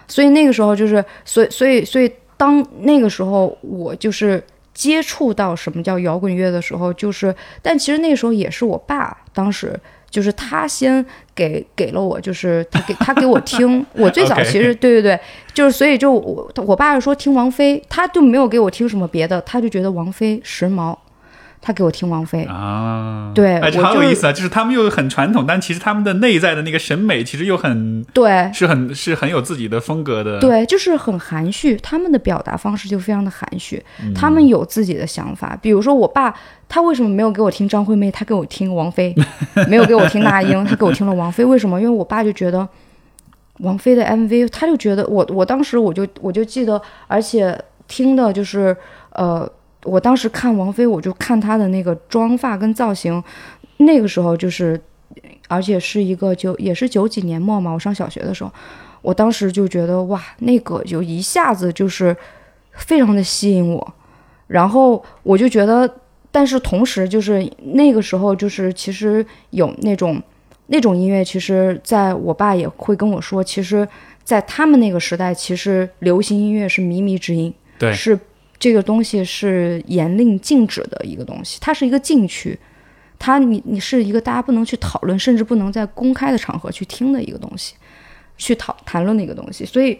[0.07, 4.41] 所以那个时候就是，所以所以所以，当那个时候我就是
[4.73, 9.79] 接触到什么叫摇滚乐的时候，就是，但其实那个时候也是我爸当时。
[10.11, 11.05] 就是他先
[11.35, 15.19] 给给了我，就是他给他给我听， 我最早其实对对对，
[15.53, 20.97] 就是所以就我我爸是说听王菲，他就没有给我听什么别的，他就觉得王菲时髦，
[21.61, 24.31] 他给我听王菲，啊，对哎，这我就好有意思啊！
[24.31, 30.39] 就是他们又很传统，但其实他们的内在的那个审美其实又很对是很是很有自己的风格的。
[30.39, 35.57] 对，就是很含蓄，他们的表达方式就非常的含蓄，嗯他们有自己的想法。
[35.61, 36.33] 比如说我爸，
[36.69, 39.13] 他为什么没有给我听张惠妹，他给我听王菲，
[39.67, 41.79] 没有给我听那英，他给我听了王菲，为什么？
[41.79, 42.67] 因为我爸就觉得
[43.59, 48.75] 王菲的 MV，他就觉得我我当时我就我就记得，而且听的就是
[49.11, 49.49] 呃，
[49.83, 53.23] 我当时看王菲，我就看她的那个妆发跟造型，
[53.77, 54.79] 那个时候就是，
[55.47, 58.51] 而且是一个九也是九几年末嘛，我上小学的时候。
[59.01, 62.13] 我当时就觉得哇，那个就一下子就是
[62.73, 63.93] 非常的吸引我，
[64.47, 65.89] 然后我就觉得，
[66.29, 70.21] 但是同时就是那个时候就是其实有那种
[70.67, 73.87] 那种音乐，其实在我爸也会跟我说，其实，
[74.25, 78.19] 在他们那个时代，其实流行音乐是靡靡之音，对是
[78.59, 82.59] 这个东西是严令禁止的一个东西，它是一个禁区。
[83.17, 87.75] 它你你是一个大家不能去讨论，甚至不能在公开的场合去听的一个东西。
[88.41, 89.99] 去讨谈论的一个东西，所以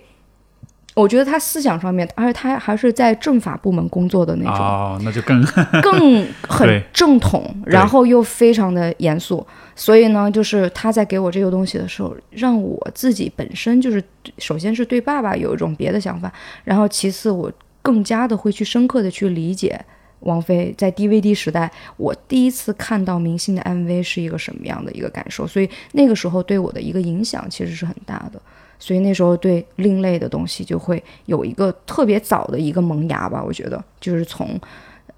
[0.94, 5.44] 我觉得他思想上面，而且他还是在政法部门工作的那种，哦， 那就更
[5.84, 9.45] 更很正统，然后又非常的严肃。
[9.76, 14.02] 所以呢，就是他在给我这个东西的时候，让我自己本身就是，
[14.38, 16.31] 首先是对爸爸有一种别的想法，
[16.64, 19.80] 然后其次我更加的会去深刻的去理解。
[20.22, 28.41] 王菲在 DVD 时代，我第一次看到明星的 MV 是一个什么样的一个感受，所以那个时候对我的一个影响其实是很大的。
[28.77, 34.60] 所以那时候对另类的东西就会有一个特别早的一个萌芽吧，我觉得就是从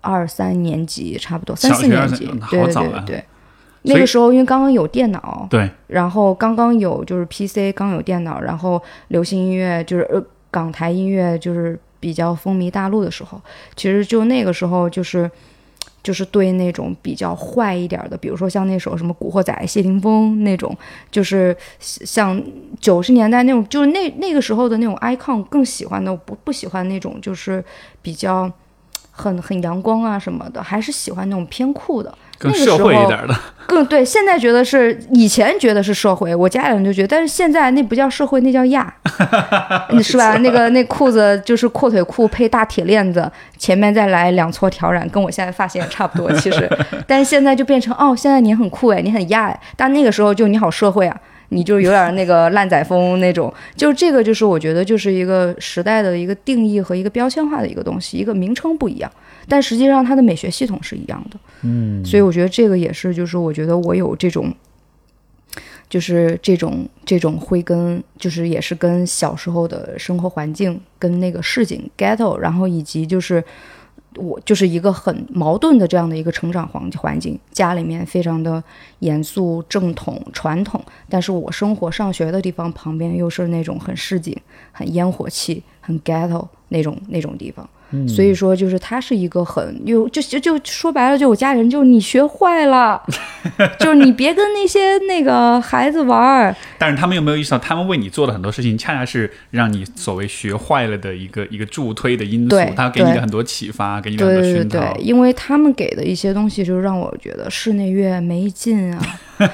[0.01, 3.23] 二三年级差不多三四年级对对对对。
[3.81, 13.41] 那个时候因为刚刚有电脑，对然后刚刚有就是 PC，刚有电脑，然后流行音乐就是呃港台音乐就是比较风靡大陆的时候，
[13.77, 15.31] 其实就那个时候就是
[16.03, 20.75] 就是对那种比较坏一点的，比如说像那首什么《古惑仔》谢霆锋那种，
[21.11, 22.41] 就是像
[22.79, 27.63] 九十年代那种，就是那那个时候的那种 icon 更喜欢的，不不喜欢那种就是
[28.01, 28.51] 比较
[29.11, 32.17] 很很阳光啊什么的，还是喜欢那种偏酷的。
[32.41, 33.35] 更社会一点的，
[33.67, 38.91] 更对，现在觉得是以前觉得是社会，我家里人就觉得，但是现在那不叫社会，那叫亚，
[40.01, 40.37] 是吧？
[40.37, 46.69] 那个那裤子就是阔腿裤配大铁链子，前面再来两撮挑染，跟我现在发型也差不多，其实，
[47.07, 51.15] 但是现在就变成哦，现在你很酷哎，你很亚哎，但那个时候就你好社会啊。
[51.51, 53.53] 你就有点那个烂仔风那种。
[53.75, 59.11] 就这个就是我觉得就是一个时代的一个定义和一个标签化的一个东西，一个名称不一样，
[59.47, 61.39] 但实际上它的美学系统是一样的。
[61.61, 64.53] 嗯，所以我觉得这个也是，就是我觉得我有这种。
[65.89, 73.43] 就是这种这种会跟就是也是跟小时候的生活环境跟那个市井 ghetto，然后以及就是
[74.15, 78.63] 我就是一个很矛盾的这样的一个成长环环境，家里面非常的
[78.99, 84.35] 严肃正统传统，但是我生活上学的地方旁边又是那种很市井、
[84.71, 87.67] 很烟火气、很 ghetto 那种那种地方。
[88.07, 93.01] 所以说，就是他是一个很有，就就就说白了，就我家人就是你学坏了，
[93.79, 96.55] 就是你别跟那些那个孩子玩儿。
[96.77, 102.57] 但是他们有没有意识到，他们为你做的很多事情，恰恰是让你所谓学坏了的一个一个助推的因素。
[102.75, 104.79] 他给你的很多启发，给你很多熏陶。
[104.79, 109.01] 对对对，因为他们给的一些东西，就让我觉得室内乐没劲啊，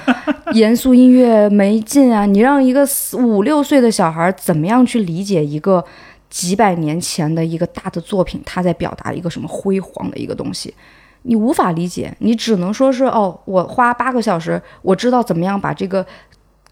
[0.53, 2.25] 严肃音乐没劲啊。
[2.25, 5.83] 你让一个五六岁的小孩怎么样去理解一个？
[6.29, 10.73] 几百年前的一个大的作品，它在表达一个什么辉煌的一个东西，
[11.21, 16.05] 你无法理解，你只能说是哦，我花八个小时，我知道怎么样把这个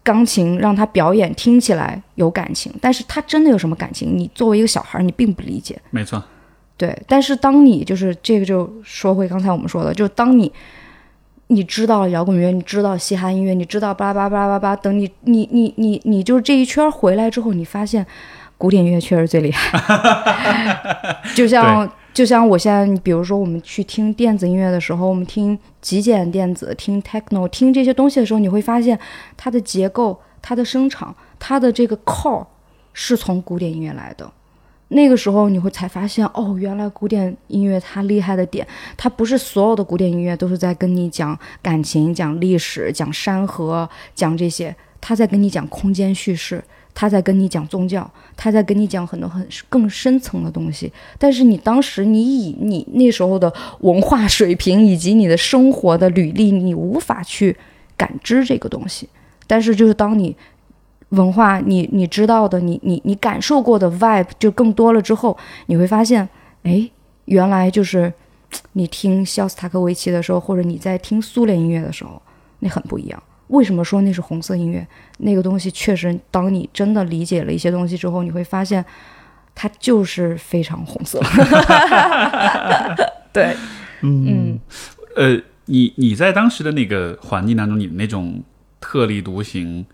[0.02, 4.16] 钢琴让它表演听起来有感情，但是它真的有什么感情？
[4.16, 5.80] 你作为一个小孩，你并不理解。
[5.90, 6.22] 没错，
[6.76, 6.96] 对。
[7.08, 10.52] 但是当你就是这个，就说回刚才我们说的，就当你
[11.46, 18.06] 你知道摇滚乐，你知道嘻哈音乐，你知道巴拉巴拉巴拉巴拉，等你你你你你就是这一圈回来之后，你发现。
[18.58, 28.98] 古典音乐确实最厉害， 就像就像我现在，比如说我们去听电子音乐的时候，我们听极简电子、听 techno、听这些东西的时候，你会发现
[29.36, 32.46] 它的结构、它的声场、它的这个 core
[32.94, 34.30] 是从古典音乐来的。
[34.88, 38.66] 那个时候你会才发现，哦，原来古典音乐它厉害的点，
[38.96, 46.64] 它不是所有的古典音乐都是在跟你讲感情、讲历史、讲山河、讲这些，它在跟你讲空间叙事。
[46.98, 50.90] 他在跟你讲宗教，他在跟你讲很多很更深层的东西。
[51.18, 57.54] 但是你当时你以你那时候的文化水平以及你的生活的履历，你无法去
[57.98, 59.06] 感知这个东西。
[59.46, 60.34] 但是就是当你
[61.10, 65.36] 文化你你知道的，你你你感受过的 vibe 就更多了之后，
[65.66, 66.26] 你会发现，
[66.62, 66.90] 哎，
[67.26, 68.10] 原来就是
[68.72, 72.22] 你听肖斯塔科维奇的时候，或者你在听苏联音乐的时候，
[72.60, 73.22] 那很不一样。
[73.48, 74.86] 为什么说那是红色音乐？
[75.18, 78.84] 那个东西确实，当你真的理解了一些东西之后，你会发现，
[79.54, 81.20] 它就是非常红色。
[83.32, 83.56] 对，
[84.02, 84.58] 嗯，
[85.14, 88.42] 呃，你你在当时的那个环境当中，你的那种
[88.80, 89.86] 特立独行，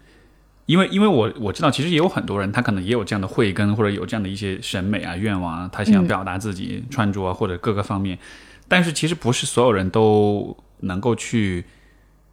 [0.66, 8.18] 因为因为我我知道，其实也有很多人，他可能也有这样的慧根，或者有这样的一些审美啊、愿望啊，他想表达自己穿着啊，或者各个方面，
[8.66, 11.64] 但是其实不是所有人都能够去。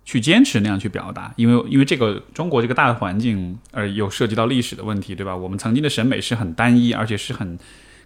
[0.09, 5.35] 去坚持那样去表达，因为因为这个中国这个大的环境，而有涉及到历史的问题，对吧？
[5.35, 7.55] 我们曾经的审美是很单一，而且是很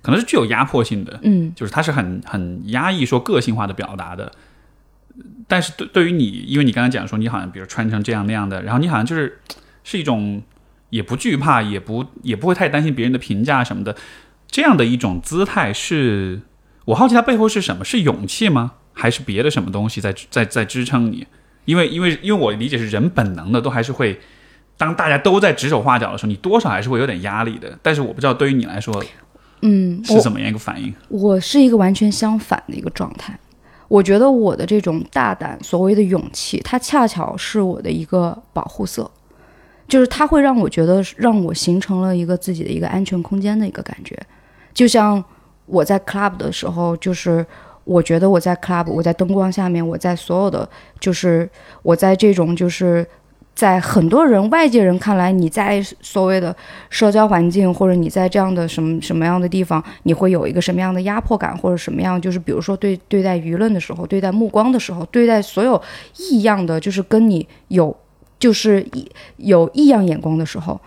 [0.01, 4.29] 可能是具有压迫性的，嗯，就是它是很很压抑说个性化的表达的。
[5.47, 9.39] 但是对对于你，因为你刚才讲说你好像比如穿成这样那样的，然后你好像就是
[9.85, 10.43] 是一种
[10.89, 13.95] 也不惧怕，也不也不会太担心别人的评价什么的，
[14.49, 16.41] 这样的一种姿态，是
[16.83, 17.85] 我好奇它背后是什么？
[17.85, 18.73] 是勇气吗？
[18.91, 21.25] 还是别的什么东西在在在支撑你？
[21.65, 24.19] 因为，因为，因为我理解是人本能的，都还是会，
[24.77, 27.77] 当大家都在指手画脚的时候，你多少还是会有点压力的。
[27.81, 29.03] 但是我不知道对于你来说，
[29.61, 30.93] 嗯，是怎么样一个反应？
[31.07, 33.37] 我是一个完全相反的一个状态。
[33.87, 39.09] 我觉得我的这种大胆，所谓的勇气，它恰巧是我的一个保护色，
[39.87, 44.17] 就是它会让我觉得，让我形成了一个自己的一个安全空间的一个感觉。
[44.73, 45.23] 就像
[45.65, 47.45] 我在 club 的时候，就是。
[47.83, 50.67] 我觉得我在 club，我在灯光下面，我在所有的，
[50.99, 51.49] 就是
[51.81, 53.05] 我在这种，就是
[53.53, 56.55] 在很多人外界人看来，你在所谓的
[56.89, 65.81] 社交环境，或者你在这样的什么什么样的地方，你会有一个什么样的压迫感，或者什么样，就是比如说对对待舆论的时候，对待目光的时候，对待所有
[66.17, 67.95] 异样的，就是跟你有
[68.39, 68.85] 就是
[69.37, 70.79] 有异样眼光的时候，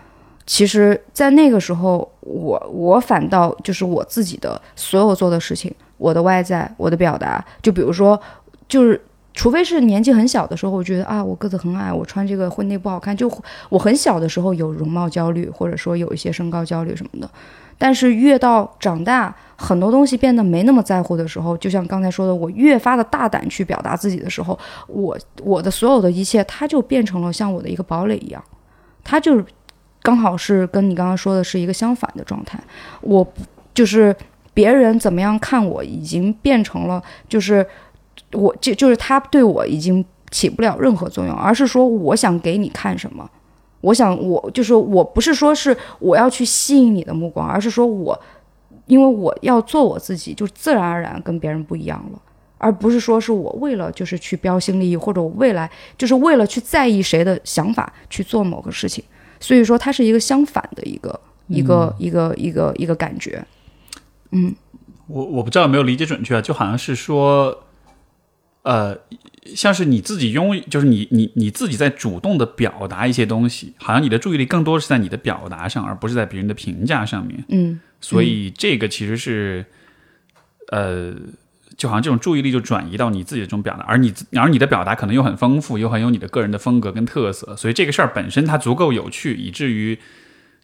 [0.45, 5.73] 其实，在那个时候，我我反倒就是我自己的所有做的事情。
[5.97, 8.19] 我的外在，我的表达，就比如说，
[8.67, 8.99] 就是
[9.33, 13.15] 除非是年纪很小的时候，我觉得啊，我个子很矮，我穿这个婚内不好看。
[13.15, 13.31] 就
[13.69, 17.29] 我很小的时候有容貌焦虑，或者说有一些身高焦虑什么的。
[17.79, 24.57] 但是越到长大，很多东西变得没那么在乎的时候，就像刚才说的，我越发的大胆去表达自己的时候，
[24.87, 28.43] 我我的所有的一切，它就变成了像我的一个堡垒一样，
[29.03, 29.45] 它就是
[30.01, 32.59] 刚好是跟你刚刚说的是一个相反的状态。
[33.01, 33.27] 我
[33.73, 34.15] 就是。
[34.57, 37.63] 别人怎么样看我，已经变成了，就是
[38.33, 43.29] 我就就是他对我已经起不了任何作用，而是说我想给你看什么，
[43.81, 48.19] 我想我就是我不是说是我要去吸引你的目光，而是说我
[48.87, 52.19] 因为我要做我自己，就自然而然跟别人不一样了。
[52.57, 59.03] 而不是说是我为了就是去标新立异，或者我未来就是为了去在意谁的想法去做某个事情，
[59.39, 63.45] 所以说它是一个相反的一个一个一个一个一个感觉。
[64.31, 64.55] 嗯，
[65.07, 67.65] 我我不知道有没有理解准确啊，就好像是说，
[68.63, 68.97] 呃，
[69.55, 77.43] 像是你自己拥，就是你你你自己在主动的表达一些东西，好像你的注意力更多是在你的表达上，而不是在别人的评价上面。
[77.49, 79.65] 嗯，所以这个其实是，
[80.71, 81.15] 呃。
[81.77, 89.95] 就好像这种注意力就转移到你自己的这种表达，而你而你的表达可能又很丰富，又很有你的个人的风格跟特色，所以这个事儿本身它足够有趣，以至于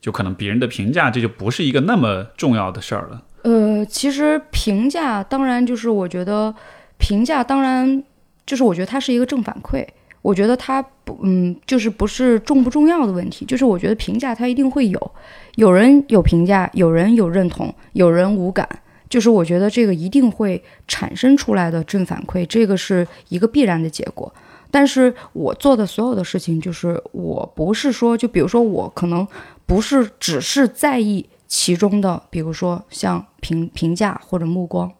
[0.04, 3.24] 就可能别人的评价这就不是一个那么重要的事儿了。
[3.44, 6.54] 呃，其实评价当然就是我觉得
[6.98, 8.04] 评价当然
[8.46, 9.88] 就是我觉得它是一个正反馈，
[10.22, 15.12] 我觉得它不嗯就是不是重不重要的问题，就是我觉得评价它一定会有，
[15.56, 18.68] 有人有评价，有人有认同，有人无感。
[19.10, 24.34] 就是我觉得这个一定会产生出来的正反馈，这个是一个必然的结果。
[24.74, 29.28] 但是我做的所有的事情，就是我不是说，就比如说我可能
[29.68, 34.92] 不是只是在意其中的，比如说像评评价或者目光，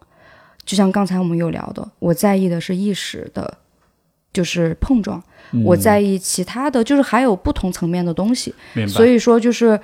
[0.64, 3.58] 就像刚才我们有聊的，我在意的是意识的，
[4.32, 5.20] 就是碰撞，
[5.64, 8.54] 我在意其他的就是还有不同层面的东西。
[8.86, 9.80] 所以说，就是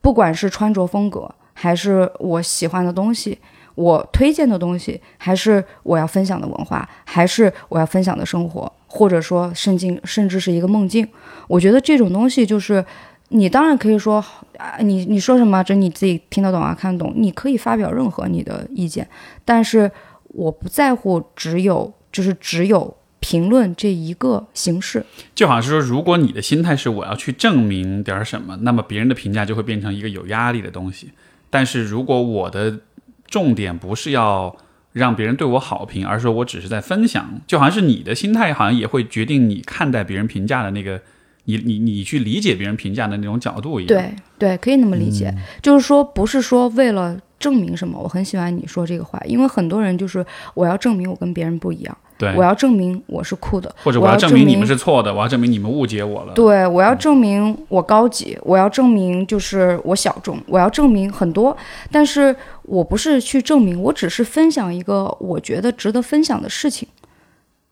[0.00, 3.36] 不管是穿着风格，还是我喜欢的东西。
[3.74, 11.06] 我推荐的东西，还是我要分享的文化，还是我要分享的生活，或者说甚至甚至是一个梦境。
[11.48, 12.84] 我觉得这种东西就是，
[13.30, 14.24] 你当然可以说
[14.56, 19.08] 啊，你你说什么，这你自己听得懂啊，看得懂，你可以发表任何你的意见。
[19.44, 19.90] 但是
[20.28, 25.04] 我不在乎只有就是只有评论这一个形式。
[25.34, 31.10] 就好像是说，如果你的心态是我要去证明点什么，那么别人的评价就会变成一个有压力的东西。
[31.50, 32.78] 但是如果我的
[33.26, 34.54] 重点不是要
[34.94, 41.00] 让别人对我好评，而是说我只是在分享，就好像是你的心态，好像也会决定你看待别人评价的那个，
[41.46, 43.88] 你你你去理解别人评价的那种角度一样。
[43.88, 47.98] 对对，可以那么理解，就是说不是说为了证明什么。
[47.98, 51.98] 我很喜欢你说这个话，因为很多人就是我要证明我跟别人不一样。
[52.16, 56.32] 对，我要证明我是酷的，或者我要证明你们是错的，我要证明你们误解我了。
[56.32, 61.56] 对，我要证明我高级，我要证明就是我小众，我要证明很多。
[61.90, 66.86] 但是我不是去证明，我只是分享一个我觉得值得分享的事情，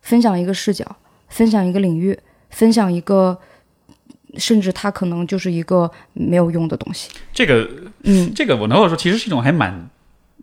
[0.01, 0.85] 分享一个视角，
[1.29, 2.19] 分享一个领域，
[2.51, 3.39] 分享一个，
[4.39, 7.09] 甚至它可能就是一个没有用的东西。
[7.33, 7.69] 这个，
[8.03, 9.89] 嗯，这个我能够说，其实是一种还蛮。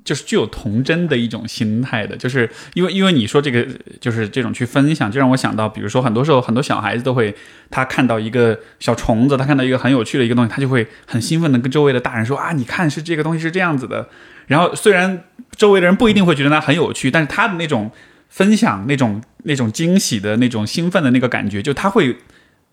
[0.04, 3.68] 就是具有童真的一种心态的，就是因为因为你说这个
[4.00, 7.36] 就是这种去分享，就让我想到，比如说很多时候很多小孩子都会，
[7.70, 14.10] 他看到一个小虫子，他看到一个很有趣的一个东西，他就会很兴奋的跟周围的大人说啊，你看是这个东西是这样子的。
[14.48, 17.92] 然后虽然周围的人不一定会觉得它很有趣，但是他的那种
[18.30, 22.18] 分享、那种那种惊喜的那种兴奋的那个感觉，就他会。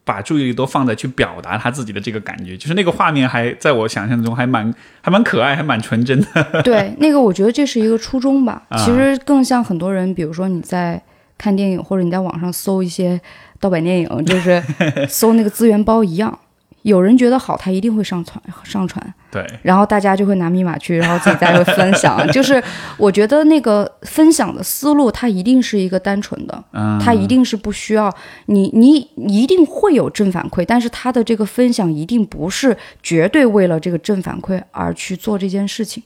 [0.07, 6.63] 把注意力都放在去表达他自己的这个感觉，就是那个画面还在我想象中还蛮还蛮可爱，还蛮纯真的。
[6.63, 8.63] 对，那个我觉得这是一个初衷吧。
[8.79, 11.03] 其实更像很多人，比如说你在
[11.37, 13.21] 看电影，或者你在网上搜一些
[13.59, 14.63] 盗版电影，就是
[15.09, 16.39] 搜那个资源包一样。
[16.83, 22.17] 有人觉得好，他一定会上传上传，对，然后大家就会拿密码去，然后自己再会分享。
[22.33, 22.63] 就是
[22.97, 26.65] 我觉得那个分享的思路，它一定是一个单纯的，
[26.99, 28.11] 它一定是不需要
[28.47, 29.07] 你，你
[29.43, 36.03] 一定会有正反馈，但是他的这个分享一定不是绝对为了这个正反馈而去做这件事情。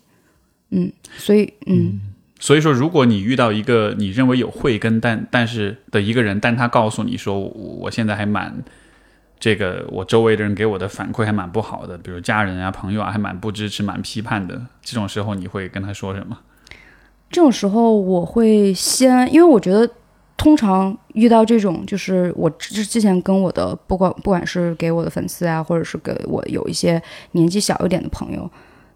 [0.71, 2.01] 嗯，所以嗯，
[2.41, 8.65] 所以说，如果你遇到一个你认为有慧根但但是的一个人，但他告诉你说，我现在还蛮。
[9.41, 14.61] 这个我周围的人给我的反馈还蛮不好的，比如家人啊、朋友啊，还蛮不支持、蛮批判的。
[14.83, 16.39] 这种时候你会跟他说什么？
[17.31, 19.89] 这种时候我会先，因为我觉得
[20.37, 27.03] 通常遇到这种，就是我之之前跟我的不管不管是给我的粉丝啊，或者是给我有一些
[27.33, 28.51] 年纪小一点的朋友。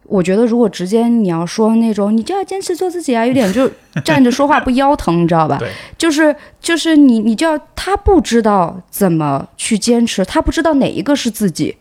[0.06, 3.70] 我觉得，如果直接你要说那种，你就要坚持做自己啊，有点 就
[4.04, 5.56] 站着说话不腰疼，你知道吧？
[5.58, 11.76] 对，就是就是你你就要他不知道怎么去坚持，他不知道哪一个是自己。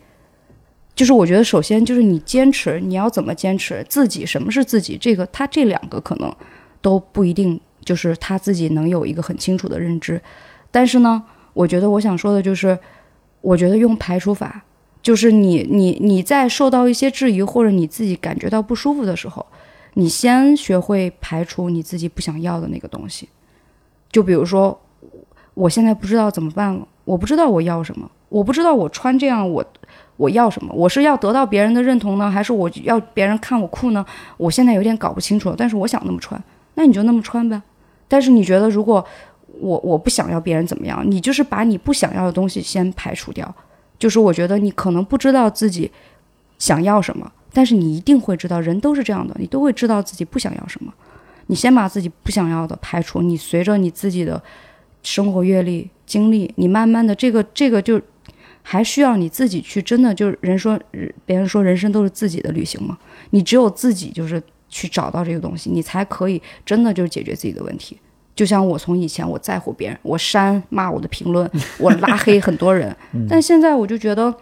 [0.96, 4.24] 就是我觉得，首先就是你坚持，你要怎么坚持自己？
[4.24, 4.96] 什么是自己？
[4.96, 6.32] 这个他这两个可能
[6.80, 10.20] 都不一定，就是他自己能有一个很清楚的认知。
[10.70, 11.22] 但是呢，
[11.52, 12.78] 我觉得我想说的就是，
[13.40, 14.64] 我觉得用排除法。
[15.04, 19.44] 就是你，你，你在受到一些质疑或者你自己感觉到不舒服的时候，
[19.92, 23.28] 你先学会排除你自己不想要的那个东西。
[24.10, 24.80] 就比如说，
[25.52, 29.62] 我现在不知道怎么办了，我不知道我要什么，我不知道我穿这样我
[30.16, 34.02] 我要什么，我是要得到别人的认同呢，还是我要别人看我酷呢？
[34.38, 35.54] 我现在有点搞不清楚了。
[35.58, 36.42] 但是我想那么穿，
[36.76, 37.60] 那你就那么穿呗。
[38.08, 39.04] 但是你觉得，如果
[39.60, 43.54] 我我不想要别人怎么样，你就是把你不想要的东西先排除掉。
[43.98, 45.90] 就是我觉得你可能不知道自己
[46.58, 50.92] 想要什么，但是你一定会知道，人都是这样的，你都会知道自己不想要什么。
[51.46, 54.42] 你先把自己不想要的排除，你随着你自己的
[55.02, 58.00] 生活阅历、经历，你慢慢的这个这个就
[58.62, 60.80] 还需要你自己去真的就是人说
[61.26, 62.96] 别人说人生都是自己的旅行嘛，
[63.30, 67.98] 你只有自己就是去找到这个东西，你才可以真的就是解决自己的问题。
[68.34, 71.48] 就像我从以前我在乎别人，我删骂我的评论，
[71.78, 72.94] 我拉黑很多人，
[73.28, 74.32] 但现在我就觉得，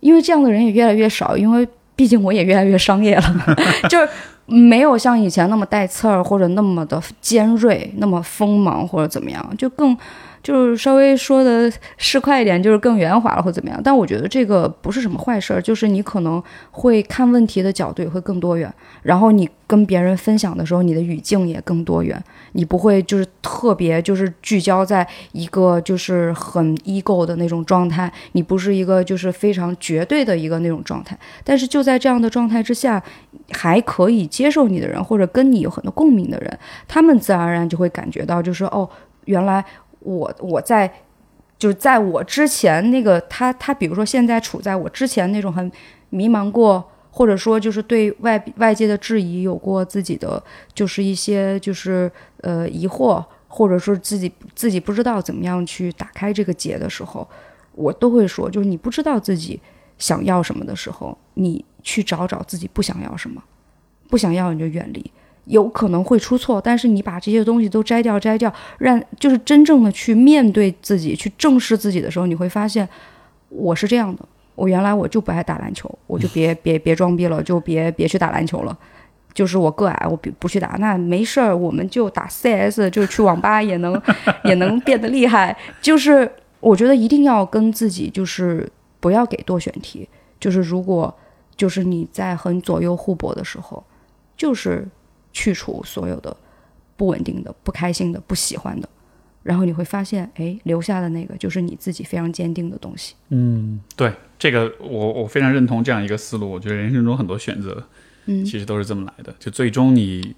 [0.00, 3.56] 因为这样的人也越来越少，因为毕竟我也越来越商业了，
[3.88, 4.08] 就是
[4.46, 9.96] 没有像以前那么带刺儿或者那么的尖锐，那么锋芒或者怎么样，就更。
[10.42, 13.80] 就是稍微说的市侩一点，就是更圆滑了或怎么样。
[13.82, 16.42] 但我觉得这个不是什么坏事儿，就是你可能
[16.72, 22.20] 会看问题的角度也会更多元，然后你跟别人分享的时候，你的语境也更多元，
[22.52, 31.16] 你不会就是特别就是聚焦在一个就是很 ego 的那种状态，你不是一个就是非常绝对的一个那种状态。
[31.44, 33.00] 但是就在这样的状态之下，
[33.52, 36.58] 还可以接受你的人或者跟你有很多共鸣的人，
[36.88, 38.88] 他们自然而然就会感觉到就是哦，
[39.26, 39.64] 原来。
[40.04, 40.92] 我我在，
[41.58, 45.70] 就是在我之前那个他他，比如说现在处在我之前那种很
[46.10, 50.42] 迷茫过，或者说就是对外外界的质疑有过自己的
[50.74, 57.28] 就是一些就是呃疑惑，或者说自己自己不知道怎么样去打开这个结的时候，
[57.74, 59.60] 我都会说，就是你不知道自己
[59.98, 63.42] 想要什么的时候，你去找找自己不想要什么，
[64.08, 65.10] 不想要你就远离。
[65.46, 72.88] 有可能会出错，但是你把这些东西都摘掉，摘掉，让就是真正的去面对自己，去正视自己的时候，你会发现，
[73.48, 74.24] 我是这样的。
[74.54, 78.78] 我原来我就不爱打篮球，我就 别别别装逼了，就别别去打篮球了。
[79.34, 84.00] 就是我个矮，我不不去打，那没事儿，我们就打 CS，就去网吧也能
[84.44, 85.56] 也能变得厉害。
[85.80, 88.70] 就是我觉得一定要跟自己，就是
[89.00, 90.08] 不要给多选题。
[90.38, 91.12] 就是如果
[91.56, 93.82] 就是你在很左右互搏的时候，
[94.36, 94.86] 就是。
[95.32, 96.36] 去除所有的
[96.96, 98.88] 不稳定的、不开心的、不喜欢的，
[99.42, 103.14] 然后你会发现，哎，留下的那个就是你自己非常坚定的东西。
[103.30, 106.50] 嗯，对，这个我我非常认同这样一个思路。
[106.50, 107.84] 我觉得人生中很多选择，
[108.26, 109.34] 嗯，其实都是这么来的。
[109.38, 110.36] 就最终你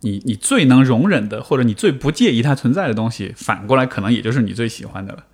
[0.00, 5.24] 你你最能容忍的，或者你最不介意它存在的东西，反过来可能也就是你最喜欢的了。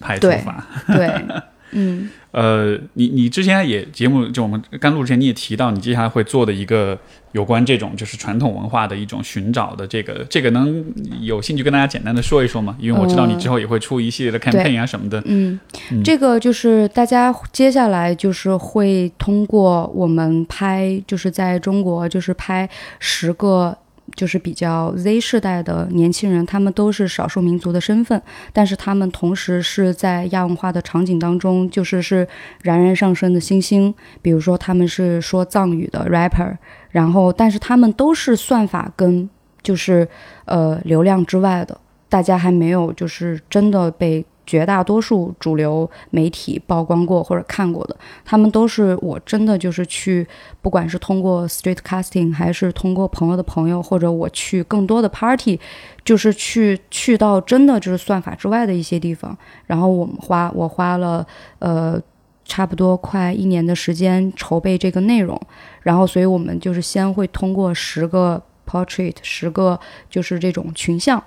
[0.00, 1.24] 排除法，对。
[1.70, 6.98] 嗯，呃，你你之前也节目就我们刚录之前你也提到，你接下来会做的一个
[7.30, 10.84] 有关这种就是传统文化的一种寻找的这个这个能
[11.20, 12.76] 有兴趣跟大家简单的说一说吗？
[12.80, 15.22] 因为我知道你之后也会出一系列的 campaign 啊什么的。
[15.26, 15.60] 嗯，
[16.02, 23.78] 这个就是大家接下来就是会通过我们拍，就是在中国就是拍十个。
[24.14, 28.20] 就是比较 Z 世代的年轻人，他们都是少数民族的身份，
[28.52, 32.26] 但是他们同时是在亚文化的场景当中，就是是
[32.62, 33.94] 冉冉上升的星星。
[34.22, 36.56] 比如说，他们是说藏语的 rapper，
[36.90, 39.28] 然后，但是他们都是算法跟
[39.62, 40.08] 就是
[40.44, 41.76] 呃流量之外的，
[42.08, 44.24] 大家还没有就是真的被。
[44.46, 50.26] 绝大多数主流媒体曝光过或者看过的，他们都是我真的就是去，
[50.60, 55.58] 不管是通过 street casting，还是通过朋友的朋友，或者我去更多的 party，
[56.04, 59.36] 就是去去到真的就是算法之外的一些地方。
[59.66, 61.26] 然后我们花我花了
[61.58, 62.00] 呃
[62.44, 65.40] 差不多快一年的时间筹备这个内容，
[65.82, 69.80] 然后所以我们就是先会通过十个 portrait，十个
[70.10, 71.22] 就是这种群像。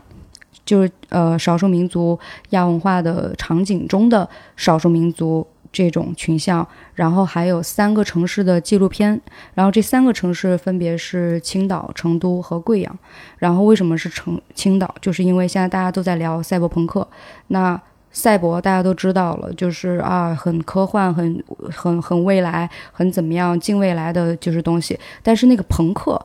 [0.65, 2.19] 就是呃，少数民族
[2.49, 9.19] 亚文化的场景中的少数民族这种群像，然后还有三个城市的纪录片，
[9.53, 12.99] 然后这三个城市分别是青岛、成都和贵阳。
[13.37, 14.93] 然后为什么是成青岛？
[14.99, 17.07] 就是因为现在大家都在聊赛博朋克，
[17.47, 17.79] 那
[18.11, 24.99] 赛博大家都知道了，就是啊，很科幻、很很很未来、很怎么样、近未来的就是东西。
[25.21, 26.19] 但是那个朋克，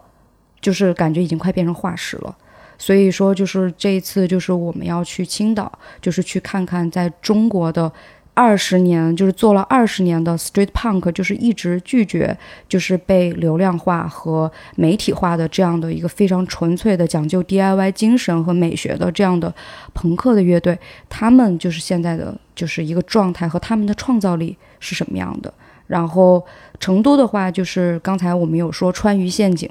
[0.61, 2.35] 就是感觉已经快变成化石了。
[2.83, 7.93] 所以说，就是这一次，就是我们要去青岛，就是去看看在中国的
[8.35, 12.37] 二十年，就是做了二十年的 street punk，就是一直拒绝，
[12.69, 19.55] 就是被流量化和媒体化的这样的一个非常纯粹的讲究 DIY 精神和美学的这样的
[19.95, 20.77] 朋克的乐队，
[21.09, 25.55] 他们就是现在的就是一个状态和他们的创造力是什么样的。
[25.87, 26.45] 然后
[26.81, 29.71] 成都的话，就是刚才我们有说川渝陷阱。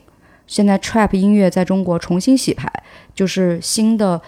[0.52, 2.70] 现在 trap 音乐在中国重新洗牌，
[3.16, 4.22] 就是新的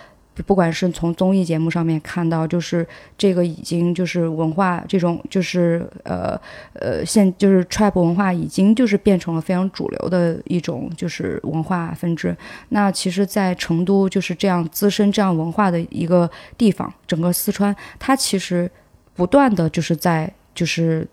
[0.46, 2.88] 不管是从综艺节目上面看到，就是
[3.18, 6.40] 这个已经就是文化这种就是呃
[6.80, 12.34] 呃现就是 trap 文化已经就是变成了非常主流的一种就是文化分支。
[12.70, 18.72] 那其实，在成都就是这样滋生这样文化的一个地方，整个四川它其实
[19.14, 21.06] 不断的就是在就是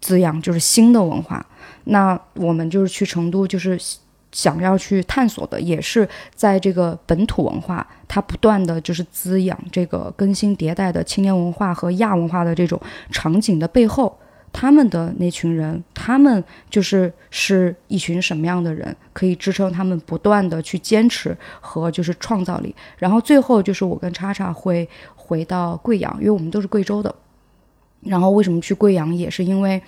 [0.00, 1.46] 滋养就是新的文化。
[1.84, 3.78] 那我们就是去成都就是。
[4.34, 12.78] 想要去探索的，也是在这个本土文化，它不断的就是滋养这个更新迭代的青年文化和亚文化的这种
[13.12, 14.18] 场景的背后，
[14.52, 22.74] 他们的那群人，他们就是是一群什么样的人，可以支撑他们不断的去坚持和就是创造力。
[22.98, 27.14] 然后最后就是我跟叉叉会回到贵阳，因为我们都是贵州的。
[28.00, 29.80] 然后为什么去贵阳，也是因为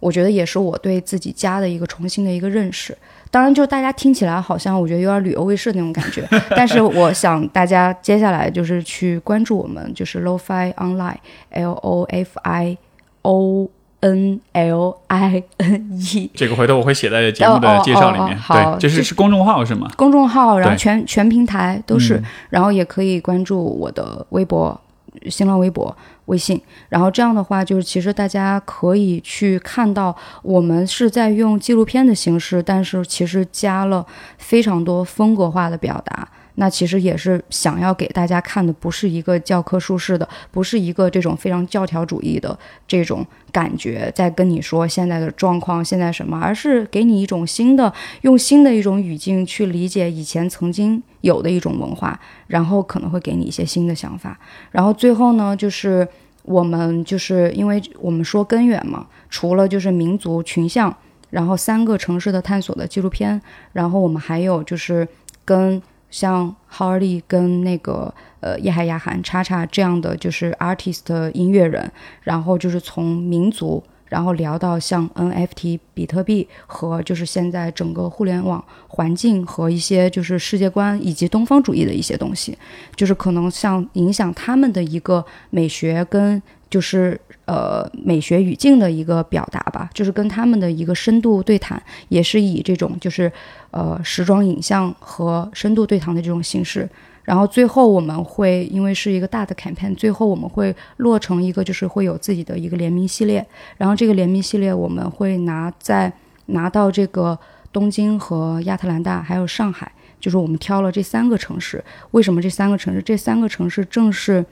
[0.00, 2.96] 我觉得也是我对自己家的一个重新的一个认识。
[3.34, 6.24] 当然，就大家听起来好像我觉得有点旅游卫视那种感觉，
[6.54, 12.78] 但是我想大家接下来就是去关注我们，就是 LoFi Online，L O F I
[13.22, 16.30] O N L I N E。
[16.36, 18.36] 这个回头我会写在节目的介绍里面。
[18.38, 19.90] 好，这是是公众号是吗？
[19.96, 24.80] 公众号，然后全全平台都是，然后也可以关注我的微博、
[25.28, 25.96] 新浪微博。
[26.26, 26.58] 微信，
[26.88, 34.06] 然后这样的话，就是其实大家可以去看到，我们是在用纪录片的形式，但是其实加了
[34.38, 36.26] 非常多风格化的表达。
[36.56, 42.56] 那其实也是想要给大家看的，不是一个教科书式的，不是一个这种非常教条主义的
[42.86, 54.38] 这种感觉，在跟你说现在的状况，现在什么，而是给你一种新的，用新的一种语境去理解以前曾经有的一种文化，然后可能会给你一些新的想法。
[54.70, 56.06] 然后最后呢，就是
[56.42, 60.96] 我们就是因为我们说根源嘛，除了就是民族群像，
[61.30, 65.08] 然后三个城市的探索的纪录片，然后我们还有就是
[65.44, 65.82] 跟。
[66.14, 71.90] 像浩尔利跟那个呃叶海亚涵叉叉这样的就是 artist 音乐人，
[72.22, 82.56] 然后就是从民族，然后聊到像 NFT 比特币和就是现在整个互联网环境和一些就是世界观以及东方主义的一些东西，
[82.94, 86.40] 就是可能像影响他们的一个美学跟
[86.74, 86.98] 就是
[87.44, 93.30] 呃美学语境的一个表达吧，就是跟他们的一个深度对谈，也是以这种就是。
[93.76, 96.88] 呃，时装影像和深度对谈的这种形式，
[97.24, 103.44] 然后最后我们会因为是一个大的 campaign，最后我们会落成一个就是会有自己的一个联名系列，
[103.76, 106.12] 然后这个联名系列我们会拿在
[106.46, 107.36] 拿到这个
[107.72, 109.90] 东京和亚特兰大还有上海，
[110.20, 111.82] 就是我们挑了这三个城市。
[112.12, 113.02] 为什么这三个城市？
[113.02, 114.46] 这三个城市正是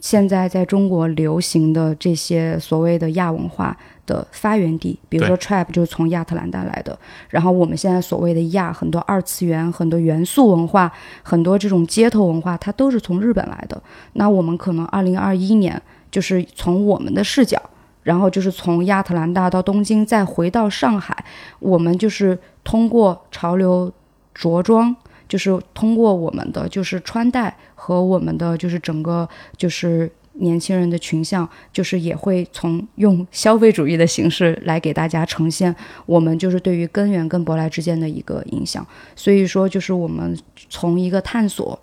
[0.00, 3.76] 现在在中国流行的这些所谓的亚文化。
[4.08, 6.98] 的发源地，比如说 trap 就是从亚特兰大来的。
[7.28, 10.90] 然后我们现在所谓的亚，很多二次元、很多元素文化、
[11.22, 13.78] 很多这种街头文化，它都是从日本来的。
[14.14, 15.78] 那我们可能二零二一年，
[16.10, 17.60] 就是从我们的视角，
[18.02, 21.14] 然后就是从亚特兰大到东京，再回到上海，
[21.58, 23.92] 我们就是通过潮流
[24.34, 24.96] 着装，
[25.28, 30.10] 就是通过我们的就是穿戴和我们的就是整个就是。
[30.40, 35.74] 年轻人的群像，就是也会从用消费主义的形式来给大家呈现
[36.06, 38.86] 我们就是对于根源跟舶来之间的一个影响。
[39.16, 40.38] 所以说，就是我们
[40.70, 41.76] 从一个探索。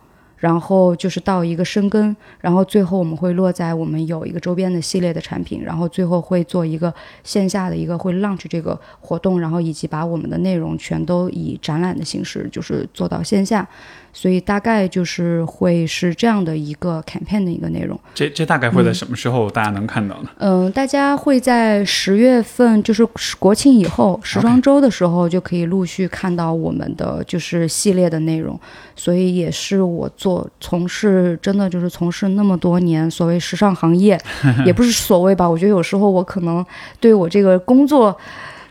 [0.46, 6.94] 然后就是到一个深耕，然后最后我们会落在我们有一个周边的系列的产品，然后最后会做一个
[7.24, 13.68] 线下的一个会 launch 这个活动，然后以及把我们的内容全都以展览的形式就是做到线下，
[14.14, 18.00] 所以大概就是会是这样的一个 campaign 的一个内容。
[18.14, 20.30] 这这大概会在什么时候大家能看到呢？
[20.38, 23.04] 嗯，大家会在十月份，就是
[23.40, 28.60] 国庆以后时装周的时候就可以陆续看到我们的就是系列的内容，
[28.96, 30.08] 所以也是我。
[30.18, 34.20] 做从事真的就是从事那么多年所谓时尚行业，
[34.66, 35.48] 也不是所谓吧。
[35.48, 36.66] 我觉得有时候我可能
[37.00, 38.16] 对我这个工作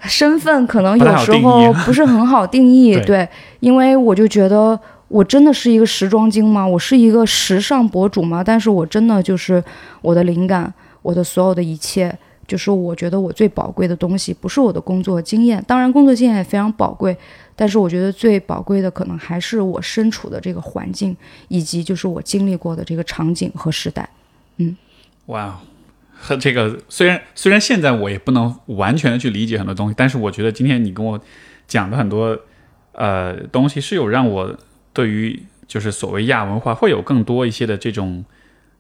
[0.03, 2.99] 身份可能有时候 不是很好定义。
[3.01, 3.29] 对，
[3.61, 4.79] 因为我就觉得
[5.09, 6.67] 我真的是一个时装精吗？
[6.67, 8.43] 我是一个时尚博主吗？
[8.45, 9.63] 但是我真的就是
[10.03, 10.73] 我的灵感，
[11.03, 12.17] 我的所有的一切，
[12.47, 17.17] 就是我觉得我最宝贵的东西不是我的工作经验，当然工作经验也非常宝贵。
[17.57, 21.17] 但是我觉得最宝贵的可能还是我身处的这个环境，
[21.49, 24.09] 以及就是我经历过的这个场景和时代。
[24.57, 24.77] 嗯，
[25.27, 25.61] 哇，
[26.13, 31.21] 和这个虽然虽然现在我也不能完全的去理解很多东西，但是我觉得今天你跟我
[31.67, 32.39] 讲的很多
[32.93, 34.57] 呃东西是有让我
[34.93, 38.25] 对于就是所谓亚文化会有更多一些的这种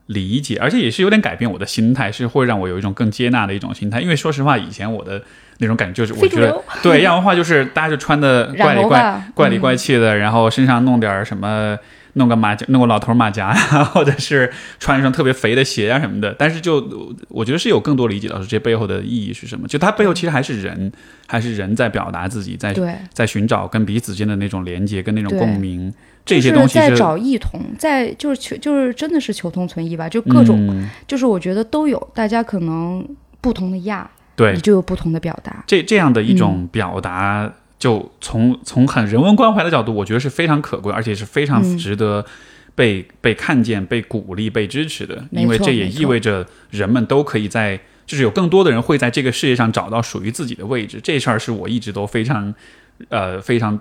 [0.06, 4.00] 理解，而且也是有点改变我的心态，是会让我有一种更接纳的一种心态。
[4.00, 5.22] 因为说实话，以前我的。
[5.58, 11.78] 那种感觉就是，我觉得对亚文化就是大家就穿的 怪里怪怪里怪气的，然后身上弄点什么
[12.14, 16.34] 弄个马甲，弄个老头马甲呀，或者是穿一双特别肥的鞋啊什么的。
[16.38, 19.68] 但是就我觉得是有更多理解到这些背后的意义是什么。
[19.68, 20.90] 就它背后其实还是人，
[21.26, 22.74] 还是人在表达自己，在，
[23.12, 25.92] 在寻找跟彼此间的那种连接跟那种共鸣。
[26.24, 33.06] 这些东西是在找异同，在就是求就是真的是求同存异吧，就各种、嗯就是我觉得都有，大家可能
[33.42, 35.62] 不同的亚，对你就有不同的表达。
[35.66, 37.52] 这这样的一嗯种表达，
[37.84, 42.24] 就从从很人文关怀的角度，我觉得是非常可贵，而且是非常嗯值得
[42.74, 45.22] 被、被看见、被鼓励、被支持的。
[45.30, 50.98] 因为这也意味着人们都可以在，就是有更多的人会在这个世界上找到属于自己的位置。
[51.02, 52.54] 这事儿是我一直都非常
[53.10, 53.78] 呃非常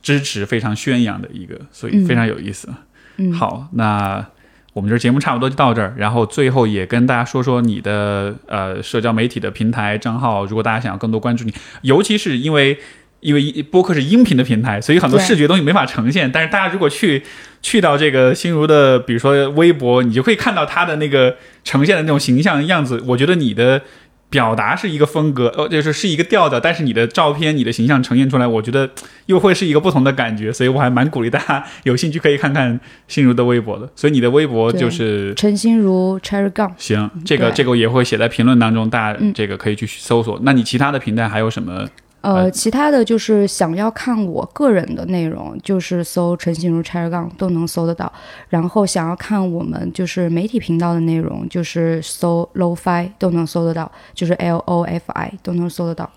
[0.00, 2.70] 支持、非常宣扬的一个，所以嗯非常有意思。
[3.18, 4.24] 嗯，好，那
[4.72, 11.52] 我们这节目差不多就到这儿，然后最后也跟大家说说你的呃社交媒体的平台账号，如果大家想要更多关注你，
[11.82, 12.78] 尤其是因为。
[13.22, 16.30] 因为播客是音频的平台，所以很多视觉东西没法呈现。
[16.30, 17.22] 但是大家如果去
[17.62, 23.00] 去到这个心如的，比如说微博，你就可以看到他的那个呈现的那种形象样子。
[23.06, 23.80] 我觉得你的
[24.28, 28.90] 表达是一个风格，呃，就是是一个调调，但是你的照片、你的形象呈现出来，我觉得
[29.26, 30.52] 又会是一个不同的感觉。
[30.52, 33.88] 所以我还蛮鼓励大家有兴趣可以看看心如的微博的。
[33.94, 40.40] 所以你的微博就是陈心如 Cherry Gum，行，这个这个也会写在评论当中，大家嗯这个可以去搜索。
[40.42, 41.86] 那你其他的平台还有什么？
[42.22, 48.10] 呃，呃其他的就是想要看我个人的内容，就是搜陈心如 Cherry Gum 都能搜得到。
[48.48, 56.10] 然后想要看我们就是媒体频道的内容，就是搜 Lo-Fi 都能搜得到，就是 L O F I 都能搜得到。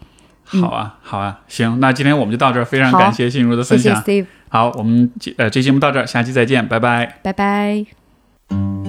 [0.54, 4.04] 嗯好啊，好啊，行，那今天我们就到这儿，非常感谢心如的谢谢分享。
[4.04, 7.18] Steve，好，我们呃这期节目到这儿，下期再见，拜拜。
[7.24, 8.85] 拜拜。